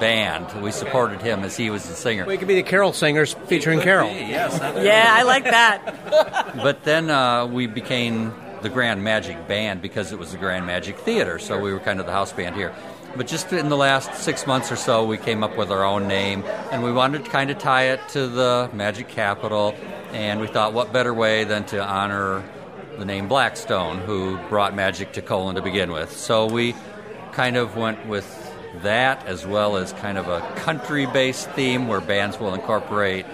band. 0.00 0.62
We 0.62 0.72
supported 0.72 1.20
him 1.20 1.44
as 1.44 1.56
he 1.56 1.70
was 1.70 1.84
the 1.88 1.94
singer. 1.94 2.26
We 2.26 2.36
could 2.36 2.48
be 2.48 2.56
the 2.56 2.62
Carol 2.62 2.92
Singers 2.92 3.34
featuring 3.46 3.80
Carol. 3.80 4.08
Yes, 4.10 4.58
Yeah, 4.60 5.06
I 5.08 5.22
like 5.22 5.44
that. 5.44 6.56
But 6.62 6.82
then 6.84 7.10
uh, 7.10 7.46
we 7.46 7.66
became 7.66 8.34
the 8.62 8.68
Grand 8.68 9.04
Magic 9.04 9.46
Band 9.46 9.80
because 9.80 10.12
it 10.12 10.18
was 10.18 10.32
the 10.32 10.36
Grand 10.36 10.66
Magic 10.66 10.98
Theater, 10.98 11.38
so 11.38 11.58
we 11.60 11.72
were 11.72 11.78
kind 11.78 12.00
of 12.00 12.06
the 12.06 12.12
house 12.12 12.32
band 12.32 12.56
here. 12.56 12.74
But 13.16 13.26
just 13.26 13.52
in 13.52 13.68
the 13.68 13.76
last 13.76 14.14
six 14.14 14.46
months 14.46 14.70
or 14.70 14.76
so, 14.76 15.04
we 15.04 15.16
came 15.16 15.42
up 15.42 15.56
with 15.56 15.70
our 15.70 15.84
own 15.84 16.06
name, 16.08 16.44
and 16.70 16.82
we 16.82 16.92
wanted 16.92 17.24
to 17.24 17.30
kind 17.30 17.50
of 17.50 17.58
tie 17.58 17.84
it 17.84 18.00
to 18.10 18.26
the 18.26 18.68
Magic 18.72 19.08
Capital. 19.08 19.74
And 20.12 20.40
we 20.40 20.48
thought, 20.48 20.72
what 20.72 20.92
better 20.92 21.14
way 21.14 21.44
than 21.44 21.64
to 21.66 21.82
honor 21.82 22.42
the 23.00 23.06
name 23.06 23.26
Blackstone, 23.28 23.98
who 23.98 24.38
brought 24.48 24.74
magic 24.74 25.12
to 25.12 25.22
Colon 25.22 25.56
to 25.56 25.62
begin 25.62 25.90
with? 25.90 26.16
So 26.16 26.46
we 26.46 26.74
kind 27.32 27.56
of 27.56 27.74
went 27.76 28.06
with 28.06 28.26
that 28.82 29.26
as 29.26 29.46
well 29.46 29.76
as 29.76 29.92
kind 29.94 30.18
of 30.18 30.28
a 30.28 30.40
country 30.56 31.06
based 31.06 31.50
theme 31.52 31.88
where 31.88 32.00
bands 32.00 32.38
will 32.38 32.54
incorporate 32.54 33.26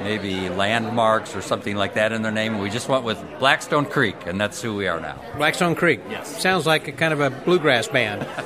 maybe 0.00 0.48
landmarks 0.50 1.34
or 1.34 1.40
something 1.40 1.74
like 1.74 1.94
that 1.94 2.12
in 2.12 2.22
their 2.22 2.32
name. 2.32 2.58
We 2.58 2.68
just 2.68 2.88
went 2.88 3.04
with 3.04 3.18
Blackstone 3.38 3.86
Creek, 3.86 4.26
and 4.26 4.40
that's 4.40 4.60
who 4.60 4.76
we 4.76 4.86
are 4.86 5.00
now. 5.00 5.20
Blackstone 5.36 5.74
Creek. 5.74 6.00
Yes. 6.10 6.42
Sounds 6.42 6.66
like 6.66 6.86
a 6.86 6.92
kind 6.92 7.12
of 7.12 7.20
a 7.20 7.30
bluegrass 7.30 7.88
band. 7.88 8.26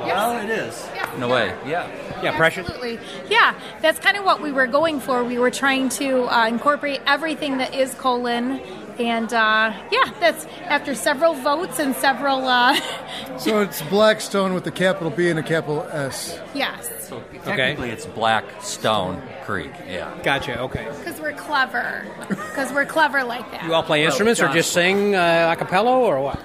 Well, 0.00 0.42
it 0.42 0.50
is. 0.50 0.88
In 1.14 1.22
a 1.22 1.28
way, 1.28 1.54
yeah. 1.66 1.86
Yeah, 2.22 2.36
Precious. 2.36 2.66
Absolutely. 2.66 2.98
Yeah, 3.28 3.54
that's 3.82 3.98
kind 3.98 4.16
of 4.16 4.24
what 4.24 4.40
we 4.40 4.50
were 4.50 4.66
going 4.66 4.98
for. 4.98 5.22
We 5.22 5.38
were 5.38 5.50
trying 5.50 5.88
to 5.90 6.22
uh, 6.34 6.46
incorporate 6.46 7.00
everything 7.06 7.58
that 7.58 7.74
is 7.74 7.94
colon. 7.94 8.60
And 9.00 9.32
uh, 9.32 9.72
yeah, 9.90 10.12
that's 10.20 10.44
after 10.64 10.94
several 10.94 11.32
votes 11.32 11.78
and 11.78 11.94
several, 11.96 12.46
uh, 12.46 12.78
So 13.38 13.62
it's 13.62 13.80
Blackstone 13.82 14.52
with 14.52 14.64
the 14.64 14.70
capital 14.70 15.08
B 15.10 15.30
and 15.30 15.38
a 15.38 15.42
capital 15.42 15.82
S. 15.90 16.38
yes. 16.54 16.90
So 17.08 17.22
technically, 17.44 17.88
it's 17.88 18.04
Blackstone 18.04 19.22
Creek. 19.44 19.72
Yeah. 19.88 20.16
Gotcha. 20.22 20.60
Okay. 20.60 20.86
Because 20.98 21.18
we're 21.18 21.32
clever. 21.32 22.06
Because 22.28 22.70
we're 22.72 22.84
clever 22.84 23.24
like 23.24 23.50
that. 23.52 23.64
You 23.64 23.72
all 23.72 23.82
play 23.82 24.04
instruments 24.04 24.40
or 24.40 24.48
just 24.52 24.72
sing 24.72 25.14
uh, 25.14 25.50
a 25.52 25.56
cappella 25.56 25.90
or 25.98 26.20
what? 26.20 26.38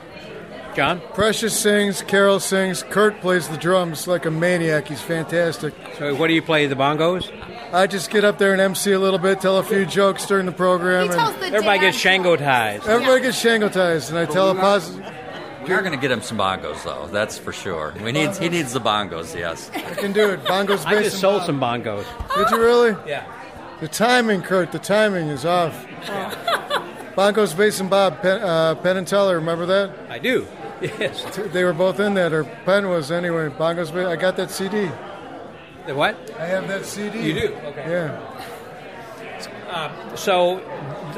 John? 0.75 1.01
Precious 1.13 1.57
sings, 1.57 2.01
Carol 2.01 2.39
sings, 2.39 2.83
Kurt 2.83 3.19
plays 3.21 3.47
the 3.47 3.57
drums 3.57 4.07
like 4.07 4.25
a 4.25 4.31
maniac. 4.31 4.87
He's 4.89 5.01
fantastic. 5.01 5.73
So 5.97 6.15
what 6.15 6.27
do 6.27 6.33
you 6.33 6.41
play? 6.41 6.67
The 6.67 6.75
bongos? 6.75 7.31
I 7.73 7.87
just 7.87 8.09
get 8.09 8.23
up 8.23 8.37
there 8.37 8.51
and 8.51 8.61
MC 8.61 8.91
a 8.91 8.99
little 8.99 9.19
bit, 9.19 9.39
tell 9.41 9.57
a 9.57 9.63
few 9.63 9.85
jokes 9.85 10.25
during 10.25 10.45
the 10.45 10.51
program, 10.51 11.07
He 11.07 11.13
tells 11.15 11.35
the 11.37 11.45
Everybody 11.47 11.79
gets 11.79 11.97
Shango 11.97 12.35
ties. 12.35 12.85
everybody 12.87 13.21
gets 13.21 13.41
shangotized, 13.41 14.09
and 14.09 14.17
I 14.17 14.25
tell 14.25 14.49
a 14.51 14.55
positive. 14.55 15.05
We 15.65 15.73
are 15.73 15.81
going 15.81 15.93
to 15.93 15.97
get 15.99 16.11
him 16.11 16.21
some 16.21 16.37
bongos, 16.37 16.83
though. 16.83 17.07
That's 17.07 17.37
for 17.39 17.51
sure. 17.51 17.93
We 18.03 18.11
need 18.11 18.35
he 18.37 18.49
needs 18.49 18.71
the 18.73 18.79
bongos. 18.81 19.33
Yes. 19.33 19.71
I 19.73 19.95
can 19.95 20.13
do 20.13 20.29
it. 20.29 20.43
Bongos 20.43 20.85
I 20.85 21.01
just 21.01 21.19
sold 21.19 21.39
Bob. 21.39 21.45
some 21.47 21.59
bongos. 21.59 22.05
Did 22.35 22.51
you 22.51 22.59
really? 22.63 22.95
Yeah. 23.09 23.25
The 23.79 23.87
timing, 23.87 24.41
Kurt. 24.43 24.71
The 24.71 24.77
timing 24.79 25.27
is 25.29 25.43
off. 25.43 25.73
Bongos, 27.15 27.57
bass, 27.57 27.79
and 27.79 27.89
Bob. 27.89 28.21
Penn, 28.21 28.41
uh, 28.41 28.75
Penn 28.75 28.97
and 28.97 29.07
Teller. 29.07 29.35
Remember 29.37 29.65
that? 29.65 29.89
I 30.09 30.19
do. 30.19 30.45
Yes. 30.81 31.23
They 31.53 31.63
were 31.63 31.73
both 31.73 31.99
in 31.99 32.15
that, 32.15 32.33
or 32.33 32.43
Penn 32.43 32.89
was 32.89 33.11
anyway. 33.11 33.49
Bongos. 33.49 33.95
I 34.05 34.15
got 34.15 34.35
that 34.37 34.51
CD. 34.51 34.89
The 35.87 35.95
what? 35.95 36.15
I 36.39 36.45
have 36.45 36.67
that 36.67 36.85
CD. 36.85 37.21
You 37.21 37.33
do? 37.33 37.55
Okay. 37.65 37.89
Yeah. 37.89 38.21
So, 40.15 40.61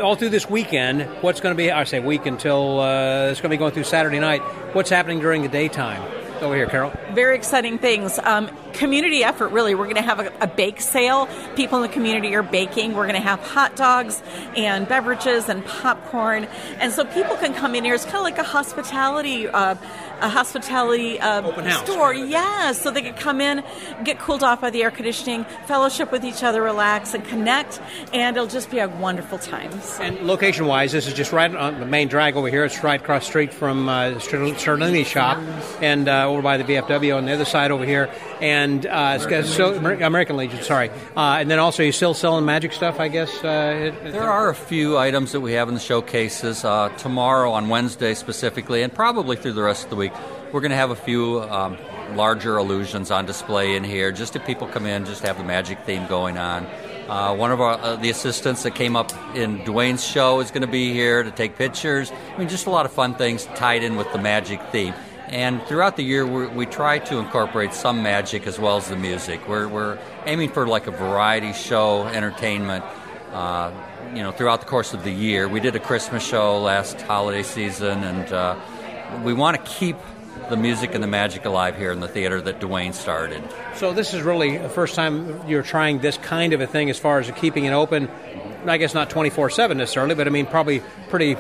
all 0.02 0.16
through 0.16 0.30
this 0.30 0.50
weekend, 0.50 1.04
what's 1.22 1.40
going 1.42 1.56
to 1.56 1.58
be? 1.58 1.72
I 1.72 1.84
say 1.84 2.00
week 2.00 2.26
until 2.26 2.80
uh, 2.80 3.30
it's 3.30 3.40
going 3.40 3.50
to 3.52 3.56
be 3.56 3.58
going 3.58 3.72
through 3.72 3.84
Saturday 3.84 4.20
night. 4.20 4.42
What's 4.74 4.90
happening 4.90 5.20
during 5.20 5.44
the 5.44 5.48
daytime? 5.48 6.02
Over 6.42 6.56
here, 6.56 6.68
Carol. 6.68 6.92
Very 7.14 7.36
exciting 7.36 7.78
things. 7.80 8.20
Um, 8.20 8.50
community 8.78 9.24
effort, 9.24 9.50
really. 9.50 9.76
We're 9.76 9.86
going 9.86 9.96
to 9.96 10.02
have 10.02 10.20
a, 10.20 10.32
a 10.42 10.48
bake 10.48 10.80
sale. 10.82 11.28
People 11.56 11.78
in 11.78 11.82
the 11.90 11.94
community 11.94 12.34
are 12.36 12.44
baking. 12.44 12.94
We're 12.94 13.08
going 13.08 13.22
to 13.22 13.28
have 13.28 13.40
hot 13.40 13.76
dogs 13.76 14.22
and 14.56 14.88
beverages 14.88 15.50
and 15.50 15.66
popcorn, 15.66 16.46
and 16.80 16.92
so 16.94 17.04
people 17.06 17.36
can 17.38 17.54
come 17.54 17.76
in 17.76 17.84
here. 17.84 17.94
It's 17.96 18.06
kind 18.06 18.18
of 18.18 18.24
like 18.24 18.38
a 18.38 18.44
hospitality, 18.44 19.48
uh, 19.48 19.76
a 20.22 20.30
hospitality 20.30 21.20
uh, 21.20 21.42
Open 21.44 21.66
house. 21.66 21.84
store. 21.84 22.14
Yeah, 22.14 22.72
so 22.72 22.90
they 22.92 23.02
could 23.02 23.18
come 23.18 23.40
in, 23.42 23.64
get 24.04 24.20
cooled 24.20 24.44
off 24.44 24.62
by 24.62 24.70
the 24.70 24.84
air 24.84 24.92
conditioning, 24.92 25.44
fellowship 25.68 26.12
with 26.12 26.24
each 26.26 26.44
other, 26.44 26.62
relax, 26.62 27.14
and 27.14 27.24
connect, 27.26 27.80
and 28.14 28.36
it'll 28.36 28.48
just 28.48 28.72
be 28.72 28.80
a 28.80 28.88
wonderful 28.88 29.38
time. 29.38 29.72
So- 29.82 30.04
And 30.04 30.26
location-wise, 30.28 30.92
this 30.92 31.08
is 31.08 31.14
just 31.14 31.32
right 31.32 31.54
on 31.54 31.80
the 31.80 31.86
main 31.86 32.08
drag 32.08 32.36
over 32.36 32.48
here. 32.50 32.66
It's 32.66 32.84
right 32.84 33.00
across 33.02 33.24
the 33.26 33.30
street 33.30 33.54
from 33.54 33.88
uh, 33.90 34.12
Sterlini's 34.20 35.08
shop, 35.08 35.38
and 35.82 36.08
uh, 36.08 36.28
over 36.30 36.42
by 36.42 36.58
the 36.58 36.64
VFW 36.64 37.16
on 37.18 37.26
the 37.26 37.34
other 37.34 37.46
side 37.46 37.72
over 37.72 37.86
here. 37.86 38.10
And 38.42 38.86
uh, 38.86 39.18
it's 39.20 39.50
so, 39.54 39.76
Amer- 39.76 40.02
American 40.04 40.38
Legion, 40.38 40.62
sorry. 40.64 40.90
Uh, 41.16 41.38
and 41.40 41.50
then 41.50 41.60
also, 41.60 41.84
you're 41.84 41.92
still 41.92 42.14
selling 42.14 42.46
magic 42.46 42.72
stuff, 42.74 43.00
I 43.00 43.08
guess. 43.08 43.44
Uh, 43.44 43.92
it- 44.06 44.12
There 44.12 44.30
are 44.30 44.50
a 44.50 44.56
few 44.56 44.98
items 44.98 45.32
that 45.32 45.42
we 45.42 45.54
have 45.54 45.68
in 45.68 45.74
the 45.74 45.80
showcases 45.80 46.64
uh, 46.64 46.90
tomorrow 46.98 47.52
on 47.52 47.70
Wednesday 47.70 48.14
specifically, 48.14 48.84
and 48.84 48.94
probably 48.94 49.36
through 49.36 49.54
the 49.54 49.64
rest 49.64 49.86
of 49.86 49.90
the 49.90 49.96
week. 49.96 50.14
We're 50.54 50.62
going 50.62 50.72
to 50.72 50.78
have 50.78 50.92
a 50.92 50.96
few 50.96 51.42
um, 51.42 51.78
larger 52.16 52.58
illusions 52.58 53.12
on 53.12 53.26
display 53.26 53.76
in 53.76 53.84
here, 53.84 54.12
just 54.12 54.36
if 54.36 54.46
people 54.46 54.68
come 54.68 54.86
in, 54.86 55.06
just 55.06 55.24
have 55.24 55.38
the 55.38 55.44
magic 55.44 55.80
theme 55.86 56.06
going 56.08 56.38
on. 56.38 56.66
Uh, 57.10 57.34
one 57.36 57.52
of 57.52 57.60
our 57.62 57.74
uh, 57.80 57.96
the 57.96 58.10
assistants 58.10 58.64
that 58.64 58.76
came 58.76 58.96
up 58.98 59.12
in 59.36 59.60
Duane's 59.64 60.06
show 60.06 60.40
is 60.42 60.52
going 60.52 60.62
to 60.62 60.68
be 60.68 60.92
here 60.94 61.24
to 61.24 61.32
take 61.32 61.56
pictures. 61.58 62.12
I 62.12 62.38
mean, 62.38 62.50
just 62.50 62.66
a 62.66 62.70
lot 62.70 62.86
of 62.86 62.92
fun 62.92 63.16
things 63.16 63.46
tied 63.56 63.82
in 63.84 63.96
with 63.96 64.12
the 64.12 64.20
magic 64.20 64.62
theme. 64.72 64.94
And 65.28 65.62
throughout 65.64 65.98
the 65.98 66.04
year, 66.04 66.26
we 66.26 66.66
try 66.66 67.00
to 67.00 67.18
incorporate 67.18 67.74
some 67.74 68.02
magic 68.02 68.48
as 68.48 68.58
well 68.58 68.78
as 68.78 68.88
the 68.88 68.96
music. 68.96 69.46
We're, 69.48 69.68
we're 69.68 70.00
aiming 70.26 70.50
for 70.50 70.68
like 70.68 70.88
a 70.88 70.92
variety 70.92 71.52
show 71.52 72.04
entertainment 72.04 72.86
uh, 73.34 73.72
you 74.14 74.24
know, 74.24 74.32
throughout 74.32 74.62
the 74.62 74.68
course 74.68 74.94
of 74.94 75.04
the 75.04 75.12
year. 75.12 75.48
We 75.48 75.60
did 75.60 75.76
a 75.76 75.80
Christmas 75.80 76.26
show 76.26 76.60
last 76.62 77.02
holiday 77.02 77.44
season, 77.44 78.04
and 78.04 78.32
uh, 78.32 78.56
we 79.24 79.34
want 79.34 79.58
to 79.58 79.72
keep 79.72 79.98
the 80.50 80.56
music 80.56 80.94
and 80.94 81.04
the 81.04 81.08
magic 81.08 81.46
alive 81.46 81.78
here 81.78 81.92
in 81.92 82.00
the 82.00 82.08
theater 82.08 82.40
that 82.42 82.60
Duane 82.60 82.94
started. 82.94 83.44
So 83.76 83.92
this 83.92 84.14
is 84.14 84.22
really 84.22 84.58
the 84.58 84.70
first 84.70 84.96
time 84.96 85.46
you're 85.48 85.64
trying 85.64 86.00
this 86.00 86.18
kind 86.18 86.54
of 86.54 86.62
a 86.62 86.68
thing 86.68 86.90
as 86.90 86.98
far 86.98 87.20
as 87.20 87.30
keeping 87.32 87.66
it 87.66 87.74
open. 87.74 88.08
I 88.70 88.78
guess 88.78 88.94
not 88.94 89.10
24/7 89.10 89.78
necessarily, 89.78 90.16
but 90.16 90.28
I 90.28 90.30
mean 90.30 90.46
probably 90.46 90.82
pretty 91.10 91.36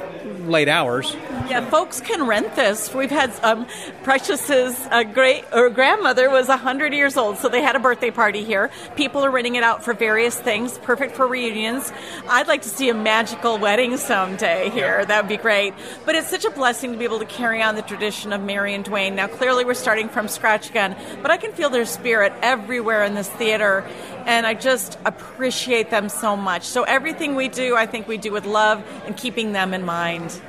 late 0.47 0.69
hours. 0.69 1.15
Yeah, 1.49 1.69
folks 1.69 2.01
can 2.01 2.25
rent 2.25 2.55
this. 2.55 2.93
We've 2.93 3.11
had 3.11 3.31
um, 3.43 3.67
Precious's 4.03 4.75
uh, 4.91 5.03
great 5.03 5.45
or 5.53 5.69
grandmother 5.69 6.29
was 6.29 6.47
hundred 6.47 6.93
years 6.93 7.17
old, 7.17 7.37
so 7.37 7.49
they 7.49 7.61
had 7.61 7.75
a 7.75 7.79
birthday 7.79 8.11
party 8.11 8.43
here. 8.43 8.69
People 8.95 9.23
are 9.23 9.29
renting 9.29 9.55
it 9.55 9.63
out 9.63 9.83
for 9.83 9.93
various 9.93 10.37
things, 10.39 10.77
perfect 10.79 11.15
for 11.15 11.27
reunions. 11.27 11.91
I'd 12.27 12.47
like 12.47 12.63
to 12.63 12.69
see 12.69 12.89
a 12.89 12.93
magical 12.93 13.57
wedding 13.57 13.97
someday 13.97 14.69
here. 14.71 15.05
That 15.05 15.23
would 15.23 15.29
be 15.29 15.37
great. 15.37 15.73
But 16.05 16.15
it's 16.15 16.29
such 16.29 16.45
a 16.45 16.49
blessing 16.49 16.91
to 16.93 16.97
be 16.97 17.03
able 17.05 17.19
to 17.19 17.25
carry 17.25 17.61
on 17.61 17.75
the 17.75 17.81
tradition 17.81 18.33
of 18.33 18.41
Mary 18.41 18.73
and 18.73 18.83
Duane. 18.83 19.15
Now, 19.15 19.27
clearly, 19.27 19.65
we're 19.65 19.73
starting 19.73 20.09
from 20.09 20.27
scratch 20.27 20.69
again, 20.69 20.95
but 21.21 21.31
I 21.31 21.37
can 21.37 21.51
feel 21.51 21.69
their 21.69 21.85
spirit 21.85 22.33
everywhere 22.41 23.03
in 23.03 23.13
this 23.15 23.29
theater, 23.29 23.85
and 24.25 24.47
I 24.47 24.53
just 24.53 24.97
appreciate 25.05 25.89
them 25.89 26.09
so 26.09 26.35
much. 26.35 26.63
So 26.63 26.83
everything 27.17 27.35
we 27.35 27.47
do, 27.47 27.75
I 27.75 27.87
think 27.87 28.07
we 28.07 28.17
do 28.17 28.31
with 28.31 28.45
love 28.45 28.83
and 29.07 29.17
keeping 29.17 29.51
them 29.51 29.73
in 29.73 29.83
mind. 29.83 30.39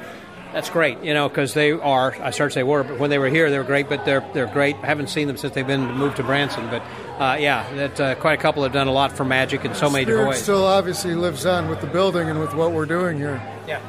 That's 0.53 0.69
great, 0.69 1.03
you 1.03 1.15
know, 1.15 1.29
because 1.29 1.55
they 1.55 1.73
are. 1.73 2.15
I 2.23 2.31
started 2.31 2.53
to 2.53 2.61
say 2.61 2.63
were, 2.63 2.83
but 2.83 2.99
when 2.99 3.11
they 3.11 3.19
were 3.19 3.29
here, 3.29 3.51
they 3.51 3.59
were 3.59 3.65
great. 3.65 3.89
But 3.89 4.05
they're 4.05 4.27
they're 4.33 4.47
great. 4.47 4.77
I 4.77 4.87
haven't 4.87 5.09
seen 5.09 5.27
them 5.27 5.37
since 5.37 5.55
they've 5.55 5.67
been 5.67 5.93
moved 5.93 6.17
to 6.17 6.23
Branson. 6.23 6.69
But 6.71 6.83
uh, 7.19 7.37
yeah, 7.39 7.71
that 7.75 8.01
uh, 8.01 8.15
quite 8.17 8.39
a 8.39 8.43
couple 8.43 8.63
have 8.63 8.73
done 8.73 8.87
a 8.87 8.93
lot 8.93 9.13
for 9.13 9.25
magic 9.25 9.65
in 9.65 9.75
so 9.75 9.91
many 9.91 10.05
different 10.07 10.21
Spirit 10.21 10.29
ways. 10.29 10.43
still 10.43 10.65
obviously 10.65 11.15
lives 11.15 11.45
on 11.45 11.69
with 11.69 11.83
the 11.83 11.87
building 11.87 12.31
and 12.31 12.41
with 12.41 12.55
what 12.55 12.73
we're 12.73 12.87
doing 12.87 13.19
here, 13.19 13.43
yeah. 13.67 13.81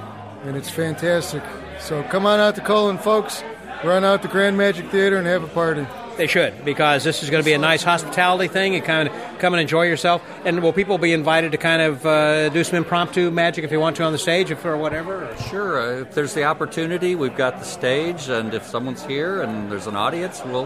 and 0.43 0.57
it's 0.57 0.69
fantastic. 0.69 1.43
So 1.79 2.03
come 2.03 2.25
on 2.25 2.39
out 2.39 2.55
to 2.55 2.61
Colin, 2.61 2.97
folks. 2.97 3.41
Run 3.83 4.03
out 4.03 4.21
to 4.23 4.27
Grand 4.27 4.57
Magic 4.57 4.89
Theater 4.89 5.15
and 5.15 5.27
have 5.27 5.43
a 5.43 5.47
party. 5.47 5.87
They 6.19 6.27
should 6.27 6.65
because 6.65 7.05
this 7.05 7.23
is 7.23 7.29
going 7.29 7.41
to 7.41 7.45
be 7.45 7.53
a 7.53 7.58
nice 7.58 7.82
hospitality 7.82 8.49
thing. 8.49 8.73
You 8.73 8.82
kind 8.82 9.08
of 9.08 9.39
come 9.39 9.53
and 9.53 9.62
enjoy 9.62 9.84
yourself. 9.84 10.21
And 10.43 10.62
will 10.62 10.73
people 10.73 10.97
be 10.97 11.13
invited 11.13 11.53
to 11.53 11.58
kind 11.58 11.82
of 11.82 12.05
uh, 12.05 12.49
do 12.49 12.62
some 12.65 12.75
impromptu 12.75 13.32
magic 13.32 13.63
if 13.63 13.69
they 13.69 13.77
want 13.77 13.95
to 13.95 14.03
on 14.03 14.12
the 14.12 14.17
stage, 14.17 14.51
if 14.51 14.65
or 14.65 14.75
whatever? 14.75 15.29
Or? 15.29 15.38
Sure, 15.38 15.79
uh, 15.79 16.01
if 16.01 16.13
there's 16.13 16.34
the 16.34 16.43
opportunity, 16.43 17.15
we've 17.15 17.38
got 17.38 17.60
the 17.60 17.63
stage, 17.63 18.27
and 18.27 18.53
if 18.53 18.65
someone's 18.65 19.05
here 19.05 19.41
and 19.43 19.71
there's 19.71 19.88
an 19.88 19.95
audience, 19.95 20.41
we'll 20.43 20.65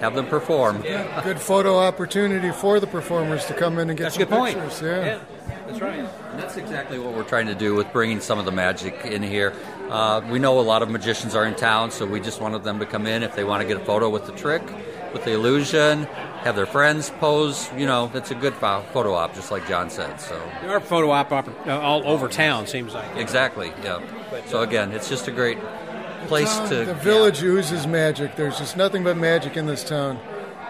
have 0.00 0.14
them 0.14 0.26
perform. 0.28 0.82
Yeah. 0.82 1.22
Good 1.22 1.42
photo 1.42 1.76
opportunity 1.76 2.50
for 2.50 2.80
the 2.80 2.86
performers 2.86 3.44
to 3.46 3.52
come 3.52 3.78
in 3.78 3.90
and 3.90 3.98
get 3.98 4.04
That's 4.04 4.14
some 4.14 4.24
good 4.24 4.30
point. 4.30 4.58
pictures. 4.58 4.80
Yeah. 4.80 5.20
that's 5.66 5.80
right. 5.82 6.08
That's 6.38 6.56
exactly 6.56 6.98
what 6.98 7.14
we're 7.14 7.24
trying 7.24 7.48
to 7.48 7.54
do 7.54 7.74
with 7.74 7.92
bringing 7.92 8.20
some 8.20 8.38
of 8.38 8.46
the 8.46 8.52
magic 8.52 9.04
in 9.04 9.22
here. 9.22 9.52
Uh, 9.90 10.20
we 10.30 10.38
know 10.38 10.58
a 10.58 10.62
lot 10.62 10.82
of 10.82 10.90
magicians 10.90 11.34
are 11.34 11.44
in 11.44 11.54
town, 11.54 11.90
so 11.90 12.06
we 12.06 12.20
just 12.20 12.40
wanted 12.40 12.62
them 12.62 12.78
to 12.78 12.86
come 12.86 13.06
in 13.06 13.22
if 13.22 13.34
they 13.34 13.44
want 13.44 13.60
to 13.62 13.66
get 13.66 13.76
a 13.76 13.84
photo 13.84 14.08
with 14.08 14.24
the 14.26 14.32
trick, 14.32 14.62
with 15.12 15.24
the 15.24 15.32
illusion, 15.32 16.04
have 16.44 16.54
their 16.54 16.66
friends 16.66 17.10
pose. 17.18 17.68
You 17.76 17.86
know, 17.86 18.10
it's 18.14 18.30
a 18.30 18.34
good 18.36 18.54
pho- 18.54 18.84
photo 18.92 19.14
op, 19.14 19.34
just 19.34 19.50
like 19.50 19.66
John 19.66 19.90
said. 19.90 20.20
So 20.20 20.40
There 20.62 20.70
are 20.70 20.80
photo 20.80 21.10
op 21.10 21.30
oppor- 21.30 21.66
uh, 21.66 21.80
all 21.80 22.06
over 22.06 22.28
town. 22.28 22.66
Seems 22.68 22.94
like. 22.94 23.16
exactly, 23.16 23.72
yeah. 23.82 24.00
So 24.46 24.60
again, 24.62 24.92
it's 24.92 25.08
just 25.08 25.26
a 25.26 25.32
great 25.32 25.58
place 26.28 26.54
Town- 26.56 26.68
to. 26.68 26.84
the 26.84 26.94
village 26.94 27.42
oozes 27.42 27.86
magic. 27.88 28.36
There's 28.36 28.58
just 28.58 28.76
nothing 28.76 29.02
but 29.02 29.16
magic 29.16 29.56
in 29.56 29.66
this 29.66 29.82
town. 29.82 30.20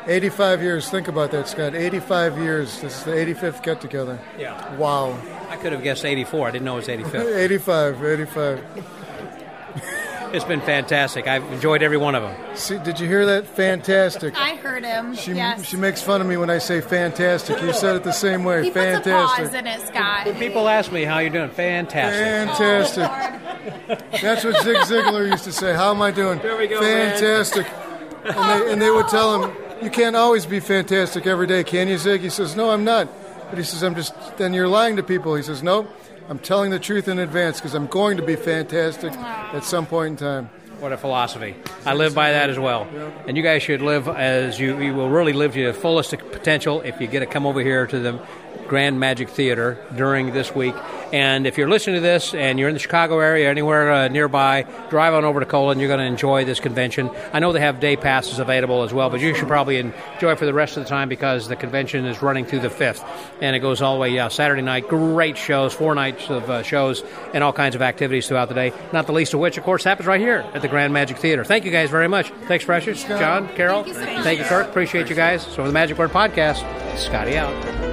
85 0.07 0.63
years. 0.63 0.89
Think 0.89 1.09
about 1.09 1.31
that, 1.33 1.47
Scott. 1.47 1.75
85 1.75 2.39
years. 2.39 2.81
This 2.81 2.97
is 2.99 3.05
the 3.05 3.13
85th 3.13 3.63
get 3.63 3.83
together. 3.83 4.19
Yeah. 4.39 4.75
Wow. 4.77 5.15
I 5.51 5.57
could 5.57 5.73
have 5.73 5.83
guessed 5.83 6.07
84. 6.07 6.49
I 6.49 6.51
didn't 6.53 6.65
know 6.65 6.73
it 6.75 6.77
was 6.77 6.89
85. 6.99 7.27
85, 7.27 8.03
85. 8.03 8.61
It's 10.33 10.45
been 10.45 10.61
fantastic. 10.61 11.27
I've 11.27 11.45
enjoyed 11.53 11.83
every 11.83 11.97
one 11.97 12.15
of 12.15 12.23
them. 12.23 12.57
See, 12.57 12.79
did 12.79 13.01
you 13.01 13.09
hear 13.09 13.27
that? 13.27 13.47
Fantastic. 13.47 14.37
I 14.37 14.55
heard 14.57 14.85
him. 14.85 15.17
She, 15.17 15.33
yes. 15.33 15.65
she 15.65 15.77
makes 15.77 16.03
fun 16.03 16.21
of 16.21 16.27
me 16.29 16.37
when 16.37 16.51
I 16.51 16.59
say 16.59 16.81
fantastic. 16.81 17.61
You 17.61 17.73
said 17.73 17.97
it 17.97 18.05
the 18.05 18.13
same 18.13 18.45
way. 18.45 18.65
he 18.65 18.71
fantastic. 18.71 19.13
puts 19.13 19.33
a 19.33 19.43
pause 19.43 19.55
in 19.55 19.67
it, 19.67 19.81
Scott. 19.89 20.27
When 20.27 20.37
people 20.37 20.69
ask 20.69 20.93
me 20.93 21.03
how 21.03 21.19
you're 21.19 21.31
doing, 21.31 21.51
fantastic. 21.51 22.57
Fantastic. 22.57 23.11
Oh, 23.11 24.21
That's 24.23 24.45
what 24.45 24.63
Zig 24.63 24.77
Ziglar 24.77 25.29
used 25.29 25.45
to 25.45 25.53
say. 25.53 25.75
How 25.75 25.91
am 25.91 26.01
I 26.01 26.13
doing? 26.13 26.39
There 26.39 26.57
we 26.57 26.69
go, 26.69 26.81
man. 26.81 27.11
Fantastic. 27.11 27.67
And 28.25 28.37
they, 28.37 28.73
and 28.73 28.83
they 28.83 28.91
would 28.91 29.09
tell 29.09 29.43
him, 29.43 29.57
You 29.83 29.91
can't 29.91 30.15
always 30.15 30.47
be 30.47 30.61
fantastic 30.61 31.27
every 31.27 31.49
day, 31.49 31.65
can 31.65 31.89
you, 31.89 31.99
Zig? 31.99 32.21
He 32.21 32.31
says, 32.31 32.55
No, 32.55 32.71
I'm 32.71 32.85
not. 32.85 33.09
But 33.49 33.59
he 33.59 33.65
says, 33.65 33.83
I'm 33.83 33.97
just, 33.97 34.15
then 34.37 34.55
you're 34.55 34.69
lying 34.69 34.95
to 34.95 35.03
people. 35.03 35.35
He 35.35 35.43
says, 35.43 35.61
No, 35.61 35.89
I'm 36.31 36.39
telling 36.39 36.71
the 36.71 36.79
truth 36.79 37.09
in 37.09 37.19
advance 37.19 37.59
because 37.59 37.75
I'm 37.75 37.89
going 37.89 38.19
to 38.19 38.23
be 38.23 38.37
fantastic 38.37 39.13
at 39.15 39.65
some 39.65 39.85
point 39.85 40.13
in 40.13 40.17
time. 40.17 40.51
What 40.79 40.93
a 40.93 40.97
philosophy. 40.97 41.57
I 41.85 41.95
live 41.95 42.15
by 42.15 42.31
that 42.31 42.49
as 42.49 42.57
well. 42.57 42.87
And 43.27 43.37
you 43.37 43.43
guys 43.43 43.65
should 43.65 43.83
live 43.83 44.07
as 44.07 44.61
you, 44.61 44.81
you 44.81 44.95
will 44.95 45.11
really 45.11 45.33
live 45.33 45.55
to 45.55 45.61
your 45.61 45.73
fullest 45.73 46.11
potential 46.11 46.83
if 46.83 47.01
you 47.01 47.09
get 47.09 47.19
to 47.19 47.27
come 47.27 47.47
over 47.47 47.61
here 47.61 47.85
to 47.85 47.99
the 47.99 48.21
Grand 48.69 49.01
Magic 49.01 49.29
Theater 49.29 49.85
during 49.97 50.33
this 50.33 50.55
week. 50.55 50.77
And 51.13 51.47
if 51.47 51.59
you're 51.59 51.69
listening 51.69 51.97
to 51.97 52.01
this 52.01 52.35
and 52.35 52.59
you're 52.59 52.69
in 52.69 52.75
the 52.75 52.81
Chicago 52.81 53.19
area, 53.19 53.49
or 53.49 53.51
anywhere 53.51 53.91
uh, 53.93 54.09
nearby, 54.09 54.67
drive 54.91 55.15
on 55.15 55.25
over 55.25 55.41
to 55.41 55.47
Colon. 55.47 55.79
You're 55.79 55.89
going 55.89 56.01
to 56.01 56.07
enjoy 56.07 56.45
this 56.45 56.61
convention. 56.61 57.11
I 57.33 57.41
know 57.41 57.53
they 57.53 57.61
have 57.61 57.81
day 57.81 57.97
passes 57.97 58.39
available 58.39 58.83
as 58.83 58.93
well, 58.93 59.11
but 59.11 59.21
you 59.21 59.35
should 59.35 59.49
probably 59.49 59.79
enjoy 59.79 60.37
for 60.37 60.47
the 60.47 60.55
rest 60.55 60.77
of 60.77 60.85
the 60.85 60.89
time 60.89 61.09
because 61.09 61.49
the 61.49 61.57
convention 61.57 62.05
is 62.07 62.23
running 62.23 62.45
through 62.45 62.61
the 62.61 62.69
5th. 62.69 63.05
And 63.41 63.57
it 63.57 63.61
goes 63.61 63.83
all 63.83 63.95
the 63.95 64.01
way, 64.01 64.11
yeah, 64.11 64.29
Saturday 64.29 64.63
night. 64.63 64.89
Great 64.89 65.37
shows, 65.37 65.73
four 65.73 65.95
nights 65.95 66.31
of 66.31 66.49
uh, 66.49 66.63
shows, 66.63 67.03
and 67.35 67.43
all 67.43 67.53
kinds 67.53 67.75
of 67.75 67.83
activities 67.83 68.29
throughout 68.29 68.49
the 68.49 68.55
day. 68.55 68.73
Not 68.93 69.07
the 69.07 69.13
least 69.13 69.35
of 69.35 69.41
which, 69.41 69.59
of 69.59 69.65
course, 69.65 69.85
happens 69.85 70.07
right 70.07 70.21
here 70.21 70.45
at 70.55 70.63
the 70.63 70.69
Grand 70.69 70.93
Magic 70.93 71.19
Theater. 71.19 71.45
Thank 71.45 71.65
you 71.65 71.71
guys 71.71 71.91
very 71.91 72.09
much. 72.09 72.31
Thanks, 72.47 72.65
Precious. 72.65 73.03
John, 73.05 73.49
Carol. 73.55 73.85
Thank 73.85 73.97
you 73.97 74.17
so. 74.17 74.23
Thank 74.23 74.39
you, 74.39 74.45
Kirk. 74.45 74.69
Appreciate 74.69 75.09
you 75.09 75.17
guys. 75.17 75.43
So, 75.43 75.57
for 75.57 75.67
the 75.67 75.73
Magic 75.73 75.99
Word 75.99 76.11
Podcast, 76.11 76.61
Scotty 76.97 77.37
out. 77.37 77.90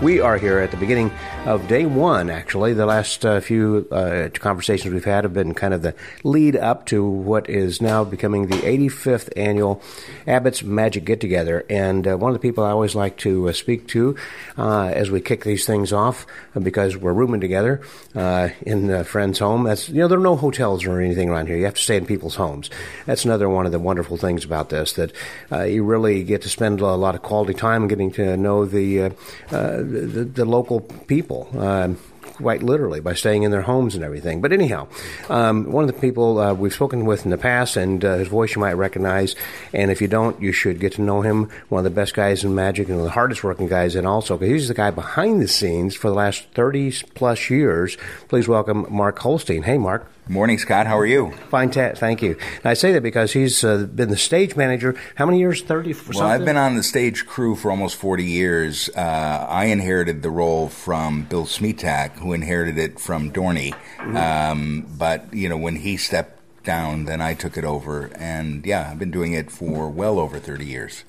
We 0.00 0.20
are 0.20 0.38
here 0.38 0.60
at 0.60 0.70
the 0.70 0.76
beginning 0.76 1.10
of 1.48 1.66
day 1.66 1.86
one, 1.86 2.28
actually. 2.28 2.74
The 2.74 2.84
last 2.84 3.24
uh, 3.24 3.40
few 3.40 3.88
uh, 3.90 4.28
conversations 4.34 4.92
we've 4.92 5.02
had 5.06 5.24
have 5.24 5.32
been 5.32 5.54
kind 5.54 5.72
of 5.72 5.80
the 5.80 5.94
lead 6.22 6.54
up 6.56 6.84
to 6.86 7.02
what 7.02 7.48
is 7.48 7.80
now 7.80 8.04
becoming 8.04 8.48
the 8.48 8.56
85th 8.56 9.30
annual 9.34 9.80
Abbott's 10.26 10.62
Magic 10.62 11.06
Get 11.06 11.22
Together. 11.22 11.64
And 11.70 12.06
uh, 12.06 12.18
one 12.18 12.30
of 12.30 12.34
the 12.34 12.46
people 12.46 12.64
I 12.64 12.70
always 12.70 12.94
like 12.94 13.16
to 13.18 13.48
uh, 13.48 13.52
speak 13.52 13.88
to 13.88 14.14
uh, 14.58 14.88
as 14.88 15.10
we 15.10 15.22
kick 15.22 15.44
these 15.44 15.64
things 15.64 15.90
off, 15.90 16.26
uh, 16.54 16.60
because 16.60 16.98
we're 16.98 17.14
rooming 17.14 17.40
together 17.40 17.80
in 18.14 18.90
a 18.90 19.04
friend's 19.04 19.38
home. 19.38 19.64
That's, 19.64 19.88
you 19.88 20.00
know, 20.00 20.08
there 20.08 20.18
are 20.18 20.22
no 20.22 20.36
hotels 20.36 20.84
or 20.84 21.00
anything 21.00 21.30
around 21.30 21.46
here. 21.46 21.56
You 21.56 21.64
have 21.64 21.74
to 21.74 21.82
stay 21.82 21.96
in 21.96 22.04
people's 22.04 22.34
homes. 22.34 22.68
That's 23.06 23.24
another 23.24 23.48
one 23.48 23.64
of 23.64 23.72
the 23.72 23.78
wonderful 23.78 24.18
things 24.18 24.44
about 24.44 24.68
this, 24.68 24.92
that 24.92 25.12
you 25.50 25.82
really 25.82 26.24
get 26.24 26.42
to 26.42 26.50
spend 26.50 26.82
a 26.82 26.94
lot 26.94 27.14
of 27.14 27.22
quality 27.22 27.54
time 27.54 27.88
getting 27.88 28.10
to 28.12 28.36
know 28.36 28.66
the 28.66 29.14
the, 29.48 30.30
the 30.34 30.44
local 30.44 30.80
people. 30.80 31.37
Um, 31.56 31.98
quite 32.38 32.62
literally 32.62 33.00
by 33.00 33.14
staying 33.14 33.42
in 33.42 33.50
their 33.50 33.62
homes 33.62 33.94
and 33.94 34.04
everything. 34.04 34.40
But 34.40 34.52
anyhow, 34.52 34.86
um, 35.28 35.72
one 35.72 35.88
of 35.88 35.92
the 35.92 36.00
people 36.00 36.38
uh, 36.38 36.54
we've 36.54 36.72
spoken 36.72 37.04
with 37.04 37.24
in 37.24 37.30
the 37.30 37.38
past, 37.38 37.76
and 37.76 38.04
uh, 38.04 38.16
his 38.18 38.28
voice 38.28 38.54
you 38.54 38.60
might 38.60 38.74
recognize, 38.74 39.34
and 39.72 39.90
if 39.90 40.00
you 40.00 40.08
don't, 40.08 40.40
you 40.40 40.52
should 40.52 40.78
get 40.78 40.92
to 40.94 41.02
know 41.02 41.22
him. 41.22 41.50
One 41.68 41.80
of 41.80 41.84
the 41.84 41.90
best 41.90 42.14
guys 42.14 42.44
in 42.44 42.54
magic 42.54 42.88
and 42.88 43.00
the 43.04 43.10
hardest 43.10 43.42
working 43.42 43.66
guys 43.66 43.96
in 43.96 44.06
also, 44.06 44.36
because 44.36 44.52
he's 44.52 44.68
the 44.68 44.74
guy 44.74 44.90
behind 44.90 45.42
the 45.42 45.48
scenes 45.48 45.96
for 45.96 46.08
the 46.08 46.14
last 46.14 46.46
30 46.54 46.92
plus 47.14 47.50
years. 47.50 47.96
Please 48.28 48.46
welcome 48.46 48.86
Mark 48.88 49.18
Holstein. 49.18 49.62
Hey, 49.62 49.78
Mark. 49.78 50.08
Morning, 50.28 50.58
Scott. 50.58 50.86
How 50.86 50.98
are 50.98 51.06
you? 51.06 51.32
Fine, 51.48 51.70
ta- 51.70 51.94
thank 51.94 52.20
you. 52.20 52.36
And 52.56 52.66
I 52.66 52.74
say 52.74 52.92
that 52.92 53.02
because 53.02 53.32
he's 53.32 53.64
uh, 53.64 53.86
been 53.86 54.10
the 54.10 54.16
stage 54.16 54.56
manager. 54.56 54.94
How 55.14 55.24
many 55.24 55.38
years? 55.38 55.62
Thirty. 55.62 55.94
Well, 56.12 56.26
I've 56.26 56.44
been 56.44 56.58
on 56.58 56.76
the 56.76 56.82
stage 56.82 57.24
crew 57.24 57.54
for 57.54 57.70
almost 57.70 57.96
forty 57.96 58.24
years. 58.24 58.90
Uh, 58.94 59.46
I 59.48 59.66
inherited 59.66 60.22
the 60.22 60.30
role 60.30 60.68
from 60.68 61.22
Bill 61.22 61.46
Smetak, 61.46 62.18
who 62.18 62.34
inherited 62.34 62.76
it 62.76 63.00
from 63.00 63.32
Dorney. 63.32 63.72
Mm-hmm. 63.96 64.16
Um, 64.16 64.86
but 64.98 65.32
you 65.32 65.48
know, 65.48 65.56
when 65.56 65.76
he 65.76 65.96
stepped 65.96 66.62
down, 66.62 67.06
then 67.06 67.22
I 67.22 67.32
took 67.32 67.56
it 67.56 67.64
over, 67.64 68.10
and 68.14 68.66
yeah, 68.66 68.90
I've 68.90 68.98
been 68.98 69.10
doing 69.10 69.32
it 69.32 69.50
for 69.50 69.88
well 69.88 70.18
over 70.18 70.38
thirty 70.38 70.66
years. 70.66 71.04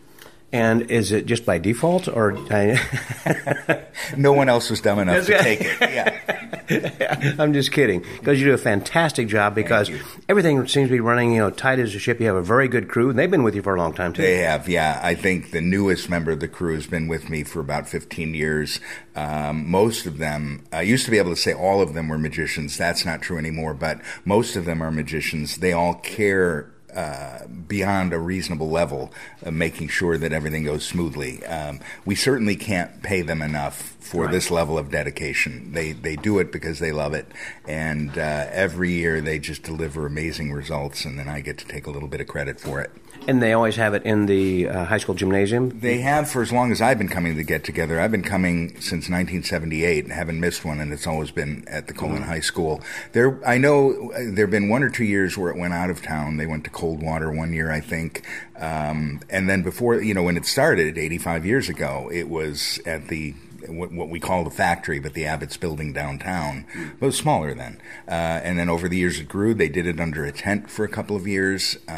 And 0.52 0.90
is 0.90 1.12
it 1.12 1.26
just 1.28 1.46
by 1.46 1.60
default, 1.60 2.08
or 2.08 2.32
no 4.18 4.34
one 4.34 4.50
else 4.50 4.70
was 4.70 4.82
dumb 4.82 4.98
enough 4.98 5.26
to 5.28 5.38
take 5.38 5.62
it? 5.62 5.78
Yeah, 5.82 6.39
I'm 7.40 7.54
just 7.54 7.72
kidding. 7.72 8.04
Because 8.20 8.40
you 8.40 8.48
do 8.48 8.54
a 8.54 8.58
fantastic 8.58 9.28
job. 9.28 9.56
Because 9.56 9.90
everything 10.28 10.58
seems 10.68 10.90
to 10.90 10.94
be 10.94 11.00
running, 11.00 11.34
you 11.34 11.40
know, 11.40 11.50
tight 11.50 11.80
as 11.80 11.96
a 11.96 12.00
ship. 12.00 12.20
You 12.20 12.28
have 12.28 12.36
a 12.36 12.42
very 12.42 12.68
good 12.68 12.88
crew, 12.88 13.10
and 13.10 13.18
they've 13.18 13.30
been 13.30 13.44
with 13.44 13.56
you 13.56 13.62
for 13.62 13.76
a 13.76 13.78
long 13.78 13.94
time 13.94 14.14
too. 14.14 14.22
They 14.22 14.38
have, 14.38 14.70
yeah. 14.70 15.00
I 15.02 15.16
think 15.16 15.52
the 15.52 15.62
newest 15.62 16.10
member 16.10 16.32
of 16.32 16.40
the 16.40 16.48
crew 16.48 16.76
has 16.76 16.88
been 16.88 17.08
with 17.08 17.30
me 17.30 17.44
for 17.44 17.60
about 17.60 17.88
15 17.88 18.34
years. 18.34 18.80
Um, 19.16 19.70
most 19.70 20.06
of 20.06 20.18
them, 20.18 20.66
I 20.72 20.82
used 20.82 21.06
to 21.06 21.12
be 21.12 21.18
able 21.18 21.32
to 21.32 21.42
say 21.42 21.54
all 21.54 21.82
of 21.82 21.94
them 21.94 22.10
were 22.10 22.18
magicians. 22.18 22.78
That's 22.78 23.06
not 23.06 23.22
true 23.22 23.38
anymore. 23.38 23.74
But 23.74 24.02
most 24.26 24.56
of 24.56 24.66
them 24.66 24.82
are 24.82 24.92
magicians. 24.92 25.58
They 25.58 25.74
all 25.74 25.96
care 25.96 26.72
uh, 26.94 27.46
beyond 27.48 28.14
a 28.14 28.20
reasonable 28.20 28.70
level, 28.70 29.12
uh, 29.46 29.52
making 29.52 29.88
sure 29.88 30.18
that 30.18 30.34
everything 30.34 30.64
goes 30.64 30.84
smoothly. 30.84 31.46
Um, 31.46 31.80
we 32.04 32.16
certainly 32.16 32.56
can't 32.56 33.04
pay 33.04 33.22
them 33.22 33.42
enough 33.42 33.96
for 34.10 34.24
right. 34.24 34.32
this 34.32 34.50
level 34.50 34.76
of 34.76 34.90
dedication. 34.90 35.72
They 35.74 35.92
they 35.92 36.16
do 36.16 36.40
it 36.40 36.52
because 36.52 36.80
they 36.80 36.92
love 36.92 37.14
it, 37.14 37.28
and 37.68 38.18
uh, 38.18 38.48
every 38.50 38.92
year 38.92 39.22
they 39.22 39.38
just 39.38 39.62
deliver 39.62 40.08
amazing 40.08 40.52
results, 40.52 41.06
and 41.06 41.20
then 41.20 41.30
I 41.30 41.42
get 41.42 41.60
to 41.60 41.68
take 41.68 41.86
a 41.86 41.92
little 41.92 42.10
bit 42.10 42.20
of 42.20 42.28
credit 42.28 42.60
for 42.60 42.82
it. 42.82 42.90
And 43.28 43.40
they 43.40 43.54
always 43.54 43.76
have 43.76 43.94
it 43.94 44.04
in 44.06 44.26
the 44.26 44.68
uh, 44.68 44.86
high 44.86 44.98
school 44.98 45.14
gymnasium. 45.14 45.80
They 45.82 46.00
have 46.00 46.28
for 46.28 46.42
as 46.42 46.52
long 46.52 46.72
as 46.72 46.82
I've 46.82 46.98
been 46.98 47.10
coming 47.10 47.36
to 47.36 47.44
get 47.44 47.64
together. 47.64 48.00
I've 48.00 48.12
been 48.12 48.24
coming 48.24 48.70
since 48.82 49.10
1978 49.10 50.06
and 50.06 50.14
haven't 50.14 50.40
missed 50.40 50.66
one, 50.66 50.80
and 50.80 50.92
it's 50.92 51.06
always 51.06 51.30
been 51.30 51.64
at 51.68 51.86
the 51.86 51.94
Colon 51.94 52.22
mm-hmm. 52.22 52.24
High 52.24 52.40
School. 52.40 52.82
There, 53.12 53.40
I 53.48 53.60
know 53.60 54.12
uh, 54.12 54.22
there 54.24 54.46
have 54.46 54.52
been 54.52 54.70
one 54.70 54.82
or 54.82 54.90
two 54.90 55.04
years 55.04 55.38
where 55.38 55.52
it 55.52 55.58
went 55.58 55.74
out 55.74 55.92
of 55.92 56.02
town. 56.02 56.38
They 56.38 56.48
went 56.48 56.64
to 56.64 56.72
Coldwater 56.72 57.32
one 57.32 57.54
year, 57.54 57.72
I 57.72 57.82
think, 57.82 58.26
um, 58.56 59.20
and 59.30 59.48
then 59.48 59.62
before 59.62 60.02
you 60.02 60.16
know 60.16 60.24
when 60.24 60.38
it 60.38 60.48
started 60.48 60.98
85 60.98 61.46
years 61.46 61.70
ago, 61.70 62.10
it 62.12 62.28
was 62.28 62.80
at 62.88 63.10
the 63.10 63.36
what, 63.68 63.92
what, 63.92 64.10
we 64.10 64.20
call 64.20 64.44
the 64.44 64.50
factory, 64.50 65.00
but 65.00 65.14
the 65.14 65.26
Abbott's 65.26 65.58
building 65.58 65.94
downtown. 65.94 66.66
It 66.76 67.02
was 67.02 67.18
smaller 67.18 67.54
then. 67.54 67.82
Uh, 68.08 68.42
and 68.44 68.58
then 68.58 68.70
over 68.70 68.88
the 68.88 68.98
years 68.98 69.20
it 69.20 69.28
grew. 69.28 69.54
They 69.54 69.70
did 69.70 69.88
it 69.88 70.00
under 70.00 70.26
a 70.26 70.32
tent 70.32 70.70
for 70.70 70.86
a 70.86 70.90
couple 70.90 71.16
of 71.16 71.28
years. 71.28 71.78
Uh, 71.88 71.92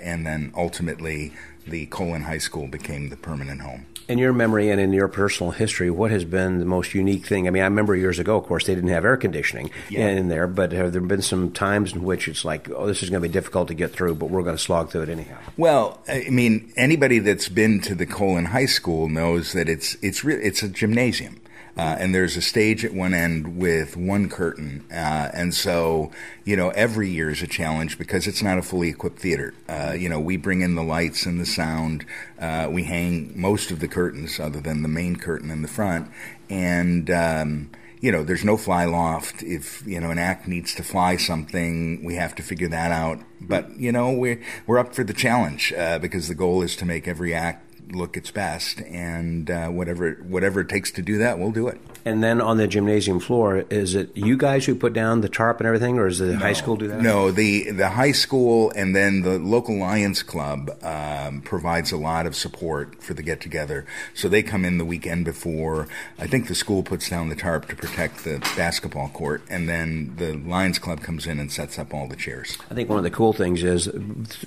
and 0.00 0.26
then 0.26 0.52
ultimately, 0.56 1.32
the 1.66 1.86
Colon 1.86 2.22
High 2.22 2.38
School 2.38 2.66
became 2.66 3.08
the 3.08 3.16
permanent 3.16 3.60
home 3.60 3.86
in 4.08 4.18
your 4.18 4.32
memory 4.32 4.70
and 4.70 4.80
in 4.80 4.92
your 4.92 5.08
personal 5.08 5.52
history, 5.52 5.90
what 5.90 6.10
has 6.10 6.24
been 6.24 6.58
the 6.58 6.64
most 6.64 6.94
unique 6.94 7.26
thing? 7.26 7.46
I 7.46 7.50
mean, 7.50 7.62
I 7.62 7.66
remember 7.66 7.94
years 7.94 8.18
ago, 8.18 8.36
of 8.36 8.44
course, 8.44 8.66
they 8.66 8.74
didn't 8.74 8.90
have 8.90 9.04
air 9.04 9.16
conditioning 9.16 9.70
yeah. 9.88 10.08
in 10.08 10.28
there, 10.28 10.46
but 10.46 10.72
have 10.72 10.92
there 10.92 11.00
been 11.00 11.22
some 11.22 11.52
times 11.52 11.92
in 11.92 12.02
which 12.02 12.28
it's 12.28 12.44
like, 12.44 12.70
oh, 12.70 12.86
this 12.86 13.02
is 13.02 13.10
going 13.10 13.22
to 13.22 13.28
be 13.28 13.32
difficult 13.32 13.68
to 13.68 13.74
get 13.74 13.92
through, 13.92 14.14
but 14.14 14.30
we're 14.30 14.42
going 14.42 14.56
to 14.56 14.62
slog 14.62 14.90
through 14.90 15.02
it 15.02 15.08
anyhow? 15.08 15.38
Well, 15.56 16.00
I 16.08 16.28
mean, 16.30 16.72
anybody 16.76 17.18
that's 17.18 17.48
been 17.48 17.80
to 17.82 17.94
the 17.94 18.06
Colon 18.06 18.46
High 18.46 18.66
School 18.66 19.08
knows 19.08 19.52
that 19.52 19.68
it's 19.68 19.96
it's 20.02 20.24
re- 20.24 20.42
it's 20.42 20.62
a 20.62 20.68
gymnasium. 20.68 21.41
Uh, 21.76 21.96
and 21.98 22.14
there's 22.14 22.36
a 22.36 22.42
stage 22.42 22.84
at 22.84 22.92
one 22.92 23.14
end 23.14 23.56
with 23.56 23.96
one 23.96 24.28
curtain. 24.28 24.84
Uh, 24.90 25.30
and 25.32 25.54
so, 25.54 26.10
you 26.44 26.54
know, 26.54 26.68
every 26.70 27.08
year 27.08 27.30
is 27.30 27.40
a 27.40 27.46
challenge 27.46 27.96
because 27.96 28.26
it's 28.26 28.42
not 28.42 28.58
a 28.58 28.62
fully 28.62 28.90
equipped 28.90 29.18
theater. 29.18 29.54
Uh, 29.68 29.94
you 29.98 30.08
know, 30.08 30.20
we 30.20 30.36
bring 30.36 30.60
in 30.60 30.74
the 30.74 30.82
lights 30.82 31.24
and 31.24 31.40
the 31.40 31.46
sound. 31.46 32.04
Uh, 32.38 32.68
we 32.70 32.84
hang 32.84 33.32
most 33.34 33.70
of 33.70 33.80
the 33.80 33.88
curtains 33.88 34.38
other 34.38 34.60
than 34.60 34.82
the 34.82 34.88
main 34.88 35.16
curtain 35.16 35.50
in 35.50 35.62
the 35.62 35.68
front. 35.68 36.10
And, 36.50 37.10
um, 37.10 37.70
you 38.02 38.12
know, 38.12 38.22
there's 38.22 38.44
no 38.44 38.58
fly 38.58 38.84
loft. 38.84 39.42
If, 39.42 39.82
you 39.86 39.98
know, 39.98 40.10
an 40.10 40.18
act 40.18 40.46
needs 40.46 40.74
to 40.74 40.82
fly 40.82 41.16
something, 41.16 42.04
we 42.04 42.16
have 42.16 42.34
to 42.34 42.42
figure 42.42 42.68
that 42.68 42.92
out. 42.92 43.20
But, 43.40 43.78
you 43.78 43.92
know, 43.92 44.12
we're, 44.12 44.42
we're 44.66 44.78
up 44.78 44.94
for 44.94 45.04
the 45.04 45.14
challenge 45.14 45.72
uh, 45.72 45.98
because 46.00 46.28
the 46.28 46.34
goal 46.34 46.60
is 46.62 46.76
to 46.76 46.84
make 46.84 47.08
every 47.08 47.32
act 47.32 47.71
look 47.94 48.16
its 48.16 48.30
best, 48.30 48.80
and 48.82 49.50
uh, 49.50 49.68
whatever 49.68 50.12
whatever 50.26 50.60
it 50.60 50.68
takes 50.68 50.90
to 50.92 51.02
do 51.02 51.18
that, 51.18 51.38
we'll 51.38 51.52
do 51.52 51.68
it. 51.68 51.80
And 52.04 52.22
then 52.22 52.40
on 52.40 52.56
the 52.56 52.66
gymnasium 52.66 53.20
floor, 53.20 53.64
is 53.70 53.94
it 53.94 54.16
you 54.16 54.36
guys 54.36 54.66
who 54.66 54.74
put 54.74 54.92
down 54.92 55.20
the 55.20 55.28
tarp 55.28 55.60
and 55.60 55.66
everything, 55.66 55.98
or 55.98 56.08
does 56.08 56.18
the 56.18 56.36
high 56.36 56.52
school 56.52 56.76
do 56.76 56.88
that? 56.88 57.00
No, 57.00 57.30
the 57.30 57.70
the 57.70 57.90
high 57.90 58.12
school 58.12 58.72
and 58.74 58.94
then 58.94 59.22
the 59.22 59.38
local 59.38 59.76
Lions 59.78 60.22
Club 60.22 60.70
um, 60.82 61.42
provides 61.42 61.92
a 61.92 61.96
lot 61.96 62.26
of 62.26 62.34
support 62.34 63.02
for 63.02 63.14
the 63.14 63.22
get 63.22 63.40
together. 63.40 63.86
So 64.14 64.28
they 64.28 64.42
come 64.42 64.64
in 64.64 64.78
the 64.78 64.84
weekend 64.84 65.24
before. 65.24 65.88
I 66.18 66.26
think 66.26 66.48
the 66.48 66.54
school 66.54 66.82
puts 66.82 67.08
down 67.08 67.28
the 67.28 67.36
tarp 67.36 67.68
to 67.68 67.76
protect 67.76 68.24
the 68.24 68.38
basketball 68.56 69.08
court, 69.08 69.42
and 69.48 69.68
then 69.68 70.14
the 70.16 70.34
Lions 70.34 70.78
Club 70.78 71.00
comes 71.02 71.26
in 71.26 71.38
and 71.38 71.52
sets 71.52 71.78
up 71.78 71.94
all 71.94 72.08
the 72.08 72.16
chairs. 72.16 72.58
I 72.70 72.74
think 72.74 72.88
one 72.88 72.98
of 72.98 73.04
the 73.04 73.10
cool 73.10 73.32
things 73.32 73.62
is 73.62 73.88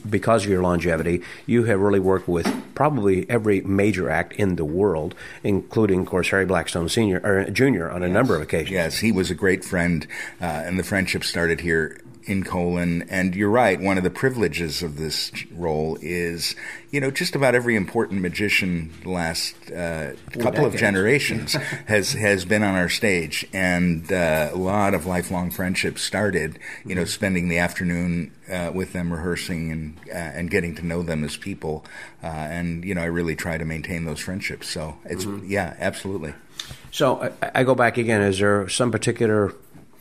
because 0.09 0.45
of 0.45 0.49
your 0.49 0.61
longevity, 0.61 1.21
you 1.45 1.63
have 1.65 1.79
really 1.79 1.99
worked 1.99 2.27
with 2.27 2.51
probably 2.75 3.29
every 3.29 3.61
major 3.61 4.09
act 4.09 4.33
in 4.33 4.55
the 4.55 4.65
world, 4.65 5.15
including, 5.43 6.01
of 6.01 6.07
course, 6.07 6.29
Harry 6.29 6.45
Blackstone 6.45 6.89
Senior 6.89 7.44
Junior 7.51 7.89
on 7.89 8.03
a 8.03 8.07
number 8.07 8.35
of 8.35 8.41
occasions. 8.41 8.71
Yes, 8.71 8.99
he 8.99 9.11
was 9.11 9.31
a 9.31 9.35
great 9.35 9.63
friend, 9.63 10.05
uh, 10.41 10.45
and 10.45 10.79
the 10.79 10.83
friendship 10.83 11.23
started 11.23 11.61
here 11.61 11.99
in 12.25 12.43
Colon. 12.43 13.03
And 13.03 13.35
you're 13.35 13.49
right, 13.49 13.79
one 13.79 13.97
of 13.97 14.03
the 14.03 14.09
privileges 14.09 14.81
of 14.81 14.97
this 14.97 15.31
role 15.51 15.97
is, 16.01 16.55
you 16.91 16.99
know, 16.99 17.11
just 17.11 17.35
about 17.35 17.55
every 17.55 17.75
important 17.75 18.21
magician 18.21 18.91
the 19.03 19.09
last 19.09 19.55
uh, 19.71 20.11
couple 20.39 20.65
of 20.65 20.75
generations 20.75 21.53
has 21.87 22.13
has 22.13 22.45
been 22.45 22.63
on 22.63 22.75
our 22.75 22.89
stage, 22.89 23.45
and 23.53 24.11
uh, 24.11 24.49
a 24.51 24.57
lot 24.57 24.93
of 24.93 25.05
lifelong 25.05 25.51
friendships 25.51 26.01
started, 26.01 26.59
you 26.85 26.95
know, 26.95 27.05
spending 27.05 27.47
the 27.47 27.57
afternoon 27.57 28.31
uh, 28.51 28.71
with 28.73 28.93
them 28.93 29.11
rehearsing 29.11 29.71
and 29.71 29.97
uh, 30.09 30.17
and 30.17 30.49
getting 30.49 30.75
to 30.75 30.85
know 30.85 31.03
them 31.03 31.23
as 31.23 31.37
people, 31.37 31.85
uh, 32.23 32.27
and 32.27 32.83
you 32.83 32.95
know, 32.95 33.01
I 33.01 33.05
really 33.05 33.35
try 33.35 33.57
to 33.57 33.65
maintain 33.65 34.05
those 34.05 34.19
friendships. 34.19 34.67
So 34.67 34.97
it's 35.05 35.25
yeah, 35.43 35.75
absolutely. 35.79 36.33
So 36.95 37.33
I, 37.41 37.51
I 37.55 37.63
go 37.65 37.75
back 37.75 37.97
again. 37.97 38.21
Is 38.21 38.39
there 38.39 38.69
some 38.69 38.89
particular 38.89 39.53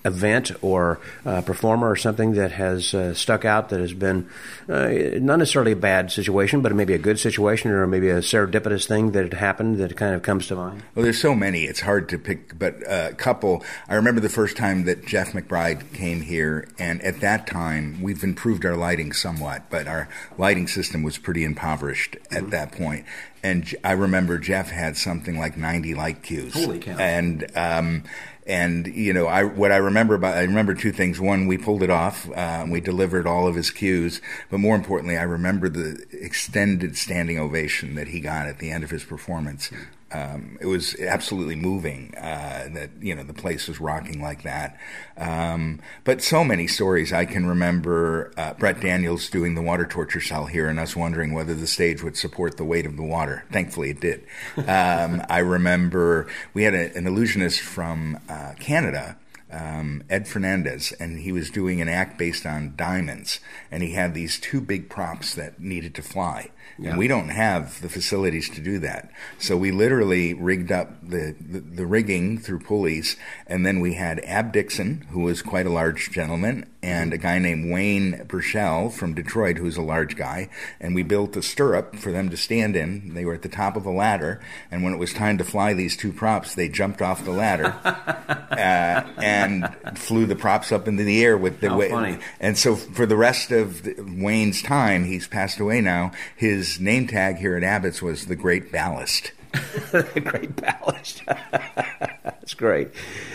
event 0.05 0.51
or 0.63 1.01
uh, 1.25 1.41
performer 1.41 1.91
or 1.91 1.97
something 1.97 2.33
that 2.35 2.53
has 2.53 2.93
uh, 2.95 3.15
stuck 3.15 3.45
out 3.45 3.71
that 3.71 3.81
has 3.81 3.95
been 3.95 4.29
uh, 4.69 4.89
not 5.15 5.39
necessarily 5.39 5.73
a 5.73 5.77
bad 5.77 6.11
situation, 6.11 6.61
but 6.61 6.75
maybe 6.75 6.95
a 6.95 6.99
good 6.99 7.19
situation 7.19 7.71
or 7.71 7.87
maybe 7.87 8.11
a 8.11 8.19
serendipitous 8.19 8.87
thing 8.87 9.13
that 9.13 9.25
had 9.25 9.35
happened 9.35 9.79
that 9.79 9.97
kind 9.97 10.15
of 10.15 10.23
comes 10.23 10.47
to 10.47 10.57
mind? 10.57 10.83
Well, 10.95 11.05
there's 11.05 11.21
so 11.21 11.35
many. 11.35 11.65
It's 11.65 11.81
hard 11.81 12.09
to 12.11 12.19
pick, 12.19 12.59
but 12.59 12.77
a 12.87 13.15
couple. 13.15 13.65
I 13.89 13.95
remember 13.95 14.21
the 14.21 14.29
first 14.29 14.57
time 14.57 14.85
that 14.85 15.07
Jeff 15.07 15.33
McBride 15.33 15.93
came 15.95 16.21
here, 16.21 16.69
and 16.79 17.01
at 17.03 17.21
that 17.21 17.47
time, 17.47 18.03
we've 18.03 18.23
improved 18.23 18.65
our 18.65 18.77
lighting 18.77 19.13
somewhat, 19.13 19.71
but 19.71 19.87
our 19.87 20.09
lighting 20.37 20.67
system 20.67 21.03
was 21.03 21.19
pretty 21.19 21.45
impoverished 21.45 22.17
at 22.31 22.51
that 22.51 22.73
point. 22.73 23.07
And 23.45 23.75
I 23.85 23.93
remember 23.93 24.39
Jeff 24.39 24.71
had 24.71 24.97
something 24.97 25.39
like 25.39 25.59
90 25.59 25.95
light 25.95 26.23
cues. 26.23 26.55
Holy 26.55 26.79
cow. 26.79 26.97
And 26.97 27.47
um, 27.55 28.05
and 28.47 28.87
you 28.87 29.13
know, 29.13 29.27
I 29.27 29.45
what 29.45 29.73
I 29.73 29.77
remember 29.77 30.15
about 30.15 30.37
I 30.37 30.43
remember 30.43 30.75
two 30.75 30.93
things. 30.93 31.21
One, 31.21 31.47
we 31.47 31.59
pulled 31.59 31.83
it 31.83 31.91
off. 31.91 32.29
Uh, 32.31 32.67
we 32.69 32.81
delivered 32.81 33.27
all 33.27 33.47
of 33.47 33.55
his 33.55 33.71
cues, 33.71 34.21
but 34.51 34.59
more 34.59 34.77
importantly, 34.77 35.17
I 35.17 35.23
remember 35.23 35.69
the 35.69 36.05
extended 36.13 36.97
standing 36.97 37.39
ovation 37.39 37.95
that 37.95 38.09
he 38.09 38.21
got 38.21 38.47
at 38.47 38.59
the 38.59 38.71
end 38.71 38.85
of 38.85 38.91
his 38.91 39.05
performance. 39.05 39.71
Um, 40.15 40.59
it 40.61 40.67
was 40.67 40.95
absolutely 41.01 41.57
moving 41.57 42.15
uh, 42.17 42.69
that 42.73 42.91
you 43.01 43.15
know 43.15 43.25
the 43.25 43.35
place 43.35 43.67
was 43.67 43.81
rocking 43.81 44.23
like 44.23 44.45
that. 44.45 44.79
Um, 45.17 45.81
but 46.05 46.23
so 46.23 46.45
many 46.45 46.69
stories 46.69 47.13
I 47.13 47.25
can 47.25 47.47
remember. 47.47 48.33
Uh, 48.37 48.55
Brett 48.55 48.81
Daniels 48.81 49.29
doing 49.29 49.57
the 49.57 49.63
water 49.63 49.85
torture 49.85 50.21
cell 50.21 50.47
here, 50.47 50.69
and 50.69 50.79
us 50.79 50.95
wondering 50.95 51.35
whether 51.35 51.55
the 51.55 51.67
stage 51.67 52.03
would 52.03 52.17
support 52.17 52.57
the 52.57 52.65
weight 52.65 52.87
of 52.87 52.97
the 52.97 53.03
water. 53.03 53.45
Thankfully, 53.51 53.91
it 53.91 54.01
did. 54.01 54.25
Um, 54.57 55.23
I 55.29 55.39
remember 55.39 56.27
we 56.55 56.63
had 56.63 56.75
a, 56.75 56.97
an 56.97 57.07
illusionist 57.07 57.61
from 57.61 58.19
uh, 58.29 58.55
Canada 58.59 59.17
um, 59.55 60.03
Ed 60.11 60.27
Fernandez, 60.27 60.93
and 60.99 61.21
he 61.21 61.33
was 61.33 61.51
doing 61.51 61.81
an 61.81 61.89
act 61.89 62.19
based 62.19 62.45
on 62.45 62.75
diamonds, 62.77 63.41
and 63.71 63.83
he 63.83 63.93
had 63.93 64.13
these 64.15 64.39
two 64.39 64.61
big 64.61 64.89
props 64.89 65.35
that 65.35 65.61
needed 65.61 65.95
to 65.95 66.03
fly. 66.03 66.51
And 66.79 66.99
we 66.99 67.09
don't 67.09 67.29
have 67.29 67.81
the 67.83 67.89
facilities 67.89 68.51
to 68.51 68.61
do 68.61 68.79
that. 68.81 69.11
So 69.39 69.57
we 69.57 69.71
literally 69.71 70.35
rigged 70.35 70.73
up 70.73 70.91
the, 71.09 71.35
the, 71.41 71.61
the 71.61 71.87
rigging 71.87 72.39
through 72.39 72.61
pulleys, 72.61 73.17
and 73.47 73.65
then 73.65 73.81
we 73.81 73.95
had 73.95 74.21
Abb 74.25 74.53
Dickson, 74.53 75.07
who 75.11 75.21
was 75.21 75.43
quite 75.43 75.67
a 75.67 75.71
large 75.71 76.11
gentleman, 76.11 76.69
and 76.83 77.13
a 77.13 77.19
guy 77.19 77.39
named 77.39 77.73
Wayne 77.73 78.25
Burchell 78.27 78.91
from 78.91 79.15
Detroit, 79.15 79.57
who's 79.57 79.77
a 79.77 79.83
large 79.83 80.17
guy, 80.17 80.51
and 80.81 80.95
we 80.95 81.03
built 81.03 81.37
a 81.37 81.43
stirrup 81.43 81.97
for 81.97 82.13
them 82.13 82.29
to 82.31 82.37
stand 82.37 82.77
in. 82.77 83.15
They 83.15 83.25
were 83.25 83.35
at 83.35 83.43
the 83.43 83.49
top 83.49 83.77
of 83.77 83.87
a 83.87 83.91
ladder, 83.91 84.43
and 84.71 84.83
when 84.83 84.93
it 84.93 84.99
was 84.99 85.13
time 85.13 85.39
to 85.39 85.45
fly 85.45 85.75
these 85.75 85.97
two 85.97 86.13
props, 86.13 86.55
they 86.55 86.69
jumped 86.69 87.01
off 87.01 87.25
the 87.25 87.31
ladder 87.31 87.67
uh, 87.85 89.23
and 89.23 89.75
flew 89.97 90.27
the 90.27 90.37
props 90.37 90.73
up 90.73 90.89
into 90.89 91.05
the 91.05 91.25
air 91.25 91.39
with 91.39 91.61
the 91.61 91.71
How 91.71 91.79
wa- 91.79 91.89
funny. 91.89 92.19
And 92.41 92.59
so 92.59 92.77
for 92.77 93.07
the 93.07 93.17
rest 93.17 93.51
of 93.51 93.83
the, 93.85 93.95
Wayne's 94.01 94.61
time, 94.63 95.05
he's 95.05 95.27
passed 95.27 95.61
away 95.61 95.81
now. 95.81 96.13
His 96.37 96.54
name 96.81 97.07
tag 97.07 97.37
here 97.37 97.57
at 97.57 97.63
Abbott's 97.63 98.03
was 98.03 98.27
the 98.27 98.37
Great 98.37 98.71
Ballast. 98.71 99.33
the 99.93 100.21
great 100.21 100.57
ballast. 100.57 101.23
That's 101.27 102.55
great. 102.55 102.89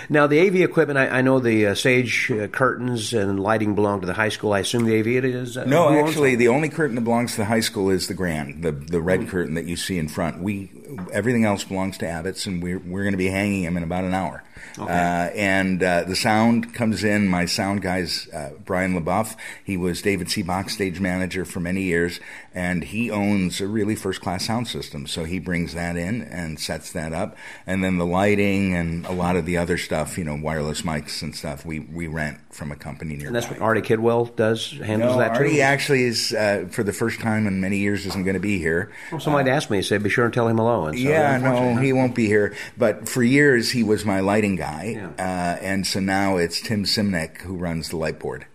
Now, 0.10 0.28
the 0.28 0.40
AV 0.46 0.58
equipment, 0.58 1.00
I, 1.00 1.08
I 1.08 1.22
know 1.22 1.40
the 1.40 1.68
uh, 1.68 1.76
stage 1.76 2.32
uh, 2.32 2.48
curtains 2.48 3.14
and 3.14 3.40
lighting 3.40 3.76
belong 3.76 4.02
to 4.02 4.08
the 4.08 4.14
high 4.14 4.30
school. 4.30 4.54
I 4.54 4.60
assume 4.60 4.86
the 4.86 5.00
AV 5.00 5.08
it 5.08 5.26
is? 5.26 5.58
Uh, 5.58 5.66
No, 5.66 5.90
actually, 5.90 6.36
the 6.36 6.48
only 6.50 6.70
curtain 6.70 6.96
that 6.96 7.04
belongs 7.04 7.32
to 7.32 7.38
the 7.38 7.46
high 7.46 7.60
school 7.62 7.90
is 7.90 8.08
the 8.08 8.14
grand, 8.14 8.64
the 8.64 8.72
the 8.72 9.02
red 9.02 9.28
curtain 9.30 9.54
that 9.54 9.66
you 9.66 9.76
see 9.76 9.98
in 9.98 10.08
front. 10.08 10.42
We 10.42 10.72
everything 11.12 11.46
else 11.46 11.64
belongs 11.64 11.98
to 12.00 12.08
Abbott's, 12.08 12.46
and 12.46 12.62
we're 12.62 12.80
we're 12.80 13.04
going 13.04 13.14
to 13.14 13.18
be 13.18 13.28
hanging 13.28 13.64
him 13.64 13.78
in 13.78 13.84
about 13.84 14.04
an 14.04 14.14
hour. 14.14 14.44
Uh, 14.78 15.30
and 15.36 15.82
uh, 15.84 16.04
the 16.04 16.16
sound 16.16 16.74
comes 16.74 17.04
in. 17.04 17.28
My 17.28 17.46
sound 17.46 17.82
guy's 17.82 18.30
uh, 18.30 18.52
Brian 18.66 18.94
LaBeouf. 18.94 19.36
He 19.64 19.78
was 19.78 20.02
David 20.02 20.28
Seabach's 20.28 20.74
stage 20.74 21.00
manager 21.00 21.44
for 21.46 21.60
many 21.60 21.84
years, 21.84 22.20
and 22.54 22.84
he 22.84 23.12
owns 23.12 23.60
a 23.60 23.68
really 23.68 23.96
first 23.96 24.22
class 24.22 24.46
sound 24.46 24.68
system. 24.68 25.08
So 25.08 25.26
he 25.26 25.40
brings 25.40 25.74
that 25.74 25.98
in 25.98 26.22
and 26.22 26.60
sets 26.60 26.92
that 26.94 27.14
up, 27.14 27.36
and 27.68 27.84
then 27.84 27.98
the 27.98 28.06
lighting 28.06 28.74
and 28.74 29.06
a 29.06 29.12
lot 29.12 29.36
of 29.36 29.46
the 29.46 29.58
other 29.58 29.78
stuff, 29.78 30.18
you 30.18 30.24
know, 30.24 30.36
wireless 30.36 30.84
mics 30.84 31.22
and 31.22 31.36
stuff, 31.36 31.66
we 31.66 31.80
we 31.80 32.08
rent 32.08 32.40
from 32.50 32.72
a 32.72 32.76
company 32.76 33.12
nearby. 33.16 33.28
And 33.28 33.36
that's 33.36 33.50
what 33.50 33.60
Artie 33.62 33.82
Kidwell 33.82 34.36
does, 34.36 34.72
handles 34.72 35.14
No, 35.14 35.20
that 35.20 35.34
too? 35.36 35.44
Artie 35.44 35.62
actually 35.62 36.04
is 36.04 36.34
uh, 36.34 36.66
for 36.72 36.84
the 36.84 36.92
first 36.94 37.20
time 37.20 37.46
in 37.48 37.62
many 37.62 37.78
years 37.78 38.06
isn't 38.08 38.24
going 38.24 38.34
to 38.34 38.40
be 38.40 38.58
here. 38.58 38.92
Well, 39.12 39.20
somebody 39.22 39.50
asked 39.52 39.70
me, 39.70 39.78
he 39.78 39.84
said, 39.84 40.02
be 40.04 40.10
sure 40.10 40.26
and 40.26 40.34
tell 40.34 40.48
him 40.48 40.58
hello. 40.58 40.86
And 40.86 40.98
so, 40.98 41.04
yeah, 41.04 41.38
no, 41.38 41.76
he 41.78 41.94
won't 41.94 42.16
be 42.16 42.26
here. 42.26 42.56
But 42.78 43.08
for 43.08 43.22
years 43.24 43.72
he 43.72 43.84
was 43.84 44.04
my 44.06 44.20
lighting 44.20 44.56
guy, 44.56 44.96
Yeah. 44.98 45.10
uh, 45.18 45.64
and 45.64 45.86
so 45.86 46.00
now 46.00 46.38
it's 46.38 46.60
Tim 46.60 46.84
Simnek 46.86 47.42
who 47.42 47.56
runs 47.56 47.90
the 47.90 47.98
light 47.98 48.20
board. 48.20 48.46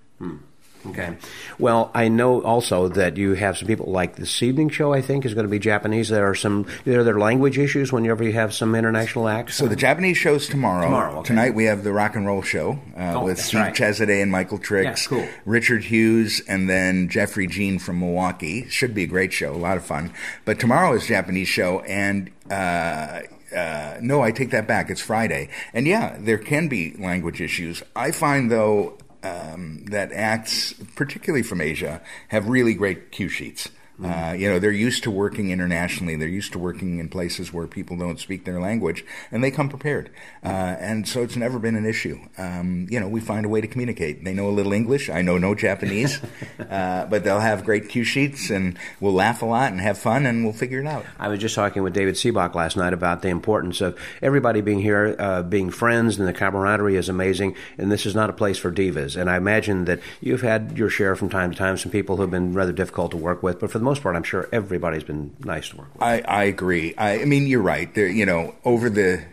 Okay. 0.86 1.16
Well, 1.58 1.90
I 1.94 2.08
know 2.08 2.42
also 2.42 2.88
that 2.88 3.16
you 3.16 3.34
have 3.34 3.56
some 3.56 3.66
people 3.68 3.86
like 3.90 4.16
this 4.16 4.42
evening 4.42 4.68
show. 4.68 4.92
I 4.92 5.00
think 5.00 5.24
is 5.24 5.34
going 5.34 5.46
to 5.46 5.50
be 5.50 5.58
Japanese. 5.58 6.08
There 6.08 6.28
are 6.28 6.34
some. 6.34 6.66
there 6.84 7.00
Are 7.00 7.04
there 7.04 7.18
language 7.18 7.58
issues 7.58 7.92
whenever 7.92 8.22
you 8.24 8.32
have 8.32 8.52
some 8.52 8.74
international 8.74 9.28
acts? 9.28 9.56
So 9.56 9.66
the 9.66 9.76
Japanese 9.76 10.16
show's 10.16 10.46
tomorrow. 10.46 10.84
Tomorrow, 10.84 11.18
okay. 11.20 11.26
Tonight 11.28 11.54
we 11.54 11.64
have 11.64 11.84
the 11.84 11.92
rock 11.92 12.16
and 12.16 12.26
roll 12.26 12.42
show 12.42 12.78
uh, 12.96 13.14
Oh, 13.14 13.24
with 13.24 13.38
Steve 13.38 13.60
right. 13.60 14.00
And 14.00 14.30
Michael 14.30 14.58
Trix, 14.58 15.04
Yeah, 15.04 15.08
cool. 15.08 15.28
Richard 15.44 15.84
Hughes, 15.84 16.42
and 16.48 16.68
then 16.68 17.08
Jeffrey 17.08 17.46
Jean 17.46 17.78
from 17.78 18.00
Milwaukee. 18.00 18.68
Should 18.68 18.94
be 18.94 19.04
a 19.04 19.06
great 19.06 19.32
show, 19.32 19.54
a 19.54 19.56
lot 19.56 19.76
of 19.76 19.84
fun. 19.84 20.12
But 20.44 20.60
tomorrow 20.60 20.94
is 20.94 21.06
Japanese 21.06 21.48
show, 21.48 21.80
and 21.80 22.30
uh, 22.50 23.20
uh, 23.54 23.98
no, 24.00 24.22
I 24.22 24.32
take 24.32 24.50
that 24.50 24.66
back. 24.66 24.90
It's 24.90 25.00
Friday, 25.00 25.48
and 25.72 25.86
yeah, 25.86 26.16
there 26.18 26.38
can 26.38 26.68
be 26.68 26.94
language 26.98 27.40
issues. 27.40 27.82
I 27.94 28.10
find 28.10 28.50
though 28.50 28.98
um, 29.24 29.84
that 29.86 30.12
acts, 30.12 30.74
particularly 30.94 31.42
from 31.42 31.60
Asia, 31.60 32.00
have 32.28 32.48
really 32.48 32.74
great 32.74 33.10
cue 33.10 33.28
sheets. 33.28 33.68
Uh, 34.02 34.34
you 34.36 34.48
know, 34.48 34.58
they're 34.58 34.72
used 34.72 35.04
to 35.04 35.10
working 35.10 35.50
internationally. 35.50 36.16
They're 36.16 36.28
used 36.28 36.52
to 36.52 36.58
working 36.58 36.98
in 36.98 37.08
places 37.08 37.52
where 37.52 37.66
people 37.68 37.96
don't 37.96 38.18
speak 38.18 38.44
their 38.44 38.60
language, 38.60 39.04
and 39.30 39.42
they 39.42 39.52
come 39.52 39.68
prepared. 39.68 40.10
Uh, 40.44 40.48
and 40.48 41.06
so 41.06 41.22
it's 41.22 41.36
never 41.36 41.60
been 41.60 41.76
an 41.76 41.86
issue. 41.86 42.18
Um, 42.36 42.88
you 42.90 42.98
know, 42.98 43.08
we 43.08 43.20
find 43.20 43.46
a 43.46 43.48
way 43.48 43.60
to 43.60 43.68
communicate. 43.68 44.24
They 44.24 44.34
know 44.34 44.48
a 44.48 44.50
little 44.50 44.72
English. 44.72 45.08
I 45.10 45.22
know 45.22 45.38
no 45.38 45.54
Japanese, 45.54 46.20
uh, 46.58 47.06
but 47.06 47.22
they'll 47.22 47.40
have 47.40 47.64
great 47.64 47.88
cue 47.88 48.02
sheets, 48.02 48.50
and 48.50 48.76
we'll 48.98 49.12
laugh 49.12 49.42
a 49.42 49.46
lot 49.46 49.70
and 49.70 49.80
have 49.80 49.96
fun, 49.96 50.26
and 50.26 50.44
we'll 50.44 50.52
figure 50.52 50.80
it 50.80 50.86
out. 50.86 51.06
I 51.18 51.28
was 51.28 51.38
just 51.38 51.54
talking 51.54 51.84
with 51.84 51.94
David 51.94 52.16
Seabach 52.16 52.54
last 52.56 52.76
night 52.76 52.92
about 52.92 53.22
the 53.22 53.28
importance 53.28 53.80
of 53.80 53.96
everybody 54.20 54.60
being 54.60 54.80
here, 54.80 55.14
uh, 55.20 55.42
being 55.42 55.70
friends, 55.70 56.18
and 56.18 56.26
the 56.26 56.32
camaraderie 56.32 56.96
is 56.96 57.08
amazing. 57.08 57.54
And 57.78 57.92
this 57.92 58.06
is 58.06 58.14
not 58.14 58.28
a 58.28 58.32
place 58.32 58.58
for 58.58 58.72
divas. 58.72 59.16
And 59.16 59.30
I 59.30 59.36
imagine 59.36 59.84
that 59.84 60.00
you've 60.20 60.42
had 60.42 60.76
your 60.76 60.90
share 60.90 61.14
from 61.14 61.28
time 61.28 61.52
to 61.52 61.56
time, 61.56 61.76
some 61.76 61.92
people 61.92 62.16
who 62.16 62.22
have 62.22 62.30
been 62.32 62.54
rather 62.54 62.72
difficult 62.72 63.12
to 63.12 63.16
work 63.16 63.42
with, 63.42 63.60
but 63.60 63.70
for 63.70 63.78
the 63.78 63.83
most 63.84 64.02
part, 64.02 64.16
I'm 64.16 64.22
sure 64.22 64.48
everybody's 64.52 65.04
been 65.04 65.36
nice 65.40 65.68
to 65.70 65.76
work 65.76 65.94
with. 65.94 66.02
I, 66.02 66.20
I 66.20 66.44
agree. 66.44 66.94
I, 66.96 67.20
I 67.20 67.24
mean, 67.24 67.46
you're 67.46 67.62
right. 67.62 67.94
There, 67.94 68.08
you 68.08 68.26
know, 68.26 68.54
over 68.64 68.90
the 68.90 69.24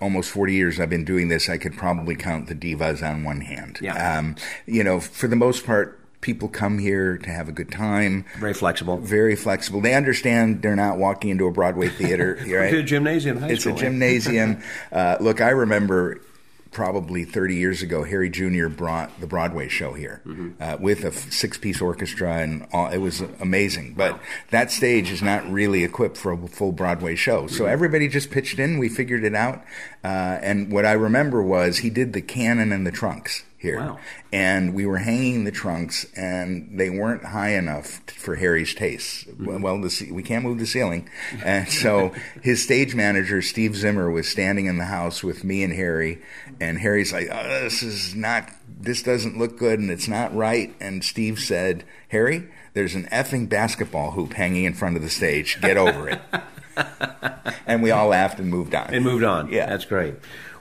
almost 0.00 0.30
40 0.30 0.54
years 0.54 0.80
I've 0.80 0.90
been 0.90 1.04
doing 1.04 1.28
this, 1.28 1.48
I 1.48 1.58
could 1.58 1.76
probably 1.76 2.16
count 2.16 2.48
the 2.48 2.54
divas 2.54 3.08
on 3.08 3.24
one 3.24 3.40
hand. 3.40 3.78
Yeah. 3.80 4.18
Um, 4.18 4.36
you 4.66 4.84
know, 4.84 5.00
for 5.00 5.28
the 5.28 5.36
most 5.36 5.64
part, 5.64 6.00
people 6.20 6.48
come 6.48 6.78
here 6.78 7.18
to 7.18 7.30
have 7.30 7.48
a 7.48 7.52
good 7.52 7.70
time. 7.70 8.24
Very 8.38 8.54
flexible. 8.54 8.98
Very 8.98 9.36
flexible. 9.36 9.80
They 9.80 9.94
understand 9.94 10.60
they're 10.62 10.74
not 10.74 10.98
walking 10.98 11.30
into 11.30 11.46
a 11.46 11.52
Broadway 11.52 11.88
theater. 11.88 12.36
Right? 12.46 12.70
To 12.70 12.78
a 12.78 12.82
gymnasium. 12.82 13.38
High 13.38 13.50
it's 13.50 13.62
school, 13.62 13.76
a 13.76 13.78
gymnasium. 13.78 14.62
uh, 14.92 15.16
look, 15.20 15.40
I 15.40 15.50
remember 15.50 16.20
probably 16.80 17.24
30 17.24 17.54
years 17.56 17.80
ago, 17.80 18.04
Harry 18.04 18.28
Jr. 18.28 18.68
brought 18.68 19.18
the 19.18 19.26
Broadway 19.26 19.66
show 19.66 19.94
here 19.94 20.20
Mm-hmm. 20.26 20.62
uh, 20.62 20.76
with 20.78 21.04
a 21.04 21.08
f- 21.08 21.32
six-piece 21.32 21.80
orchestra, 21.80 22.34
and 22.42 22.66
all, 22.70 22.88
it 22.90 22.98
was 22.98 23.22
amazing. 23.40 23.94
But 23.96 24.20
that 24.50 24.70
stage 24.70 25.10
is 25.10 25.22
not 25.22 25.50
really 25.50 25.84
equipped 25.84 26.18
for 26.18 26.32
a 26.32 26.36
full 26.48 26.72
Broadway 26.72 27.14
show, 27.16 27.46
so 27.46 27.64
Mhm. 27.64 27.68
everybody 27.70 28.08
just 28.08 28.30
pitched 28.30 28.58
in. 28.58 28.76
We 28.78 28.90
figured 28.90 29.24
it 29.24 29.34
out, 29.34 29.64
uh, 30.04 30.38
and 30.42 30.70
what 30.70 30.84
I 30.84 30.92
remember 30.92 31.42
was 31.42 31.78
he 31.78 31.88
did 31.88 32.12
the 32.12 32.20
cannon 32.20 32.72
and 32.72 32.86
the 32.86 32.92
trunks 32.92 33.44
here, 33.66 33.78
Wow. 33.80 33.98
and 34.32 34.72
we 34.74 34.86
were 34.86 34.98
hanging 34.98 35.44
the 35.44 35.50
trunks, 35.50 36.06
and 36.16 36.78
they 36.78 36.88
weren't 36.90 37.24
high 37.24 37.50
enough 37.50 38.00
t- 38.06 38.14
for 38.16 38.36
Harry's 38.36 38.74
taste. 38.74 39.28
Mm-hmm. 39.28 39.60
Well, 39.62 39.80
the, 39.80 40.08
we 40.12 40.22
can't 40.22 40.44
move 40.44 40.58
the 40.58 40.66
ceiling, 40.66 41.08
and 41.44 41.68
so 41.68 42.12
his 42.42 42.62
stage 42.62 42.94
manager 42.94 43.42
Steve 43.42 43.76
Zimmer 43.76 44.10
was 44.10 44.28
standing 44.28 44.66
in 44.66 44.78
the 44.78 44.84
house 44.86 45.22
with 45.22 45.44
me 45.44 45.62
and 45.62 45.72
Harry, 45.72 46.22
and 46.60 46.78
Harry's 46.78 47.12
like, 47.12 47.28
oh, 47.30 47.62
"This 47.64 47.82
is 47.82 48.14
not, 48.14 48.48
this 48.80 49.02
doesn't 49.02 49.36
look 49.38 49.58
good, 49.58 49.78
and 49.78 49.90
it's 49.90 50.08
not 50.08 50.34
right." 50.34 50.74
And 50.80 51.04
Steve 51.04 51.38
said, 51.38 51.84
"Harry." 52.08 52.48
There's 52.74 52.94
an 52.94 53.04
effing 53.10 53.48
basketball 53.48 54.10
hoop 54.10 54.34
hanging 54.34 54.64
in 54.64 54.74
front 54.74 54.96
of 54.96 55.02
the 55.02 55.08
stage. 55.08 55.58
Get 55.62 55.78
over 55.78 56.10
it. 56.10 56.20
and 57.66 57.82
we 57.82 57.90
all 57.90 58.08
laughed 58.08 58.38
and 58.38 58.48
moved 58.50 58.74
on. 58.74 58.92
And 58.92 59.02
moved 59.02 59.24
on. 59.24 59.50
Yeah, 59.50 59.64
that's 59.66 59.86
great. 59.86 60.14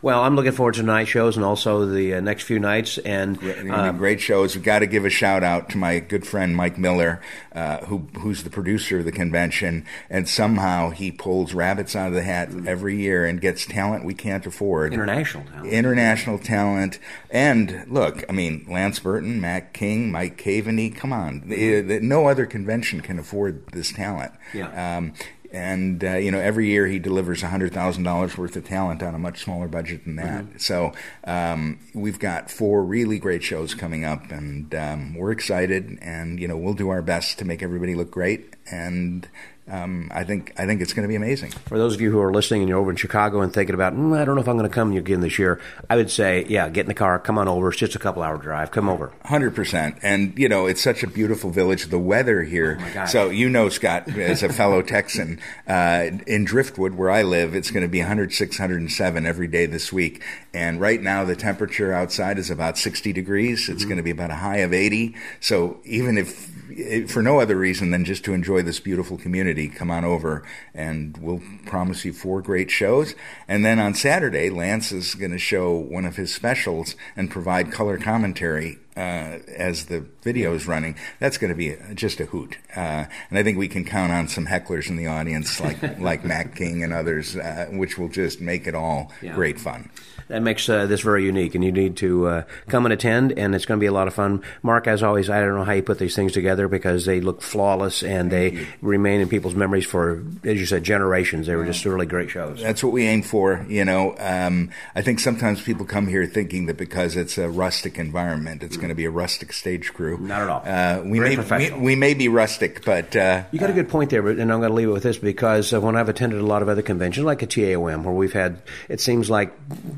Well, 0.06 0.22
I'm 0.22 0.36
looking 0.36 0.52
forward 0.52 0.76
to 0.76 0.84
night 0.84 1.08
shows 1.08 1.36
and 1.36 1.44
also 1.44 1.84
the 1.88 2.14
uh, 2.14 2.20
next 2.20 2.44
few 2.44 2.60
nights. 2.60 3.00
And 3.00 3.40
Uh, 3.44 3.92
great 3.92 4.22
shows. 4.22 4.54
We've 4.54 4.64
got 4.64 4.80
to 4.80 4.86
give 4.86 5.04
a 5.04 5.10
shout 5.10 5.42
out 5.44 5.68
to 5.70 5.80
my 5.80 5.98
good 5.98 6.28
friend 6.28 6.56
Mike 6.56 6.78
Miller, 6.78 7.20
uh, 7.56 7.80
who 7.86 8.06
who's 8.20 8.44
the 8.44 8.52
producer 8.52 9.00
of 9.00 9.06
the 9.06 9.12
convention, 9.12 9.84
and 10.08 10.30
somehow 10.30 10.92
he 10.92 11.12
pulls 11.12 11.56
rabbits 11.56 11.96
out 11.96 12.10
of 12.10 12.14
the 12.14 12.22
hat 12.22 12.50
every 12.68 12.98
year 12.98 13.26
and 13.26 13.42
gets 13.42 13.66
talent 13.66 14.06
we 14.06 14.14
can't 14.14 14.46
afford. 14.46 14.94
International 14.94 15.44
talent. 15.44 15.74
International 15.74 16.38
talent. 16.38 17.00
And 17.32 17.86
look, 17.88 18.24
I 18.30 18.32
mean, 18.32 18.64
Lance 18.70 19.00
Burton, 19.00 19.42
Mac 19.42 19.74
King, 19.74 20.12
Mike 20.12 20.38
Caveney. 20.38 20.92
Come 20.92 21.14
on, 21.14 21.42
The- 21.48 21.82
the- 21.82 22.00
no 22.00 22.28
other 22.28 22.46
convention 22.46 23.02
can 23.02 23.18
afford 23.18 23.66
this 23.72 23.92
talent. 23.92 24.34
Yeah. 24.54 24.98
Um, 24.98 25.14
and 25.56 26.04
uh, 26.04 26.18
you 26.18 26.32
know, 26.32 26.40
every 26.40 26.68
year 26.68 26.86
he 26.86 27.00
delivers 27.00 27.42
hundred 27.42 27.74
thousand 27.74 28.04
dollars 28.04 28.38
worth 28.38 28.56
of 28.58 28.66
talent 28.66 29.02
on 29.02 29.16
a 29.16 29.18
much 29.18 29.44
smaller 29.44 29.68
budget 29.68 30.04
than 30.04 30.18
that. 30.18 30.44
Mm-hmm. 30.44 30.58
So 30.58 30.92
um, 31.24 31.80
we've 31.94 32.20
got 32.20 32.52
four 32.52 32.84
really 32.84 33.20
great 33.20 33.42
shows 33.42 33.74
coming 33.74 34.04
up, 34.04 34.32
and 34.32 34.76
um, 34.76 35.16
we're 35.16 35.32
excited. 35.32 35.98
And 36.02 36.40
you 36.40 36.48
know, 36.48 36.58
we'll 36.58 36.74
do 36.74 36.90
our 36.90 37.02
best 37.02 37.40
to 37.40 37.46
make 37.46 37.64
everybody 37.64 37.96
look 37.96 38.12
great. 38.12 38.56
And 38.70 39.28
um, 39.68 40.12
I 40.14 40.24
think 40.24 40.54
I 40.60 40.68
think 40.68 40.82
it's 40.82 40.94
going 40.94 41.08
to 41.08 41.10
be 41.10 41.16
amazing. 41.16 41.50
For 41.50 41.80
those 41.80 41.96
of 41.96 42.02
you 42.02 42.12
who 42.12 42.20
are 42.20 42.32
listening 42.32 42.62
and 42.62 42.70
you're 42.70 42.78
over 42.78 42.92
in 42.92 42.98
Chicago 42.98 43.42
and 43.42 43.52
thinking 43.52 43.74
about, 43.74 43.94
mm, 43.96 44.16
I 44.16 44.24
don't 44.24 44.36
know 44.36 44.42
if 44.42 44.48
I'm 44.48 44.58
going 44.58 44.70
to 44.70 44.74
come 44.74 44.96
again 44.96 45.22
this 45.22 45.40
year, 45.40 45.60
I 45.90 45.96
would 45.96 46.12
say, 46.12 46.46
yeah, 46.48 46.70
get 46.70 46.82
in 46.82 46.88
the 46.88 46.94
car, 46.94 47.18
come 47.18 47.40
on 47.40 47.48
over. 47.48 47.70
It's 47.70 47.80
just 47.80 47.96
a 47.96 48.00
couple 48.00 48.22
hour 48.22 48.38
drive. 48.38 48.70
Come 48.70 48.88
over. 48.88 49.12
Hundred 49.24 49.56
percent, 49.56 49.98
and 50.04 50.38
you 50.38 50.48
know 50.48 50.68
it's 50.68 50.82
such 50.82 51.02
a 51.02 51.08
beautiful 51.08 51.50
village. 51.50 51.88
The 51.88 51.98
weather 51.98 52.44
here, 52.44 52.76
gosh. 52.94 53.12
so 53.12 53.32
you 53.32 53.50
know, 53.50 53.70
Scott, 53.70 54.08
as 54.16 54.44
a 54.44 54.54
fellow 54.54 54.84
Texan, 54.84 55.40
uh, 55.68 56.10
in 56.28 56.46
Driftwood 56.46 56.94
where 56.94 57.10
I 57.10 57.24
live, 57.24 57.56
it's 57.56 57.72
going 57.72 57.84
to 57.84 57.90
be 57.90 58.00
106, 58.00 58.60
107 58.60 59.26
every 59.26 59.48
day 59.48 59.66
this 59.66 59.92
week. 59.92 60.22
And 60.54 60.80
right 60.80 61.02
now, 61.02 61.26
the 61.26 61.36
temperature 61.36 61.92
outside 61.92 62.38
is 62.38 62.52
about 62.52 62.78
60 62.78 63.12
degrees. 63.14 63.68
It's 63.68 63.84
going 63.84 63.98
to 63.98 64.04
be 64.04 64.12
about 64.12 64.30
a 64.30 64.36
high 64.36 64.58
of 64.58 64.74
80. 64.74 65.16
So 65.40 65.80
even 65.86 66.18
if 66.20 66.55
if- 66.76 67.12
for 67.12 67.22
no 67.22 67.40
other 67.40 67.56
reason 67.56 67.92
than 67.92 68.06
just 68.06 68.24
to 68.26 68.34
enjoy 68.34 68.62
this 68.62 68.80
beautiful 68.80 69.18
community, 69.18 69.68
come 69.68 69.90
on 69.92 70.04
over 70.06 70.44
and 70.74 71.18
we'll 71.18 71.42
promise 71.66 72.06
you 72.06 72.14
four 72.14 72.42
great 72.42 72.70
shows. 72.70 73.16
And 73.48 73.66
then 73.66 73.80
on 73.80 73.94
Saturday, 73.94 74.50
Lance 74.50 74.92
is 74.92 75.16
going 75.16 75.32
to 75.32 75.38
show 75.38 75.72
one 75.74 76.06
of 76.06 76.16
his 76.16 76.34
specials 76.34 76.96
and 77.16 77.32
provide 77.32 77.72
color 77.72 77.98
commentary 77.98 78.80
uh, 78.98 79.40
as 79.56 79.86
the 79.86 80.06
video 80.26 80.54
is 80.56 80.68
running. 80.68 80.96
That's 81.20 81.38
going 81.38 81.50
to 81.54 81.56
be 81.56 81.70
a, 81.70 81.94
just 81.94 82.20
a 82.20 82.26
hoot. 82.26 82.58
Uh, 82.76 83.06
and 83.30 83.40
I 83.40 83.44
think 83.44 83.58
we 83.58 83.68
can 83.70 83.86
count 83.86 84.12
on 84.12 84.28
some 84.28 84.48
hecklers 84.48 84.90
in 84.90 84.98
the 84.98 85.08
audience 85.08 85.62
like 85.62 85.82
like 86.00 86.26
Mac 86.26 86.56
King 86.56 86.84
and 86.84 86.92
others, 86.92 87.38
uh, 87.38 87.68
which 87.72 87.98
will 87.98 88.10
just 88.10 88.42
make 88.42 88.68
it 88.68 88.76
all 88.76 89.12
Yeah. 89.22 89.34
great 89.36 89.60
fun. 89.60 89.90
That 90.28 90.42
makes 90.42 90.68
uh, 90.68 90.88
this 90.88 91.02
very 91.02 91.24
unique, 91.24 91.54
and 91.54 91.64
you 91.64 91.72
need 91.72 91.98
to 91.98 92.26
uh, 92.28 92.44
come 92.68 92.88
and 92.88 92.92
attend, 92.94 93.38
and 93.38 93.54
it's 93.54 93.68
going 93.68 93.78
to 93.80 93.84
be 93.84 93.86
a 93.86 93.92
lot 93.92 94.08
of 94.08 94.16
fun. 94.16 94.42
Mark, 94.64 94.88
as 94.88 95.04
always, 95.04 95.30
I 95.30 95.40
don't 95.40 95.54
know 95.54 95.64
how 95.64 95.74
you 95.74 95.84
put 95.84 96.00
these 96.00 96.16
things 96.16 96.32
together 96.34 96.68
because 96.68 97.06
they 97.06 97.22
look 97.22 97.44
flawless 97.44 98.02
and 98.02 98.32
they 98.32 98.66
remain 98.82 99.22
in 99.22 99.30
people's 99.30 99.54
memories 99.54 99.86
for, 99.86 100.24
as 100.44 100.60
you 100.60 100.66
said, 100.66 100.84
generations. 100.84 101.46
They 101.46 101.56
were 101.56 101.64
just 101.66 101.86
really 101.86 102.08
great 102.08 102.32
shows. 102.32 102.60
That's 102.60 102.84
what 102.84 102.92
we 102.92 103.06
aim 103.06 103.22
for. 103.22 103.64
You 103.70 103.86
know, 103.86 104.16
um, 104.18 104.72
I 104.96 105.04
think 105.04 105.20
sometimes 105.20 105.62
people 105.62 105.86
come 105.86 106.08
here 106.08 106.26
thinking 106.26 106.66
that 106.66 106.78
because 106.78 107.16
it's 107.16 107.38
a 107.38 107.48
rustic 107.48 108.00
environment, 108.00 108.64
it's 108.64 108.78
going 108.78 108.90
to 108.90 108.96
be 108.96 109.06
a 109.06 109.12
rustic 109.12 109.54
stage 109.54 109.94
crew. 109.94 110.15
Not 110.18 110.42
at 110.42 110.50
all. 110.50 110.64
Uh, 110.66 111.02
we 111.04 111.20
Very 111.20 111.36
may 111.38 111.72
we, 111.72 111.80
we 111.80 111.96
may 111.96 112.14
be 112.14 112.28
rustic, 112.28 112.84
but 112.86 113.16
uh, 113.16 113.44
You 113.52 113.60
got 113.60 113.70
a 113.70 113.74
good 113.74 113.90
point 113.90 114.10
there, 114.10 114.28
and 114.28 114.52
I'm 114.52 114.60
going 114.60 114.70
to 114.70 114.76
leave 114.76 114.90
it 114.90 114.92
with 114.92 115.04
this 115.04 115.18
because 115.18 115.74
uh, 115.74 115.82
when 115.82 115.96
I've 115.96 116.10
attended 116.10 116.40
a 116.40 116.46
lot 116.46 116.62
of 116.62 116.70
other 116.70 116.82
conventions, 116.82 117.26
like 117.26 117.42
a 117.42 117.48
TAOM, 117.48 118.04
where 118.04 118.14
we've 118.14 118.34
had, 118.34 118.62
it 118.90 119.02
seems 119.02 119.30
like, 119.30 119.54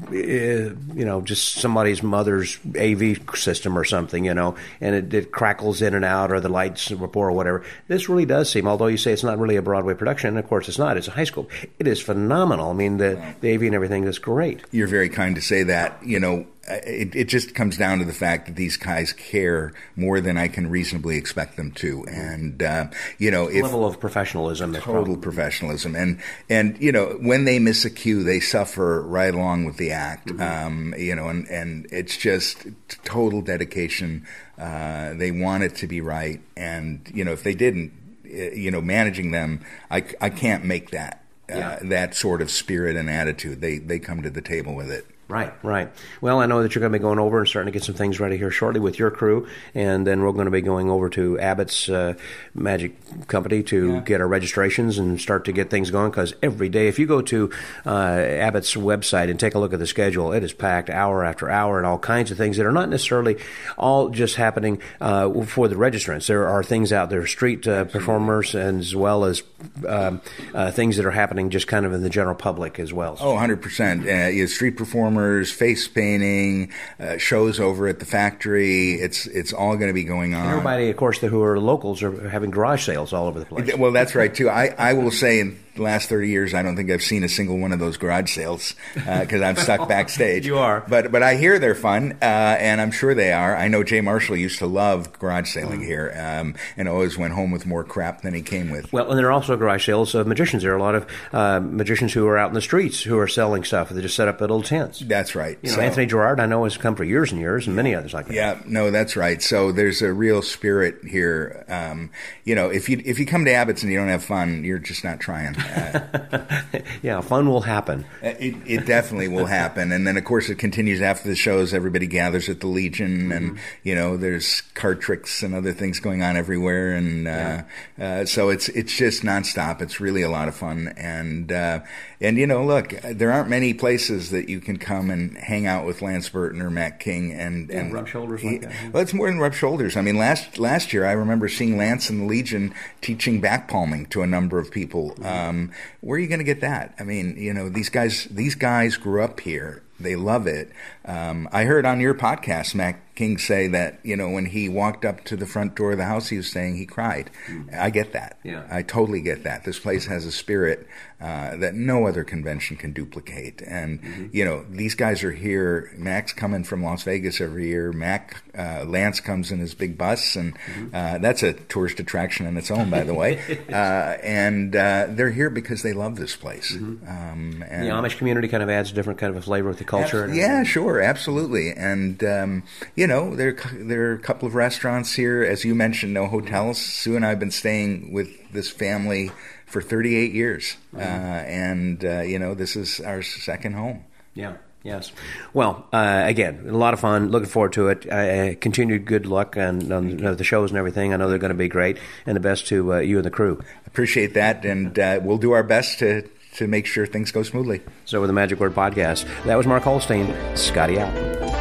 uh, 0.09 0.13
you 0.13 1.05
know, 1.05 1.21
just 1.21 1.53
somebody's 1.55 2.03
mother's 2.03 2.59
AV 2.79 3.17
system 3.35 3.77
or 3.77 3.83
something, 3.83 4.25
you 4.25 4.33
know, 4.33 4.55
and 4.81 4.95
it, 4.95 5.13
it 5.13 5.31
crackles 5.31 5.81
in 5.81 5.93
and 5.93 6.05
out, 6.05 6.31
or 6.31 6.39
the 6.39 6.49
lights 6.49 6.91
report 6.91 7.29
or 7.29 7.33
whatever. 7.33 7.63
This 7.87 8.09
really 8.09 8.25
does 8.25 8.49
seem, 8.49 8.67
although 8.67 8.87
you 8.87 8.97
say 8.97 9.11
it's 9.11 9.23
not 9.23 9.39
really 9.39 9.55
a 9.55 9.61
Broadway 9.61 9.93
production, 9.93 10.29
and 10.29 10.37
of 10.37 10.47
course 10.47 10.67
it's 10.67 10.79
not. 10.79 10.97
It's 10.97 11.07
a 11.07 11.11
high 11.11 11.23
school. 11.23 11.49
It 11.79 11.87
is 11.87 12.01
phenomenal. 12.01 12.69
I 12.69 12.73
mean, 12.73 12.97
the, 12.97 13.21
the 13.41 13.53
AV 13.53 13.63
and 13.63 13.75
everything 13.75 14.03
is 14.05 14.19
great. 14.19 14.61
You're 14.71 14.87
very 14.87 15.09
kind 15.09 15.35
to 15.35 15.41
say 15.41 15.63
that. 15.63 16.05
You 16.05 16.19
know, 16.19 16.45
it, 16.67 17.15
it 17.15 17.25
just 17.25 17.55
comes 17.55 17.77
down 17.77 17.99
to 17.99 18.05
the 18.05 18.13
fact 18.13 18.47
that 18.47 18.55
these 18.55 18.77
guys 18.77 19.13
care 19.13 19.73
more 19.95 20.19
than 20.19 20.37
I 20.37 20.47
can 20.47 20.69
reasonably 20.69 21.17
expect 21.17 21.55
them 21.55 21.71
to, 21.73 22.05
and 22.07 22.61
uh, 22.61 22.87
you 23.17 23.31
know, 23.31 23.47
if 23.47 23.63
level 23.63 23.85
of 23.85 23.99
professionalism, 23.99 24.73
total 24.73 25.17
professionalism, 25.17 25.95
and 25.95 26.19
and 26.49 26.77
you 26.81 26.91
know, 26.91 27.17
when 27.21 27.45
they 27.45 27.59
miss 27.59 27.85
a 27.85 27.89
cue, 27.89 28.23
they 28.23 28.39
suffer 28.39 29.01
right 29.01 29.33
along 29.33 29.65
with 29.65 29.77
the 29.77 29.91
act. 29.91 30.29
Um, 30.39 30.93
you 30.97 31.15
know, 31.15 31.29
and 31.29 31.47
and 31.47 31.87
it's 31.91 32.17
just 32.17 32.67
total 33.05 33.41
dedication. 33.41 34.25
Uh, 34.57 35.13
they 35.13 35.31
want 35.31 35.63
it 35.63 35.75
to 35.77 35.87
be 35.87 36.01
right, 36.01 36.41
and 36.57 37.09
you 37.13 37.23
know, 37.23 37.31
if 37.31 37.43
they 37.43 37.55
didn't, 37.55 37.93
eh, 38.29 38.51
you 38.53 38.71
know, 38.71 38.81
managing 38.81 39.31
them, 39.31 39.63
I, 39.89 40.03
I 40.19 40.29
can't 40.29 40.65
make 40.65 40.91
that. 40.91 41.23
Uh, 41.49 41.77
that 41.81 42.13
sort 42.13 42.41
of 42.41 42.51
spirit 42.51 42.97
and 42.97 43.09
attitude, 43.09 43.61
they 43.61 43.77
they 43.77 43.99
come 43.99 44.21
to 44.21 44.29
the 44.29 44.41
table 44.41 44.75
with 44.75 44.91
it. 44.91 45.05
Right, 45.27 45.53
right. 45.61 45.91
Well, 46.21 46.39
I 46.39 46.45
know 46.45 46.63
that 46.63 46.73
you're 46.73 46.79
going 46.79 46.93
to 46.93 46.99
be 46.99 47.01
going 47.01 47.19
over 47.19 47.39
and 47.39 47.47
starting 47.47 47.71
to 47.71 47.77
get 47.77 47.83
some 47.83 47.95
things 47.95 48.17
ready 48.17 48.37
here 48.37 48.49
shortly 48.49 48.79
with 48.79 48.97
your 48.97 49.11
crew, 49.11 49.45
and 49.75 50.07
then 50.07 50.21
we're 50.21 50.31
going 50.31 50.45
to 50.45 50.51
be 50.51 50.61
going 50.61 50.89
over 50.89 51.09
to 51.09 51.37
Abbott's 51.37 51.89
uh, 51.89 52.13
Magic 52.53 52.95
Company 53.27 53.61
to 53.63 53.99
get 54.01 54.21
our 54.21 54.27
registrations 54.27 54.97
and 54.97 55.19
start 55.19 55.43
to 55.45 55.51
get 55.51 55.69
things 55.69 55.91
going. 55.91 56.11
Because 56.11 56.33
every 56.41 56.69
day, 56.69 56.87
if 56.87 56.97
you 56.97 57.07
go 57.07 57.21
to 57.23 57.51
uh, 57.85 57.89
Abbott's 57.89 58.75
website 58.75 59.29
and 59.29 59.37
take 59.37 59.53
a 59.53 59.59
look 59.59 59.73
at 59.73 59.79
the 59.79 59.87
schedule, 59.87 60.31
it 60.31 60.43
is 60.43 60.53
packed 60.53 60.89
hour 60.89 61.25
after 61.25 61.49
hour 61.49 61.77
and 61.77 61.85
all 61.85 61.99
kinds 61.99 62.31
of 62.31 62.37
things 62.37 62.55
that 62.55 62.65
are 62.65 62.71
not 62.71 62.87
necessarily 62.87 63.35
all 63.77 64.07
just 64.07 64.37
happening 64.37 64.81
uh, 65.01 65.29
for 65.43 65.67
the 65.67 65.75
registrants. 65.75 66.27
There 66.27 66.47
are 66.47 66.63
things 66.63 66.93
out 66.93 67.09
there, 67.09 67.27
street 67.27 67.67
uh, 67.67 67.83
performers, 67.83 68.55
as 68.55 68.95
well 68.95 69.25
as 69.25 69.43
um, 69.85 70.21
uh, 70.53 70.71
things 70.71 70.95
that 70.95 71.05
are 71.05 71.11
happening 71.11 71.49
just 71.49 71.67
kind 71.67 71.85
of 71.85 71.91
in 71.91 72.01
the 72.01 72.09
general 72.09 72.35
public 72.35 72.79
as 72.79 72.93
well. 72.93 73.17
Oh, 73.19 73.33
100%. 73.33 74.27
Uh, 74.27 74.29
you 74.29 74.47
street 74.47 74.77
performers, 74.77 75.16
face 75.51 75.87
painting, 75.87 76.71
uh, 76.99 77.17
shows 77.17 77.59
over 77.59 77.87
at 77.87 77.99
the 77.99 78.05
factory. 78.05 78.93
It's 78.93 79.25
it's 79.27 79.53
all 79.53 79.75
going 79.75 79.87
to 79.87 79.93
be 79.93 80.03
going 80.03 80.33
on. 80.33 80.49
Everybody, 80.49 80.89
of 80.89 80.97
course, 80.97 81.19
who 81.19 81.43
are 81.43 81.59
locals 81.59 82.03
are 82.03 82.29
having 82.29 82.51
garage 82.51 82.85
sales 82.85 83.13
all 83.13 83.27
over 83.27 83.39
the 83.39 83.45
place. 83.45 83.75
Well, 83.75 83.91
that's 83.91 84.15
right 84.15 84.33
too. 84.33 84.49
I, 84.49 84.73
I 84.77 84.93
will 84.93 85.11
say 85.11 85.39
in 85.39 85.59
the 85.77 85.83
last 85.83 86.09
thirty 86.09 86.27
years, 86.29 86.53
I 86.53 86.61
don't 86.61 86.75
think 86.75 86.91
I've 86.91 87.01
seen 87.01 87.23
a 87.23 87.29
single 87.29 87.57
one 87.57 87.71
of 87.71 87.79
those 87.79 87.95
garage 87.97 88.29
sales 88.33 88.75
because 88.93 89.41
I'm 89.41 89.55
stuck 89.55 89.87
backstage. 89.89 90.45
You 90.45 90.57
are. 90.57 90.83
but 90.87 91.11
but 91.11 91.23
I 91.23 91.35
hear 91.35 91.57
they're 91.59 91.75
fun, 91.75 92.13
uh, 92.21 92.25
and 92.25 92.81
I'm 92.81 92.91
sure 92.91 93.13
they 93.15 93.31
are. 93.31 93.55
I 93.55 93.67
know 93.67 93.83
Jay 93.83 94.01
Marshall 94.01 94.35
used 94.35 94.59
to 94.59 94.65
love 94.67 95.17
garage 95.19 95.49
sailing 95.49 95.81
here, 95.81 96.13
um, 96.17 96.55
and 96.75 96.87
always 96.89 97.17
went 97.17 97.33
home 97.33 97.51
with 97.51 97.65
more 97.65 97.83
crap 97.83 98.21
than 98.21 98.33
he 98.33 98.41
came 98.41 98.69
with. 98.69 98.91
Well, 98.91 99.09
and 99.09 99.17
there 99.17 99.27
are 99.27 99.31
also 99.31 99.55
garage 99.55 99.85
sales 99.85 100.13
of 100.15 100.27
magicians. 100.27 100.63
There 100.63 100.73
are 100.73 100.77
a 100.77 100.81
lot 100.81 100.95
of 100.95 101.05
uh, 101.31 101.59
magicians 101.61 102.13
who 102.13 102.27
are 102.27 102.37
out 102.37 102.49
in 102.49 102.53
the 102.55 102.61
streets 102.61 103.01
who 103.03 103.17
are 103.17 103.27
selling 103.27 103.63
stuff. 103.63 103.89
They 103.89 104.01
just 104.01 104.15
set 104.15 104.27
up 104.27 104.41
little 104.41 104.61
tents. 104.63 104.99
That's 104.99 105.35
right. 105.35 105.57
You 105.61 105.69
know, 105.69 105.75
So- 105.75 105.81
Anthony 105.81 106.05
Gerard, 106.07 106.39
I 106.39 106.45
know, 106.45 106.63
has 106.63 106.77
come 106.77 106.95
for 106.95 107.03
years 107.03 107.31
and 107.31 107.39
years, 107.39 107.67
and 107.67 107.75
many 107.75 107.93
others 107.95 108.13
like 108.13 108.27
that. 108.27 108.33
Yeah, 108.33 108.59
no, 108.65 108.91
that's 108.91 109.15
right. 109.15 109.41
So 109.41 109.71
there's 109.71 110.01
a 110.01 110.11
real 110.11 110.41
spirit 110.41 110.99
here. 111.05 111.63
Um, 111.67 112.09
you 112.43 112.55
know, 112.55 112.69
if 112.69 112.89
you 112.89 113.01
if 113.05 113.19
you 113.19 113.25
come 113.25 113.45
to 113.45 113.51
Abbott's 113.51 113.83
and 113.83 113.91
you 113.91 113.97
don't 113.99 114.07
have 114.07 114.23
fun, 114.23 114.63
you're 114.63 114.79
just 114.79 115.03
not 115.03 115.19
trying. 115.19 115.55
Uh, 115.75 116.79
yeah, 117.01 117.21
fun 117.21 117.49
will 117.49 117.61
happen. 117.61 118.05
It, 118.21 118.55
it 118.65 118.85
definitely 118.85 119.27
will 119.27 119.45
happen, 119.45 119.91
and 119.91 120.05
then 120.05 120.17
of 120.17 120.23
course 120.23 120.49
it 120.49 120.55
continues 120.55 121.01
after 121.01 121.27
the 121.27 121.35
shows. 121.35 121.73
Everybody 121.73 122.07
gathers 122.07 122.49
at 122.49 122.59
the 122.59 122.67
Legion, 122.67 123.31
and 123.31 123.59
you 123.83 123.95
know 123.95 124.17
there's 124.17 124.61
card 124.73 125.01
tricks 125.01 125.43
and 125.43 125.53
other 125.53 125.73
things 125.73 125.99
going 125.99 126.21
on 126.21 126.37
everywhere, 126.37 126.93
and 126.93 127.27
uh, 127.27 127.63
uh, 127.99 128.25
so 128.25 128.49
it's 128.49 128.69
it's 128.69 128.95
just 128.95 129.23
nonstop. 129.23 129.81
It's 129.81 129.99
really 129.99 130.21
a 130.21 130.29
lot 130.29 130.47
of 130.47 130.55
fun, 130.55 130.93
and 130.97 131.51
uh, 131.51 131.79
and 132.19 132.37
you 132.37 132.47
know, 132.47 132.65
look, 132.65 132.89
there 133.01 133.31
aren't 133.31 133.49
many 133.49 133.73
places 133.73 134.31
that 134.31 134.49
you 134.49 134.59
can 134.59 134.77
come 134.77 135.11
and 135.11 135.37
hang 135.37 135.67
out 135.67 135.85
with 135.85 136.01
Lance 136.01 136.29
Burton 136.29 136.61
or 136.61 136.69
Mac 136.69 136.99
King 136.99 137.31
and 137.31 137.69
Yeah, 137.69 137.79
and 137.79 137.93
rub 137.93 138.07
shoulders 138.07 138.43
like 138.43 138.61
that. 138.61 138.93
Well, 138.93 139.03
it's 139.03 139.13
more 139.13 139.27
than 139.27 139.39
rub 139.39 139.53
shoulders. 139.53 139.95
I 139.95 140.01
mean, 140.01 140.17
last 140.17 140.57
last 140.57 140.93
year 140.93 141.05
I 141.05 141.11
remember 141.11 141.47
seeing 141.47 141.77
Lance 141.77 142.09
and 142.09 142.21
the 142.21 142.25
Legion 142.25 142.73
teaching 143.01 143.39
back 143.39 143.67
palming 143.67 144.07
to 144.07 144.21
a 144.23 144.27
number 144.27 144.57
of 144.57 144.71
people. 144.71 145.15
Um, 145.23 145.71
where 146.01 146.17
are 146.17 146.19
you 146.19 146.27
going 146.27 146.39
to 146.39 146.45
get 146.45 146.61
that? 146.61 146.95
I 146.99 147.03
mean, 147.03 147.35
you 147.37 147.53
know, 147.53 147.69
these 147.69 147.89
guys 147.89 148.25
these 148.25 148.55
guys 148.55 148.97
grew 148.97 149.21
up 149.21 149.39
here. 149.39 149.83
They 149.99 150.15
love 150.15 150.45
it. 150.45 150.71
Um, 151.07 151.47
I 151.51 151.63
heard 151.63 151.85
on 151.85 151.99
your 151.99 152.13
podcast, 152.13 152.75
Mac 152.75 153.15
King 153.15 153.39
say 153.39 153.67
that 153.69 153.99
you 154.03 154.15
know 154.15 154.29
when 154.29 154.45
he 154.45 154.69
walked 154.69 155.03
up 155.03 155.23
to 155.25 155.35
the 155.35 155.47
front 155.47 155.75
door 155.75 155.93
of 155.93 155.97
the 155.97 156.05
house, 156.05 156.29
he 156.29 156.37
was 156.37 156.51
saying 156.51 156.77
he 156.77 156.85
cried. 156.85 157.31
I 157.73 157.89
get 157.89 158.13
that. 158.13 158.37
Yeah. 158.43 158.67
I 158.69 158.83
totally 158.83 159.21
get 159.21 159.43
that. 159.43 159.63
This 159.63 159.79
place 159.79 160.05
has 160.05 160.25
a 160.25 160.31
spirit 160.31 160.87
uh, 161.19 161.55
that 161.57 161.73
no 161.73 162.05
other 162.05 162.23
convention 162.23 162.77
can 162.77 162.93
duplicate. 162.93 163.63
And 163.65 164.29
you 164.31 164.45
know, 164.45 164.65
these 164.69 164.93
guys 164.93 165.23
are 165.23 165.31
here. 165.31 165.91
Mac's 165.97 166.31
coming 166.31 166.63
from 166.63 166.83
Las 166.83 167.01
Vegas 167.03 167.41
every 167.41 167.67
year. 167.69 167.91
Mac 167.91 168.43
uh, 168.55 168.83
Lance 168.85 169.19
comes 169.19 169.51
in 169.51 169.57
his 169.59 169.73
big 169.73 169.97
bus, 169.97 170.35
and 170.35 170.55
uh, 170.93 171.17
that's 171.17 171.41
a 171.41 171.53
tourist 171.53 171.99
attraction 171.99 172.45
in 172.45 172.55
its 172.55 172.69
own, 172.69 172.91
by 172.91 173.03
the 173.03 173.15
way. 173.15 173.39
uh, 173.69 173.73
and 174.21 174.75
uh, 174.75 175.07
they're 175.09 175.31
here 175.31 175.49
because 175.49 175.81
they 175.81 175.93
love 175.93 176.17
this 176.17 176.35
place. 176.35 176.75
Um, 176.75 177.63
and 177.67 177.83
The 177.83 177.89
Amish 177.89 178.17
community 178.17 178.47
kind 178.47 178.61
of 178.61 178.69
adds 178.69 178.91
a 178.91 178.93
different 178.93 179.17
kind 179.19 179.31
of 179.31 179.37
a 179.37 179.41
flavor 179.41 179.69
with 179.69 179.79
the 179.79 179.85
culture. 179.85 180.31
Yeah, 180.31 180.61
sure, 180.63 180.96
absolutely. 181.01 181.71
And 181.71 182.23
um, 182.23 182.63
you 182.95 183.07
know, 183.07 183.35
there 183.35 183.57
there 183.73 184.11
are 184.11 184.13
a 184.13 184.19
couple 184.19 184.47
of 184.47 184.55
restaurants 184.55 185.13
here, 185.13 185.43
as 185.43 185.63
you 185.63 185.75
mentioned, 185.75 186.13
no 186.13 186.27
hotels. 186.27 186.77
Sue 186.77 187.15
and 187.15 187.25
I 187.25 187.29
have 187.29 187.39
been 187.39 187.51
staying 187.51 188.13
with 188.13 188.29
this 188.51 188.69
family 188.69 189.31
for 189.65 189.81
38 189.81 190.31
years, 190.31 190.77
uh, 190.95 190.99
and 190.99 192.03
uh, 192.03 192.21
you 192.21 192.39
know, 192.39 192.53
this 192.53 192.75
is 192.75 192.99
our 192.99 193.21
second 193.21 193.73
home. 193.73 194.05
Yeah. 194.33 194.57
Yes. 194.83 195.11
Well, 195.53 195.85
uh, 195.91 196.21
again, 196.25 196.65
a 196.69 196.77
lot 196.77 196.93
of 196.93 197.01
fun. 197.01 197.29
Looking 197.29 197.49
forward 197.49 197.73
to 197.73 197.89
it. 197.89 198.09
Uh, 198.09 198.55
continued 198.61 199.05
good 199.05 199.25
luck 199.25 199.57
on, 199.57 199.91
on 199.91 200.15
the 200.15 200.43
shows 200.45 200.71
and 200.71 200.77
everything. 200.77 201.13
I 201.13 201.17
know 201.17 201.27
they're 201.27 201.39
going 201.39 201.49
to 201.49 201.55
be 201.55 201.67
great, 201.67 201.97
and 202.25 202.37
the 202.37 202.39
best 202.39 202.67
to 202.67 202.93
uh, 202.93 202.97
you 202.99 203.17
and 203.17 203.25
the 203.25 203.31
crew. 203.31 203.61
Appreciate 203.85 204.33
that, 204.35 204.63
and 204.63 204.97
uh, 204.97 205.19
we'll 205.21 205.39
do 205.39 205.51
our 205.51 205.63
best 205.63 205.99
to 205.99 206.29
to 206.57 206.67
make 206.67 206.85
sure 206.85 207.05
things 207.05 207.31
go 207.31 207.43
smoothly. 207.43 207.81
So, 208.05 208.19
with 208.21 208.27
the 208.29 208.33
Magic 208.33 208.59
Word 208.59 208.73
Podcast, 208.73 209.25
that 209.45 209.55
was 209.55 209.65
Mark 209.65 209.83
Holstein. 209.83 210.35
Scotty 210.55 210.99
out. 210.99 211.56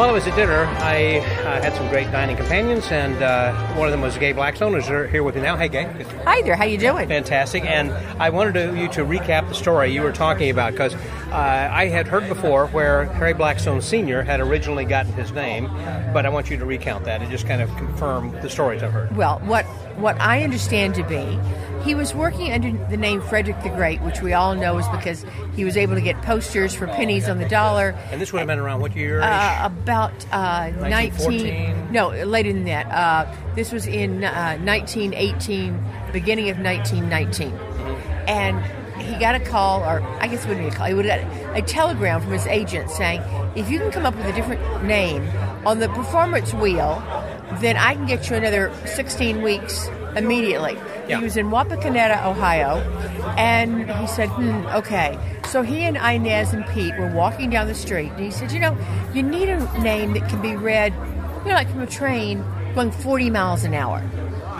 While 0.00 0.08
I 0.08 0.12
was 0.12 0.26
at 0.26 0.34
dinner, 0.34 0.64
I 0.78 1.18
uh, 1.18 1.60
had 1.60 1.74
some 1.74 1.86
great 1.90 2.10
dining 2.10 2.34
companions, 2.34 2.90
and 2.90 3.22
uh, 3.22 3.52
one 3.74 3.86
of 3.86 3.92
them 3.92 4.00
was 4.00 4.16
Gay 4.16 4.32
Blackstone, 4.32 4.72
who's 4.72 4.86
here 4.86 5.22
with 5.22 5.34
me 5.34 5.42
now. 5.42 5.58
Hey, 5.58 5.68
Gay. 5.68 5.84
Hi 6.24 6.40
there. 6.40 6.56
How 6.56 6.64
you 6.64 6.78
doing? 6.78 7.06
Fantastic. 7.06 7.66
And 7.66 7.92
I 8.18 8.30
wanted 8.30 8.54
to, 8.54 8.80
you 8.80 8.88
to 8.92 9.04
recap 9.04 9.50
the 9.50 9.54
story 9.54 9.92
you 9.92 10.00
were 10.00 10.10
talking 10.10 10.48
about 10.48 10.72
because 10.72 10.94
uh, 10.94 11.68
I 11.70 11.88
had 11.88 12.08
heard 12.08 12.26
before 12.30 12.68
where 12.68 13.04
Harry 13.12 13.34
Blackstone 13.34 13.82
Sr. 13.82 14.22
had 14.22 14.40
originally 14.40 14.86
gotten 14.86 15.12
his 15.12 15.32
name, 15.32 15.66
but 16.14 16.24
I 16.24 16.30
want 16.30 16.48
you 16.48 16.56
to 16.56 16.64
recount 16.64 17.04
that 17.04 17.20
and 17.20 17.30
just 17.30 17.46
kind 17.46 17.60
of 17.60 17.68
confirm 17.76 18.32
the 18.40 18.48
stories 18.48 18.82
I've 18.82 18.92
heard. 18.92 19.14
Well, 19.14 19.38
what 19.40 19.66
what 19.96 20.18
I 20.18 20.42
understand 20.44 20.94
to 20.94 21.04
be, 21.04 21.38
he 21.82 21.94
was 21.94 22.14
working 22.14 22.52
under 22.52 22.72
the 22.88 22.96
name 22.96 23.20
Frederick 23.22 23.62
the 23.62 23.70
Great, 23.70 24.00
which 24.02 24.20
we 24.20 24.32
all 24.32 24.54
know 24.54 24.78
is 24.78 24.88
because 24.88 25.24
he 25.54 25.64
was 25.64 25.76
able 25.76 25.94
to 25.94 26.00
get 26.00 26.20
posters 26.22 26.74
for 26.74 26.86
pennies 26.86 27.28
on 27.28 27.38
the 27.38 27.48
dollar. 27.48 27.90
And 28.10 28.20
this 28.20 28.32
would 28.32 28.40
have 28.40 28.48
been 28.48 28.58
around 28.58 28.80
what 28.80 28.94
year? 28.94 29.20
Uh, 29.20 29.66
about 29.66 30.12
uh, 30.32 30.70
19 30.80 31.92
no 31.92 32.10
later 32.10 32.52
than 32.52 32.64
that 32.64 32.86
uh, 32.86 33.26
this 33.54 33.72
was 33.72 33.86
in 33.86 34.24
uh, 34.24 34.56
1918 34.58 35.82
beginning 36.12 36.50
of 36.50 36.58
1919 36.58 37.52
and 38.28 38.64
he 39.02 39.18
got 39.18 39.34
a 39.34 39.40
call 39.40 39.80
or 39.80 40.02
i 40.20 40.26
guess 40.26 40.44
it 40.44 40.48
wouldn't 40.48 40.68
be 40.68 40.74
a 40.74 40.76
call 40.76 40.86
he 40.86 40.94
would 40.94 41.06
get 41.06 41.20
a 41.56 41.62
telegram 41.62 42.20
from 42.20 42.32
his 42.32 42.46
agent 42.46 42.90
saying 42.90 43.20
if 43.56 43.70
you 43.70 43.78
can 43.78 43.90
come 43.90 44.06
up 44.06 44.14
with 44.16 44.26
a 44.26 44.32
different 44.32 44.84
name 44.84 45.26
on 45.66 45.78
the 45.78 45.88
performance 45.90 46.52
wheel 46.54 47.02
then 47.60 47.76
i 47.76 47.94
can 47.94 48.06
get 48.06 48.28
you 48.30 48.36
another 48.36 48.72
16 48.86 49.42
weeks 49.42 49.88
immediately. 50.16 50.74
Yeah. 51.08 51.18
he 51.18 51.24
was 51.24 51.36
in 51.36 51.50
wapakoneta 51.50 52.24
ohio 52.24 52.78
and 53.36 53.90
he 53.90 54.06
said 54.06 54.28
hmm, 54.28 54.66
okay. 54.76 55.18
So 55.48 55.62
he 55.62 55.82
and 55.82 55.96
inez 55.96 56.52
and 56.52 56.66
pete 56.68 56.96
were 56.98 57.12
walking 57.12 57.50
down 57.50 57.66
the 57.66 57.74
street 57.74 58.10
and 58.12 58.20
he 58.20 58.30
said 58.30 58.52
you 58.52 58.60
know 58.60 58.76
you 59.14 59.22
need 59.22 59.48
a 59.48 59.82
name 59.82 60.12
that 60.14 60.28
can 60.28 60.40
be 60.40 60.54
read 60.54 60.92
you 61.42 61.48
know 61.48 61.54
like 61.54 61.70
from 61.70 61.80
a 61.80 61.86
train 61.86 62.44
going 62.74 62.92
40 62.92 63.30
miles 63.30 63.64
an 63.64 63.74
hour 63.74 64.02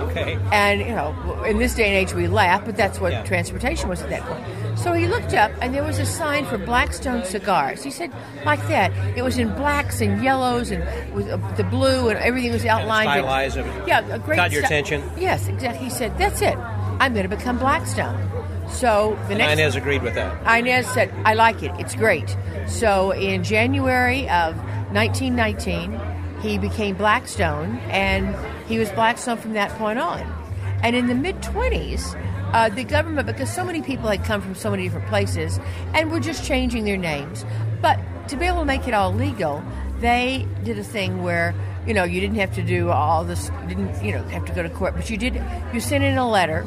Okay. 0.09 0.39
and, 0.53 0.81
you 0.81 0.89
know, 0.95 1.15
in 1.45 1.59
this 1.59 1.75
day 1.75 1.85
and 1.87 1.95
age 1.97 2.15
we 2.15 2.27
laugh, 2.27 2.65
but 2.65 2.77
that's 2.77 3.01
what 3.01 3.13
Yeah. 3.13 3.23
transportation 3.25 3.89
was 3.89 4.01
at 4.03 4.11
that 4.11 4.23
point. 4.23 4.45
So 4.79 4.93
he 4.93 5.07
looked 5.09 5.35
up 5.35 5.51
and 5.61 5.75
there 5.75 5.83
was 5.85 5.99
a 5.99 6.07
sign 6.07 6.45
for 6.47 6.57
Blackstone 6.59 7.25
cigars. 7.25 7.83
He 7.83 7.91
said, 7.91 8.11
like 8.45 8.67
that. 8.69 8.93
It 9.17 9.23
was 9.23 9.37
in 9.39 9.51
blacks 9.55 10.01
and 10.01 10.23
yellows 10.23 10.71
and 10.71 10.83
with 11.15 11.29
uh, 11.31 11.37
the 11.57 11.65
blue 11.65 12.09
and 12.09 12.19
everything 12.19 12.53
was 12.53 12.65
outlined. 12.65 13.11
stylized 13.11 13.57
of- 13.59 13.67
yeah, 13.89 14.01
a 14.15 14.19
great 14.19 14.37
caught 14.39 14.53
your 14.53 14.65
attention. 14.65 15.03
Yes, 15.19 15.49
exactly. 15.49 15.85
He 15.85 15.91
said, 15.91 16.17
that's 16.19 16.41
it. 16.41 16.57
I'm 17.01 17.15
going 17.15 17.29
to 17.29 17.35
become 17.37 17.59
Blackstone. 17.59 18.17
So 18.71 19.17
the 19.27 19.31
And 19.31 19.39
next 19.39 19.53
Inez 19.55 19.75
agreed 19.77 20.03
with 20.03 20.15
that. 20.15 20.33
Inez 20.59 20.87
said, 20.87 21.13
I 21.25 21.35
like 21.35 21.63
it. 21.63 21.73
It's 21.79 21.95
great. 21.95 22.37
So 22.69 23.11
in 23.11 23.43
January 23.43 24.29
of 24.31 24.55
1919, 24.93 26.01
he 26.41 26.57
became 26.57 26.95
Blackstone, 26.97 27.79
and 27.91 28.35
he 28.71 28.79
was 28.79 28.89
Blackstone 28.93 29.37
from 29.37 29.55
that 29.55 29.77
point 29.79 29.99
on. 29.99 30.21
And 30.85 30.95
in 30.95 31.09
the 31.09 31.15
mid 31.15 31.43
20s, 31.43 32.15
uh, 32.55 32.69
the 32.69 32.85
government, 32.85 33.27
because 33.27 33.53
so 33.53 33.65
many 33.65 33.83
people 33.83 34.09
had 34.09 34.25
come 34.25 34.41
from 34.41 34.55
so 34.55 34.71
many 34.71 34.85
different 34.85 35.09
places 35.09 35.59
and 35.93 36.11
were 36.11 36.21
just 36.21 36.45
changing 36.45 36.85
their 36.85 36.97
names, 36.97 37.45
but 37.83 37.99
to 38.29 38.37
be 38.37 38.47
able 38.47 38.61
to 38.61 38.65
make 38.65 38.87
it 38.87 38.95
all 38.95 39.13
legal, 39.13 39.63
they 39.99 40.47
did 40.63 40.79
a 40.79 40.85
thing 40.85 41.23
where 41.23 41.53
you 41.85 41.93
know 41.93 42.05
you 42.05 42.21
didn't 42.21 42.37
have 42.37 42.55
to 42.55 42.63
do 42.63 42.91
all 42.91 43.25
this, 43.25 43.51
didn't 43.67 44.05
you 44.05 44.13
know 44.13 44.23
have 44.29 44.45
to 44.45 44.53
go 44.53 44.63
to 44.63 44.71
court, 44.71 44.95
but 44.95 45.11
you 45.11 45.17
did. 45.17 45.43
You 45.75 45.81
sent 45.81 46.05
in 46.05 46.17
a 46.17 46.29
letter 46.29 46.65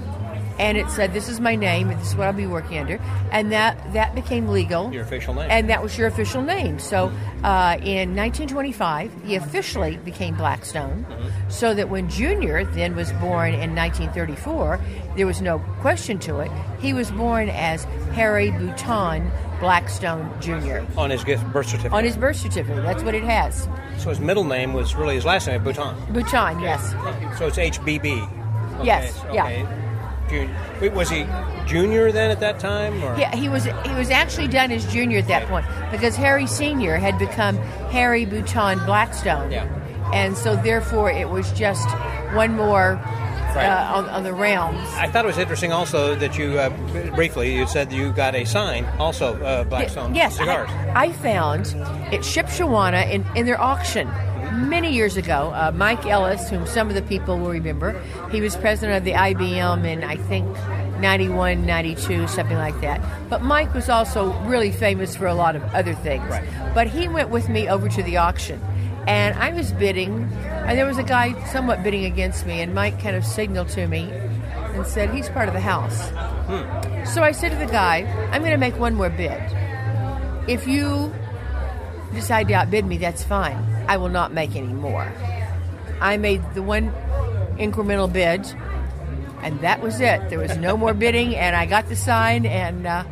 and 0.60 0.78
it 0.78 0.90
said 0.90 1.14
this 1.14 1.28
is 1.30 1.40
my 1.40 1.56
name 1.56 1.90
and 1.90 2.00
this 2.00 2.10
is 2.10 2.16
what 2.16 2.28
I'll 2.28 2.34
be 2.34 2.48
working 2.48 2.78
under, 2.78 3.00
and 3.32 3.52
that 3.52 3.94
that 3.94 4.16
became 4.16 4.48
legal. 4.48 4.92
Your 4.94 5.04
official 5.04 5.34
name. 5.34 5.48
And 5.50 5.70
that 5.70 5.82
was 5.82 5.98
your 5.98 6.08
official 6.08 6.42
name. 6.42 6.80
So 6.80 7.12
uh, 7.44 7.78
in 7.82 8.16
1925, 8.16 9.12
he 9.26 9.36
officially 9.36 9.98
became 9.98 10.36
Blackstone. 10.36 11.06
So 11.50 11.74
that 11.74 11.90
when 11.90 12.10
Junior 12.10 12.66
then 12.66 12.96
was 12.96 13.12
born 13.14 13.54
in 13.54 13.76
1934, 13.76 14.80
there 15.16 15.28
was 15.28 15.42
no 15.42 15.60
question 15.82 16.20
to 16.20 16.40
it. 16.40 16.52
He 16.80 16.94
was 16.94 17.12
born 17.12 17.50
as 17.50 17.84
Harry 18.14 18.52
Bouton 18.52 19.32
Blackstone 19.60 20.30
Jr. 20.42 20.80
on 20.98 21.10
his 21.10 21.24
gift 21.24 21.46
birth 21.54 21.68
certificate. 21.68 21.94
On 21.94 22.04
his 22.04 22.18
birth 22.18 22.36
certificate, 22.36 22.84
that's 22.84 23.02
what 23.04 23.16
it 23.16 23.24
has. 23.24 23.68
so 23.98 24.10
his 24.10 24.20
middle 24.20 24.44
name 24.44 24.74
was 24.74 24.94
really 24.96 25.16
his 25.16 25.24
last 25.26 25.48
name, 25.48 25.64
Bouton. 25.64 25.96
Bouton, 26.12 26.60
yes. 26.60 26.92
So 27.38 27.48
it's 27.48 27.58
HBB. 27.58 28.24
Okay, 28.80 28.86
Yes, 28.86 29.22
so- 29.22 29.34
yeah. 29.34 29.66
Junior. 30.30 30.56
Wait, 30.82 30.94
was 30.94 31.10
he 31.10 31.26
junior 31.66 32.12
then 32.12 32.32
at 32.32 32.40
that 32.40 32.60
time? 32.60 33.04
Or? 33.04 33.18
Yeah, 33.18 33.36
he 33.36 33.50
was 33.50 33.66
he 33.66 33.94
was 33.96 34.10
actually 34.10 34.48
done 34.48 34.72
as 34.72 34.86
junior 34.92 35.20
at 35.20 35.28
that 35.28 35.48
point 35.48 35.66
because 35.92 36.16
Harry 36.16 36.48
Senior 36.48 36.98
had 36.98 37.18
become 37.20 37.58
Harry 37.92 38.26
Bouton 38.26 38.80
Blackstone. 38.86 39.52
Yeah. 39.52 39.68
And 40.14 40.38
so 40.38 40.56
therefore 40.56 41.10
it 41.12 41.30
was 41.30 41.52
just 41.54 41.88
one 42.36 42.56
more 42.56 43.00
Right. 43.56 43.68
uh, 43.68 43.98
on, 43.98 44.10
on 44.10 44.24
the 44.24 44.34
realms. 44.34 44.80
I 44.96 45.08
thought 45.08 45.26
it 45.26 45.28
was 45.28 45.38
interesting 45.38 45.72
also 45.72 46.16
that 46.16 46.40
you 46.40 46.58
uh, 46.58 46.70
briefly 47.16 47.54
you 47.54 47.68
said 47.68 47.94
you 47.94 48.12
got 48.12 48.34
a 48.34 48.46
sign 48.46 48.84
also 48.98 49.40
uh, 49.44 49.64
Blackstone 49.66 50.16
yes, 50.16 50.38
cigars. 50.38 50.72
I, 50.96 51.06
I 51.06 51.12
found 51.12 51.68
at 52.12 52.22
Shipshewana 52.22 53.08
in, 53.12 53.24
in 53.36 53.46
their 53.46 53.62
auction 53.62 54.08
many 54.54 54.94
years 54.94 55.18
ago. 55.18 55.52
Uh, 55.54 55.72
Mike 55.74 56.06
Ellis, 56.06 56.50
whom 56.50 56.66
some 56.66 56.90
of 56.90 56.96
the 56.96 57.02
people 57.02 57.38
will 57.38 57.52
remember, 57.52 58.00
he 58.32 58.42
was 58.42 58.56
president 58.56 58.98
of 58.98 59.04
the 59.04 59.14
IBM 59.14 59.86
in 59.86 60.04
I 60.04 60.16
think 60.16 60.48
91, 61.00 61.66
92, 61.66 62.28
something 62.28 62.58
like 62.58 62.80
that. 62.82 63.02
But 63.30 63.42
Mike 63.42 63.74
was 63.74 63.90
also 63.90 64.32
really 64.44 64.72
famous 64.72 65.16
for 65.16 65.28
a 65.28 65.34
lot 65.34 65.56
of 65.56 65.64
other 65.74 65.94
things. 65.94 66.24
Right. 66.30 66.48
But 66.74 66.88
he 66.88 67.08
went 67.08 67.30
with 67.30 67.50
me 67.50 67.68
over 67.68 67.90
to 67.90 68.04
the 68.04 68.18
auction. 68.18 68.62
And 69.06 69.38
I 69.38 69.52
was 69.52 69.74
bidding, 69.74 70.32
and 70.46 70.78
there 70.78 70.86
was 70.86 70.98
a 70.98 71.04
guy 71.04 71.34
somewhat 71.48 71.84
bidding 71.84 72.06
against 72.06 72.46
me, 72.46 72.62
and 72.62 72.74
Mike 72.74 73.02
kind 73.02 73.18
of 73.18 73.26
signaled 73.26 73.68
to 73.70 73.86
me 73.86 74.10
and 74.10 74.88
said, 74.88 75.14
He's 75.14 75.28
part 75.30 75.50
of 75.50 75.54
the 75.54 75.60
house. 75.60 76.10
So 77.14 77.22
I 77.22 77.34
said 77.34 77.50
to 77.50 77.58
the 77.58 77.72
guy, 77.72 78.04
I'm 78.32 78.42
going 78.42 78.54
to 78.54 78.58
make 78.58 78.80
one 78.80 78.96
more 78.96 79.10
bid. 79.10 79.42
If 80.48 80.68
you 80.68 81.14
decide 82.14 82.48
to 82.48 82.54
outbid 82.54 82.86
me, 82.86 82.98
that's 82.98 83.24
fine. 83.24 83.73
I 83.88 83.98
will 83.98 84.10
not 84.10 84.34
make 84.34 84.56
any 84.56 84.74
more. 84.74 85.12
I 86.02 86.18
made 86.18 86.42
the 86.54 86.62
one 86.64 86.92
incremental 87.58 88.12
bid, 88.12 88.46
and 89.42 89.60
that 89.62 89.82
was 89.82 90.00
it. 90.00 90.30
There 90.30 90.40
was 90.40 90.58
no 90.58 90.76
more 90.78 90.94
bidding, 90.94 91.36
and 91.36 91.56
I 91.56 91.66
got 91.66 91.88
the 91.90 91.96
sign, 91.96 92.46
and 92.46 92.86
uh, 92.88 93.04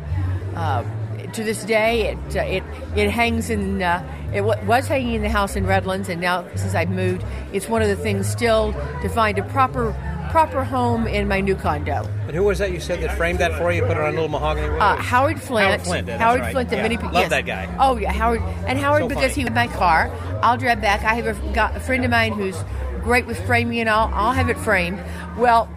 uh, 0.56 0.84
to 1.32 1.44
this 1.44 1.64
day, 1.64 2.12
it 2.12 2.36
uh, 2.36 2.40
it 2.42 2.62
it 2.96 3.10
hangs 3.10 3.50
in. 3.50 3.82
Uh, 3.82 4.02
it 4.34 4.40
wa- 4.40 4.56
was 4.64 4.88
hanging 4.88 5.14
in 5.14 5.22
the 5.22 5.28
house 5.28 5.56
in 5.56 5.66
Redlands, 5.66 6.08
and 6.08 6.20
now 6.20 6.46
since 6.54 6.74
I've 6.74 6.88
moved, 6.90 7.22
it's 7.52 7.68
one 7.68 7.82
of 7.82 7.88
the 7.88 7.96
things 7.96 8.26
still 8.26 8.72
to 9.02 9.08
find 9.10 9.38
a 9.38 9.42
proper 9.44 9.94
proper 10.32 10.64
home 10.64 11.06
in 11.06 11.28
my 11.28 11.42
new 11.42 11.54
condo. 11.54 12.08
And 12.26 12.34
who 12.34 12.42
was 12.42 12.58
that 12.58 12.72
you 12.72 12.80
said 12.80 13.02
that 13.02 13.18
framed 13.18 13.38
that 13.40 13.58
for 13.58 13.70
you? 13.70 13.82
Put 13.82 13.98
it 13.98 14.00
on 14.00 14.08
a 14.08 14.12
little 14.12 14.30
mahogany? 14.30 14.66
Uh, 14.78 14.96
Howard 14.96 15.38
Flint. 15.38 15.66
Howard 15.68 15.82
Flint, 15.82 16.06
that's 16.06 16.22
Howard 16.22 16.40
right. 16.40 16.52
Flint, 16.52 16.70
the 16.70 16.76
Yeah. 16.76 16.82
many 16.82 16.96
people. 16.96 17.12
Love 17.12 17.24
yes. 17.24 17.30
that 17.30 17.44
guy. 17.46 17.68
Oh 17.78 17.98
yeah, 17.98 18.10
Howard 18.12 18.40
and 18.66 18.78
Howard 18.78 19.02
So 19.02 19.08
because 19.08 19.32
funny. 19.32 19.34
he 19.34 19.44
was 19.44 19.52
my 19.52 19.66
car. 19.66 20.10
I'll 20.42 20.56
drive 20.56 20.80
back. 20.80 21.04
I 21.04 21.14
have 21.16 21.26
a, 21.26 21.52
got 21.52 21.76
a 21.76 21.80
friend 21.80 22.02
of 22.02 22.10
mine 22.10 22.32
who's 22.32 22.56
great 23.02 23.26
with 23.26 23.38
framing 23.46 23.78
and 23.80 23.90
all. 23.90 24.10
I'll 24.14 24.32
have 24.32 24.48
it 24.48 24.56
framed. 24.56 24.98
Well, 25.36 25.68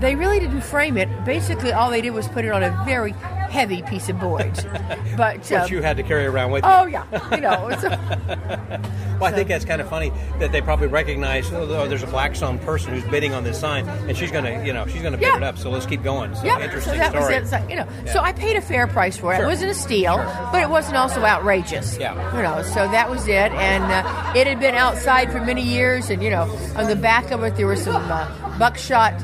they 0.00 0.14
really 0.14 0.40
didn't 0.40 0.62
frame 0.62 0.96
it. 0.96 1.08
Basically, 1.26 1.72
all 1.72 1.90
they 1.90 2.00
did 2.00 2.14
was 2.14 2.28
put 2.28 2.46
it 2.46 2.50
on 2.50 2.62
a 2.62 2.70
very 2.86 3.12
heavy 3.48 3.82
piece 3.82 4.08
of 4.08 4.18
board. 4.20 4.52
but 5.16 5.38
Which 5.38 5.52
um, 5.52 5.68
you 5.70 5.82
had 5.82 5.96
to 5.96 6.02
carry 6.02 6.26
around 6.26 6.50
with 6.52 6.64
you. 6.64 6.70
oh 6.70 6.86
yeah, 6.86 7.04
you 7.34 7.40
know. 7.40 7.68
It's 7.68 7.82
Well, 9.18 9.32
I 9.32 9.34
think 9.34 9.48
that's 9.48 9.64
kind 9.64 9.80
of 9.80 9.88
funny 9.88 10.12
that 10.38 10.52
they 10.52 10.60
probably 10.60 10.86
recognize, 10.86 11.52
oh, 11.52 11.62
oh, 11.62 11.88
there's 11.88 12.04
a 12.04 12.06
Blackstone 12.06 12.56
person 12.60 12.94
who's 12.94 13.02
bidding 13.10 13.34
on 13.34 13.42
this 13.42 13.58
sign, 13.58 13.88
and 13.88 14.16
she's 14.16 14.30
going 14.30 14.44
to, 14.44 14.64
you 14.64 14.72
know, 14.72 14.86
she's 14.86 15.02
going 15.02 15.10
to 15.12 15.18
bid 15.18 15.26
Yeah. 15.26 15.38
it 15.38 15.42
up. 15.42 15.58
So 15.58 15.70
let's 15.70 15.86
keep 15.86 16.04
going. 16.04 16.36
So 16.36 16.44
yeah, 16.44 16.60
interesting 16.60 16.92
so 16.92 16.98
that 16.98 17.10
story. 17.10 17.40
was 17.40 17.52
it. 17.52 17.56
Like, 17.56 17.68
you 17.68 17.74
know, 17.76 17.88
Yeah. 18.04 18.12
so 18.12 18.20
I 18.20 18.30
paid 18.32 18.54
a 18.54 18.60
fair 18.60 18.86
price 18.86 19.16
for 19.16 19.32
it. 19.32 19.38
Sure. 19.38 19.44
It 19.46 19.48
wasn't 19.48 19.72
a 19.72 19.74
steal, 19.74 20.18
but 20.52 20.62
it 20.62 20.70
wasn't 20.70 20.98
also 20.98 21.24
outrageous. 21.24 21.98
Yeah. 21.98 22.14
you 22.36 22.42
know, 22.44 22.62
so 22.62 22.86
that 22.92 23.10
was 23.10 23.26
it. 23.26 23.50
And 23.52 23.82
uh, 23.84 24.32
it 24.36 24.46
had 24.46 24.60
been 24.60 24.76
outside 24.76 25.32
for 25.32 25.40
many 25.40 25.62
years, 25.62 26.10
and 26.10 26.22
you 26.22 26.30
know, 26.30 26.42
on 26.76 26.86
the 26.86 26.94
back 26.96 27.32
of 27.32 27.42
it 27.42 27.56
there 27.56 27.66
were 27.66 27.74
some 27.74 27.96
uh, 28.12 28.56
buckshot 28.58 29.14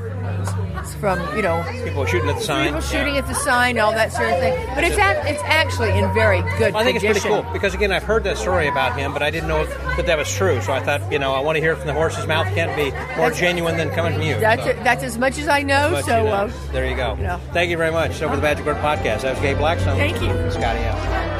from 0.95 1.18
you 1.36 1.42
know 1.42 1.62
People 1.84 2.05
shooting 2.07 2.28
at 2.28 2.36
the 2.36 2.42
sign. 2.42 2.66
people 2.66 2.80
shooting 2.80 3.14
Yeah. 3.14 3.20
at 3.20 3.26
the 3.28 3.34
sign, 3.34 3.78
all 3.78 3.92
that 3.92 4.12
sort 4.12 4.30
of 4.30 4.38
thing. 4.38 4.55
But 4.74 4.84
it's 4.84 4.97
ac- 4.99 5.28
it's 5.34 5.42
actually 5.45 5.90
in 5.99 6.12
very 6.14 6.42
good 6.59 6.72
Well, 6.74 6.78
I 6.82 6.84
think 6.84 6.97
it's 6.97 7.05
pretty 7.05 7.20
cool 7.20 7.45
because 7.53 7.74
again, 7.74 7.92
I've 7.92 8.03
heard 8.05 8.24
that 8.24 8.36
story 8.38 8.68
about 8.68 8.97
him, 8.99 9.12
but 9.12 9.22
I 9.22 9.30
didn't 9.30 9.49
know 9.49 9.62
if, 9.62 9.70
that 9.97 10.07
that 10.07 10.18
was 10.18 10.32
true. 10.32 10.61
So 10.62 10.72
I 10.72 10.80
thought, 10.80 11.11
you 11.12 11.18
know, 11.18 11.32
I 11.34 11.40
want 11.40 11.57
to 11.57 11.61
hear 11.61 11.72
it 11.72 11.76
from 11.76 11.86
the 11.86 11.92
horse's 11.95 12.26
mouth. 12.26 12.47
Can't 12.55 12.74
be 12.76 12.90
more 13.16 13.28
That's- 13.30 13.38
genuine 13.40 13.76
than 13.76 13.90
coming 13.90 14.12
from 14.14 14.22
you. 14.22 14.38
That's 14.40 14.62
So, 14.64 14.72
that's 14.84 15.03
as 15.05 15.18
much 15.18 15.38
as 15.38 15.49
I 15.49 15.62
know. 15.62 15.90
but, 15.92 16.05
so 16.05 16.18
you 16.18 16.24
know, 16.24 16.30
uh, 16.32 16.51
there 16.72 16.86
you 16.86 16.97
go. 16.97 17.14
you 17.16 17.24
know. 17.24 17.40
Thank 17.53 17.70
you 17.70 17.76
very 17.76 17.92
much. 17.92 18.14
So 18.14 18.28
for 18.28 18.36
the 18.36 18.42
Magic 18.42 18.64
Word 18.66 18.76
Podcast, 18.76 19.22
that 19.22 19.32
was 19.32 19.40
Gay 19.40 19.55
Blackstone. 19.55 19.97
Thank 19.97 20.20
you. 20.22 20.28
Scotty 20.51 20.80
out. 20.84 21.34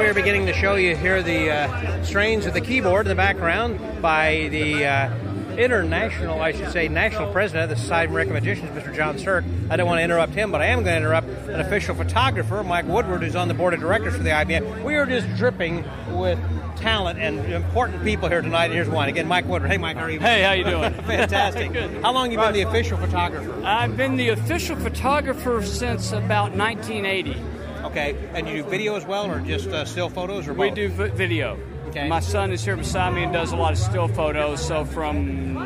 We 0.00 0.06
were 0.06 0.14
beginning 0.14 0.46
to 0.46 0.54
show 0.54 0.76
you 0.76 0.96
here, 0.96 1.22
the 1.22 1.50
uh, 1.50 2.02
strains 2.02 2.46
of 2.46 2.54
the 2.54 2.60
keyboard 2.62 3.04
in 3.04 3.10
the 3.10 3.14
background 3.14 3.78
by 4.00 4.48
the 4.50 4.86
uh, 4.86 5.14
international, 5.58 6.40
I 6.40 6.52
should 6.52 6.72
say, 6.72 6.88
national 6.88 7.30
president 7.32 7.64
of 7.64 7.76
the 7.76 7.76
Society 7.76 8.06
of 8.06 8.12
American 8.12 8.32
Magicians, 8.32 8.70
Mr. 8.70 8.96
John 8.96 9.18
Sirk. 9.18 9.44
I 9.68 9.76
don't 9.76 9.86
want 9.86 9.98
to 9.98 10.02
interrupt 10.02 10.32
him, 10.32 10.50
but 10.50 10.62
I 10.62 10.68
am 10.68 10.84
going 10.84 10.94
to 10.94 10.96
interrupt 10.96 11.28
an 11.28 11.60
official 11.60 11.94
photographer, 11.94 12.64
Mike 12.64 12.86
Woodward, 12.86 13.22
who's 13.22 13.36
on 13.36 13.48
the 13.48 13.52
board 13.52 13.74
of 13.74 13.80
directors 13.80 14.16
for 14.16 14.22
the 14.22 14.30
IBM. 14.30 14.84
We 14.84 14.94
are 14.94 15.04
just 15.04 15.28
dripping 15.36 15.84
with 16.16 16.38
talent 16.76 17.18
and 17.18 17.38
important 17.52 18.02
people 18.02 18.26
here 18.30 18.40
tonight. 18.40 18.66
And 18.66 18.74
here's 18.74 18.88
one 18.88 19.10
again, 19.10 19.28
Mike 19.28 19.44
Woodward. 19.44 19.70
Hey, 19.70 19.76
Mike, 19.76 19.98
how 19.98 20.04
are 20.04 20.10
you? 20.10 20.18
Hey, 20.18 20.42
how 20.42 20.52
you 20.52 20.64
doing? 20.64 20.94
Fantastic. 21.04 21.74
Good. 21.74 22.02
How 22.02 22.14
long 22.14 22.32
you 22.32 22.38
been 22.38 22.54
the 22.54 22.62
official 22.62 22.96
photographer? 22.96 23.54
I've 23.66 23.98
been 23.98 24.16
the 24.16 24.30
official 24.30 24.76
photographer 24.76 25.62
since 25.62 26.12
about 26.12 26.52
1980. 26.52 27.59
Okay, 27.84 28.14
and 28.34 28.46
you 28.48 28.62
do 28.62 28.68
video 28.68 28.96
as 28.96 29.04
well, 29.06 29.30
or 29.30 29.40
just 29.40 29.68
uh, 29.68 29.84
still 29.84 30.08
photos, 30.10 30.46
or 30.48 30.52
We 30.54 30.68
both? 30.68 30.76
do 30.76 30.88
vi- 30.90 31.08
video. 31.08 31.58
Okay. 31.88 32.08
My 32.08 32.20
son 32.20 32.52
is 32.52 32.64
here 32.64 32.76
beside 32.76 33.14
me 33.14 33.24
and 33.24 33.32
does 33.32 33.52
a 33.52 33.56
lot 33.56 33.72
of 33.72 33.78
still 33.78 34.06
photos. 34.06 34.64
So 34.64 34.84
from 34.84 35.56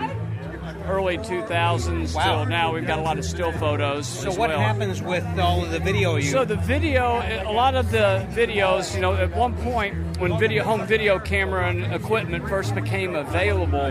early 0.88 1.18
2000s 1.18 2.14
Wow. 2.14 2.22
till 2.24 2.46
now, 2.46 2.72
we've 2.72 2.86
got 2.86 2.98
a 2.98 3.02
lot 3.02 3.18
of 3.18 3.24
still 3.24 3.52
photos. 3.52 4.06
So 4.06 4.28
as 4.28 4.38
what 4.38 4.50
well. 4.50 4.58
happens 4.58 5.02
with 5.02 5.24
all 5.38 5.62
of 5.64 5.70
the 5.70 5.80
video 5.80 6.16
you? 6.16 6.22
So 6.30 6.44
the 6.44 6.56
video, 6.56 7.20
a 7.46 7.52
lot 7.52 7.74
of 7.74 7.90
the 7.90 8.26
videos, 8.30 8.94
you 8.94 9.00
know, 9.00 9.14
at 9.14 9.34
one 9.34 9.54
point 9.56 9.94
when 10.18 10.38
video 10.38 10.62
home 10.64 10.86
video 10.86 11.18
camera 11.18 11.68
and 11.68 11.92
equipment 11.92 12.48
first 12.48 12.74
became 12.74 13.14
available, 13.16 13.90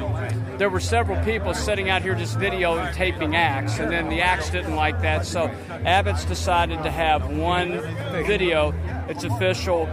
there 0.58 0.70
were 0.70 0.80
several 0.80 1.24
people 1.24 1.54
sitting 1.54 1.90
out 1.90 2.02
here 2.02 2.16
just 2.16 2.38
video 2.38 2.92
taping 2.94 3.36
acts, 3.36 3.80
and 3.80 3.92
then 3.92 4.10
the 4.10 4.22
acts 4.22 4.50
didn't 4.50 4.76
like 4.76 5.02
that, 5.02 5.26
so 5.26 5.48
Abbott's 5.86 6.26
decided 6.26 6.82
to 6.84 6.92
have 6.92 7.30
one 7.30 7.82
video. 8.26 8.74
It's 9.08 9.24
official. 9.24 9.90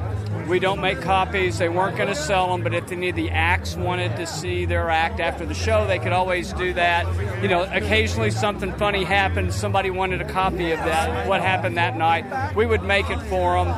We 0.49 0.59
don't 0.59 0.81
make 0.81 1.01
copies. 1.01 1.59
They 1.59 1.69
weren't 1.69 1.97
going 1.97 2.09
to 2.09 2.15
sell 2.15 2.49
them, 2.49 2.63
but 2.63 2.75
if 2.75 2.91
any 2.91 3.11
of 3.11 3.17
the 3.17 3.31
acts 3.31 3.77
wanted 3.77 4.17
to 4.17 4.27
see 4.27 4.65
their 4.65 4.91
act 4.91 5.21
after 5.21 5.45
the 5.45 5.55
show, 5.55 5.87
they 5.87 5.99
could 5.99 6.13
always 6.13 6.53
do 6.53 6.73
that. 6.75 7.07
You 7.43 7.49
know, 7.49 7.63
occasionally 7.73 8.31
something 8.31 8.73
funny 8.75 9.05
happened. 9.05 9.53
Somebody 9.53 9.91
wanted 9.91 10.21
a 10.21 10.25
copy 10.25 10.71
of 10.73 10.79
that. 10.81 11.29
What 11.29 11.41
happened 11.41 11.77
that 11.77 11.97
night? 11.97 12.55
We 12.57 12.67
would 12.67 12.83
make 12.83 13.11
it 13.11 13.21
for 13.23 13.63
them, 13.63 13.69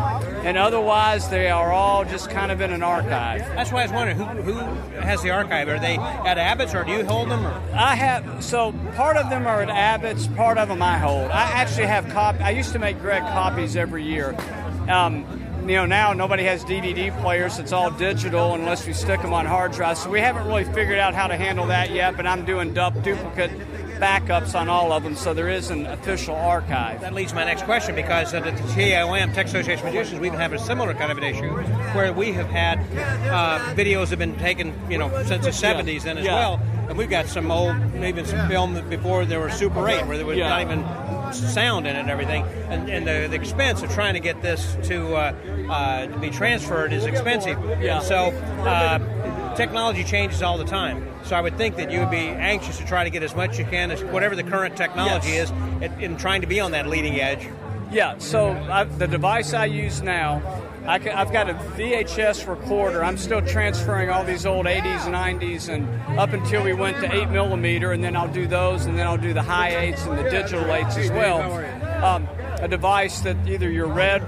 and 0.45 0.57
otherwise 0.57 1.28
they 1.28 1.51
are 1.51 1.72
all 1.72 2.05
just 2.05 2.30
kind 2.30 2.51
of 2.51 2.61
in 2.61 2.72
an 2.72 2.82
archive. 2.82 3.40
That's 3.55 3.70
why 3.70 3.80
I 3.80 3.84
was 3.84 3.93
wondering 3.93 4.16
who 4.16 4.53
who 4.53 4.59
has 5.01 5.22
the 5.22 5.30
archive. 5.30 5.68
Are 5.68 5.78
they 5.78 5.97
at 5.97 6.38
Abbott's, 6.38 6.74
or 6.74 6.84
do 6.84 6.93
you 6.93 7.05
hold 7.05 7.30
them? 7.30 7.47
Or? 7.47 7.62
I 7.74 7.95
have 7.95 8.43
so 8.43 8.72
part 8.95 9.16
of 9.16 9.30
them 9.30 9.47
are 9.47 9.62
at 9.62 9.70
Abbott's, 9.70 10.26
part 10.28 10.59
of 10.59 10.68
them 10.68 10.82
I 10.82 10.99
hold. 10.99 11.30
I 11.30 11.43
actually 11.43 11.86
have 11.86 12.09
cop. 12.09 12.40
I 12.40 12.51
used 12.51 12.72
to 12.72 12.78
make 12.78 13.01
Greg 13.01 13.22
copies 13.22 13.76
every 13.76 14.05
year. 14.05 14.36
Um, 14.88 15.24
you 15.62 15.76
know, 15.76 15.86
now 15.86 16.12
nobody 16.12 16.43
has 16.45 16.64
DVD 16.64 17.16
players. 17.20 17.61
It's 17.61 17.70
all 17.72 17.90
digital 17.93 18.55
unless 18.55 18.84
we 18.84 18.93
stick 18.93 19.22
them 19.22 19.32
on 19.32 19.47
hard 19.47 19.70
drives. 19.72 20.03
So 20.03 20.11
we 20.11 20.18
haven't 20.18 20.47
really 20.49 20.64
figured 20.64 20.99
out 20.99 21.14
how 21.14 21.28
to 21.28 21.36
handle 21.36 21.66
that 21.68 21.93
yet. 21.93 22.16
But 22.16 22.26
I'm 22.26 22.45
doing 22.45 22.74
du- 22.74 22.93
duplicate 23.03 23.53
backups 24.03 24.59
on 24.59 24.69
all 24.69 24.91
of 24.93 25.05
them, 25.05 25.15
so 25.15 25.33
there 25.33 25.49
is 25.49 25.71
an 25.71 25.87
official 25.87 26.35
archive. 26.35 27.01
That 27.03 27.15
leads 27.15 27.31
to 27.31 27.37
my 27.37 27.45
next 27.45 27.63
question 27.63 27.95
because 27.95 28.35
at 28.35 28.43
the 28.43 28.51
TAOM, 28.51 29.33
Texas 29.33 29.55
Association 29.55 29.87
of 29.87 29.95
Magicians, 29.95 30.21
we've 30.21 30.33
had 30.35 30.53
a 30.53 30.59
similar 30.59 30.93
kind 30.93 31.13
of 31.13 31.19
an 31.19 31.25
issue 31.25 31.51
where 31.95 32.13
we 32.13 32.33
have 32.33 32.49
had 32.49 32.81
uh, 33.31 33.61
videos 33.77 34.09
have 34.09 34.19
been 34.19 34.37
taken, 34.39 34.75
you 34.91 34.99
know, 34.99 35.09
since 35.25 35.45
the 35.45 35.51
70s 35.53 36.03
then 36.03 36.19
as 36.19 36.25
Yeah. 36.25 36.35
well. 36.35 36.61
And 36.89 36.99
we've 36.99 37.09
got 37.09 37.27
some 37.27 37.51
old, 37.51 37.77
even 38.03 38.25
some 38.27 38.49
film 38.49 38.75
that 38.75 38.91
before 38.91 39.25
there 39.25 39.39
were 39.39 39.51
Super 39.51 39.89
8 39.89 40.07
where 40.07 40.17
there 40.17 40.27
was 40.27 40.37
Yeah. 40.37 40.49
not 40.49 40.63
even 40.63 41.33
sound 41.33 41.87
in 41.87 41.95
it 41.97 42.01
and 42.01 42.11
everything. 42.11 42.45
And, 42.69 42.91
and 42.91 43.07
the, 43.07 43.29
the 43.29 43.37
expense 43.37 43.83
of 43.83 43.91
trying 43.93 44.15
to 44.15 44.21
get 44.21 44.43
this 44.43 44.77
to, 44.89 45.15
uh, 45.15 45.33
uh, 45.71 46.07
to 46.09 46.19
be 46.19 46.29
transferred 46.29 46.93
is 46.93 47.07
expensive. 47.07 47.57
Yeah. 47.81 47.99
And 47.99 48.05
so 48.05 48.17
uh, 48.67 48.99
technology 49.57 50.05
changes 50.05 50.43
all 50.43 50.59
the 50.59 50.65
time. 50.65 51.07
So 51.25 51.37
I 51.37 51.41
would 51.41 51.57
think 51.57 51.77
that 51.77 51.91
you 51.91 52.01
would 52.01 52.11
be 52.11 52.17
anxious 52.29 52.79
to 52.79 52.85
try 52.87 53.05
to 53.05 53.11
get 53.11 53.23
as 53.23 53.35
much 53.35 53.59
you 53.59 53.65
can 53.65 53.91
as 53.91 54.03
whatever 54.05 54.35
the 54.37 54.43
current 54.45 54.77
technology 54.77 55.29
Yes. 55.31 55.51
is 55.51 55.93
in, 55.93 56.01
in 56.01 56.17
trying 56.17 56.41
to 56.41 56.47
be 56.47 56.61
on 56.61 56.73
that 56.73 56.87
leading 56.89 57.21
edge. 57.21 57.49
Yeah, 57.91 58.17
so 58.19 58.51
I, 58.53 58.85
the 58.85 59.07
device 59.07 59.53
I 59.53 59.67
use 59.67 60.01
now, 60.01 60.41
I 60.87 60.99
have 60.99 61.31
got 61.31 61.51
a 61.51 61.55
VHS 61.55 62.49
recorder. 62.49 63.05
I'm 63.05 63.19
still 63.19 63.43
transferring 63.43 64.09
all 64.09 64.25
these 64.25 64.47
old 64.47 64.65
80s, 64.65 65.01
90s, 65.01 65.69
and 65.69 65.87
up 66.19 66.33
until 66.33 66.65
we 66.65 66.73
went 66.73 66.97
to 67.01 67.15
8 67.15 67.29
millimeter, 67.29 67.93
and 67.93 68.03
then 68.03 68.17
I'll 68.17 68.33
do 68.33 68.47
those, 68.47 68.87
and 68.87 68.99
then 68.99 69.07
I'll 69.07 69.19
do 69.19 69.35
the 69.35 69.43
high 69.43 69.93
8s 69.93 70.07
and 70.09 70.19
the 70.19 70.31
digital 70.31 70.65
8s 70.65 70.97
as 70.97 71.11
well. 71.11 71.53
Um, 72.03 72.27
a 72.61 72.67
device 72.67 73.21
that 73.21 73.37
either 73.47 73.71
your 73.71 73.87
red, 73.89 74.25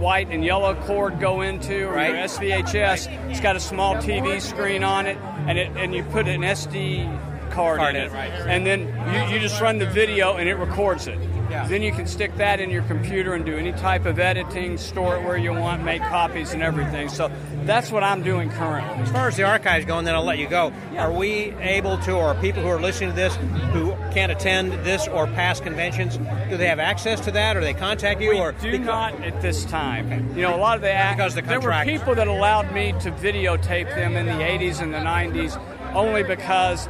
white, 0.00 0.28
and 0.30 0.44
yellow 0.44 0.74
cord 0.74 1.20
go 1.20 1.42
into, 1.42 1.84
or 1.86 1.92
Right. 1.92 2.10
your 2.10 2.18
SVHS. 2.24 3.08
It's 3.30 3.40
got 3.40 3.56
a 3.56 3.60
small 3.60 3.96
TV 3.96 4.40
screen 4.40 4.82
on 4.82 5.06
it, 5.06 5.18
and 5.46 5.58
it 5.58 5.70
and 5.76 5.94
you 5.94 6.02
put 6.04 6.26
an 6.26 6.42
SD 6.42 7.04
card, 7.50 7.78
Card 7.78 7.96
in 7.96 8.02
it, 8.02 8.12
right. 8.12 8.30
and 8.46 8.64
then 8.66 8.80
you, 9.12 9.34
you 9.34 9.40
just 9.40 9.60
run 9.60 9.78
the 9.78 9.86
video, 9.86 10.36
and 10.36 10.48
it 10.48 10.54
records 10.54 11.06
it. 11.08 11.18
Yeah. 11.50 11.66
Then 11.66 11.82
you 11.82 11.92
can 11.92 12.06
stick 12.06 12.36
that 12.36 12.60
in 12.60 12.70
your 12.70 12.82
computer 12.84 13.34
and 13.34 13.44
do 13.44 13.56
any 13.56 13.72
type 13.72 14.06
of 14.06 14.18
editing, 14.18 14.78
store 14.78 15.16
it 15.16 15.24
where 15.24 15.36
you 15.36 15.52
want, 15.52 15.82
make 15.84 16.00
copies 16.02 16.52
and 16.52 16.62
everything. 16.62 17.08
So 17.08 17.30
that's 17.64 17.90
what 17.90 18.02
I'm 18.02 18.22
doing 18.22 18.50
currently. 18.50 19.02
As 19.02 19.10
far 19.10 19.28
as 19.28 19.36
the 19.36 19.42
archives 19.42 19.84
go, 19.84 19.98
and 19.98 20.06
then 20.06 20.14
I'll 20.14 20.24
let 20.24 20.38
you 20.38 20.48
go. 20.48 20.72
Are 20.96 21.12
we 21.12 21.52
able 21.60 21.98
to, 21.98 22.12
or 22.12 22.34
people 22.36 22.62
who 22.62 22.68
are 22.68 22.80
listening 22.80 23.10
to 23.10 23.16
this 23.16 23.34
who 23.72 23.94
can't 24.12 24.30
attend 24.32 24.72
this 24.84 25.08
or 25.08 25.26
past 25.26 25.62
conventions, 25.64 26.16
do 26.48 26.56
they 26.56 26.66
have 26.66 26.78
access 26.78 27.20
to 27.20 27.30
that, 27.32 27.56
or 27.56 27.60
they 27.60 27.74
contact 27.74 28.20
you, 28.20 28.30
We 28.30 28.38
or 28.38 28.52
do 28.52 28.78
not 28.78 29.14
at 29.22 29.40
this 29.42 29.64
time. 29.64 30.34
You 30.36 30.42
know, 30.42 30.54
a 30.54 30.58
lot 30.58 30.76
of 30.76 30.82
the 30.82 30.92
act- 30.92 31.18
Because 31.18 31.34
the 31.34 31.42
there 31.42 31.60
were 31.60 31.72
people 31.84 32.14
that 32.14 32.28
allowed 32.28 32.72
me 32.72 32.92
to 33.00 33.10
videotape 33.12 33.94
them 33.94 34.16
in 34.16 34.26
the 34.26 34.32
80s 34.44 34.80
and 34.80 34.94
the 34.94 34.98
90s 34.98 35.60
only 35.94 36.22
because 36.22 36.88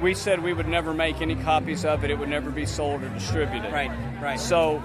we 0.00 0.14
said 0.14 0.42
we 0.42 0.52
would 0.52 0.68
never 0.68 0.94
make 0.94 1.20
any 1.20 1.34
copies 1.36 1.84
of 1.84 2.04
it. 2.04 2.10
It 2.10 2.18
would 2.18 2.28
never 2.28 2.50
be 2.50 2.66
sold 2.66 3.02
or 3.02 3.08
distributed. 3.10 3.72
Right, 3.72 3.90
right. 4.20 4.38
So 4.38 4.82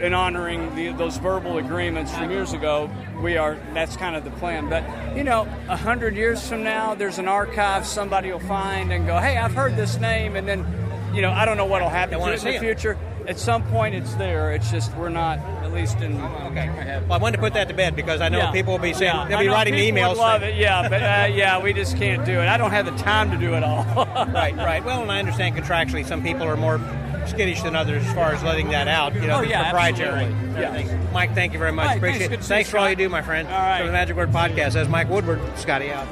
in 0.00 0.14
honoring 0.14 0.74
the, 0.74 0.92
those 0.92 1.16
verbal 1.18 1.58
agreements 1.58 2.12
from 2.12 2.30
years 2.30 2.52
ago, 2.52 2.90
we 3.22 3.36
are. 3.36 3.56
That's 3.72 3.96
kind 3.96 4.16
of 4.16 4.24
the 4.24 4.30
plan. 4.32 4.68
But 4.68 4.84
you 5.16 5.24
know, 5.24 5.42
a 5.68 5.76
hundred 5.76 6.16
years 6.16 6.46
from 6.46 6.62
now, 6.62 6.94
there's 6.94 7.18
an 7.18 7.28
archive 7.28 7.86
somebody 7.86 8.32
will 8.32 8.40
find 8.40 8.92
and 8.92 9.06
go, 9.06 9.18
"Hey, 9.18 9.36
I've 9.36 9.54
heard 9.54 9.76
this 9.76 9.98
name," 9.98 10.36
and 10.36 10.46
then, 10.48 10.66
you 11.14 11.22
know, 11.22 11.30
I 11.30 11.44
don't 11.44 11.56
know 11.56 11.66
what'll 11.66 11.88
happen 11.88 12.20
in 12.20 12.44
the 12.44 12.58
future. 12.58 12.98
At 13.28 13.38
some 13.38 13.62
point, 13.64 13.94
it's 13.94 14.14
there. 14.14 14.52
It's 14.52 14.70
just 14.70 14.94
we're 14.96 15.08
not, 15.08 15.38
at 15.38 15.72
least 15.72 16.00
in. 16.00 16.20
Okay. 16.20 16.68
Well, 17.08 17.12
I 17.12 17.16
wanted 17.18 17.36
to 17.36 17.42
put 17.42 17.54
that 17.54 17.68
to 17.68 17.74
bed 17.74 17.94
because 17.96 18.20
I 18.20 18.28
know 18.28 18.38
Yeah. 18.38 18.50
people 18.52 18.72
will 18.74 18.78
be 18.80 18.92
saying 18.92 19.14
Yeah. 19.14 19.26
they'll 19.28 19.38
be 19.40 19.48
writing 19.48 19.74
me 19.74 19.90
emails. 19.90 20.16
Love 20.16 20.40
saying- 20.42 20.56
it, 20.56 20.60
yeah, 20.60 20.88
but 20.88 21.02
uh, 21.02 21.28
yeah, 21.32 21.60
we 21.62 21.72
just 21.72 21.96
can't 21.96 22.24
do 22.24 22.40
it. 22.40 22.48
I 22.48 22.56
don't 22.56 22.70
have 22.72 22.86
the 22.86 22.96
time 23.02 23.30
to 23.30 23.36
do 23.36 23.54
it 23.54 23.62
all. 23.64 23.84
right, 23.96 24.56
right. 24.56 24.84
Well, 24.84 25.02
and 25.02 25.10
I 25.12 25.18
understand 25.18 25.56
contractually 25.56 26.06
some 26.06 26.22
people 26.22 26.42
are 26.46 26.56
more 26.56 26.80
skittish 27.26 27.62
than 27.62 27.76
others 27.76 28.04
as 28.04 28.12
far 28.14 28.32
as 28.32 28.42
letting 28.42 28.68
that 28.70 28.88
out. 28.88 29.14
You 29.14 29.20
know, 29.22 29.38
Oh, 29.38 29.42
yeah, 29.42 29.62
proprietary. 29.70 30.24
Yeah. 30.60 30.84
Mike, 31.12 31.34
thank 31.34 31.52
you 31.52 31.58
very 31.58 31.72
much. 31.72 31.86
Right, 31.86 32.00
thanks. 32.00 32.16
Appreciate 32.16 32.28
Good 32.30 32.40
it. 32.40 32.44
Thanks 32.44 32.68
for 32.70 32.78
all 32.78 32.90
you 32.90 32.96
do, 32.96 33.08
my 33.08 33.22
friend. 33.22 33.46
All 33.48 33.54
right. 33.54 33.80
For 33.80 33.86
the 33.86 33.92
Magic 33.92 34.16
Word 34.16 34.30
Podcast, 34.30 34.74
as 34.76 34.88
Mike 34.88 35.08
Woodward, 35.08 35.40
Scotty 35.56 35.90
out. 35.92 36.06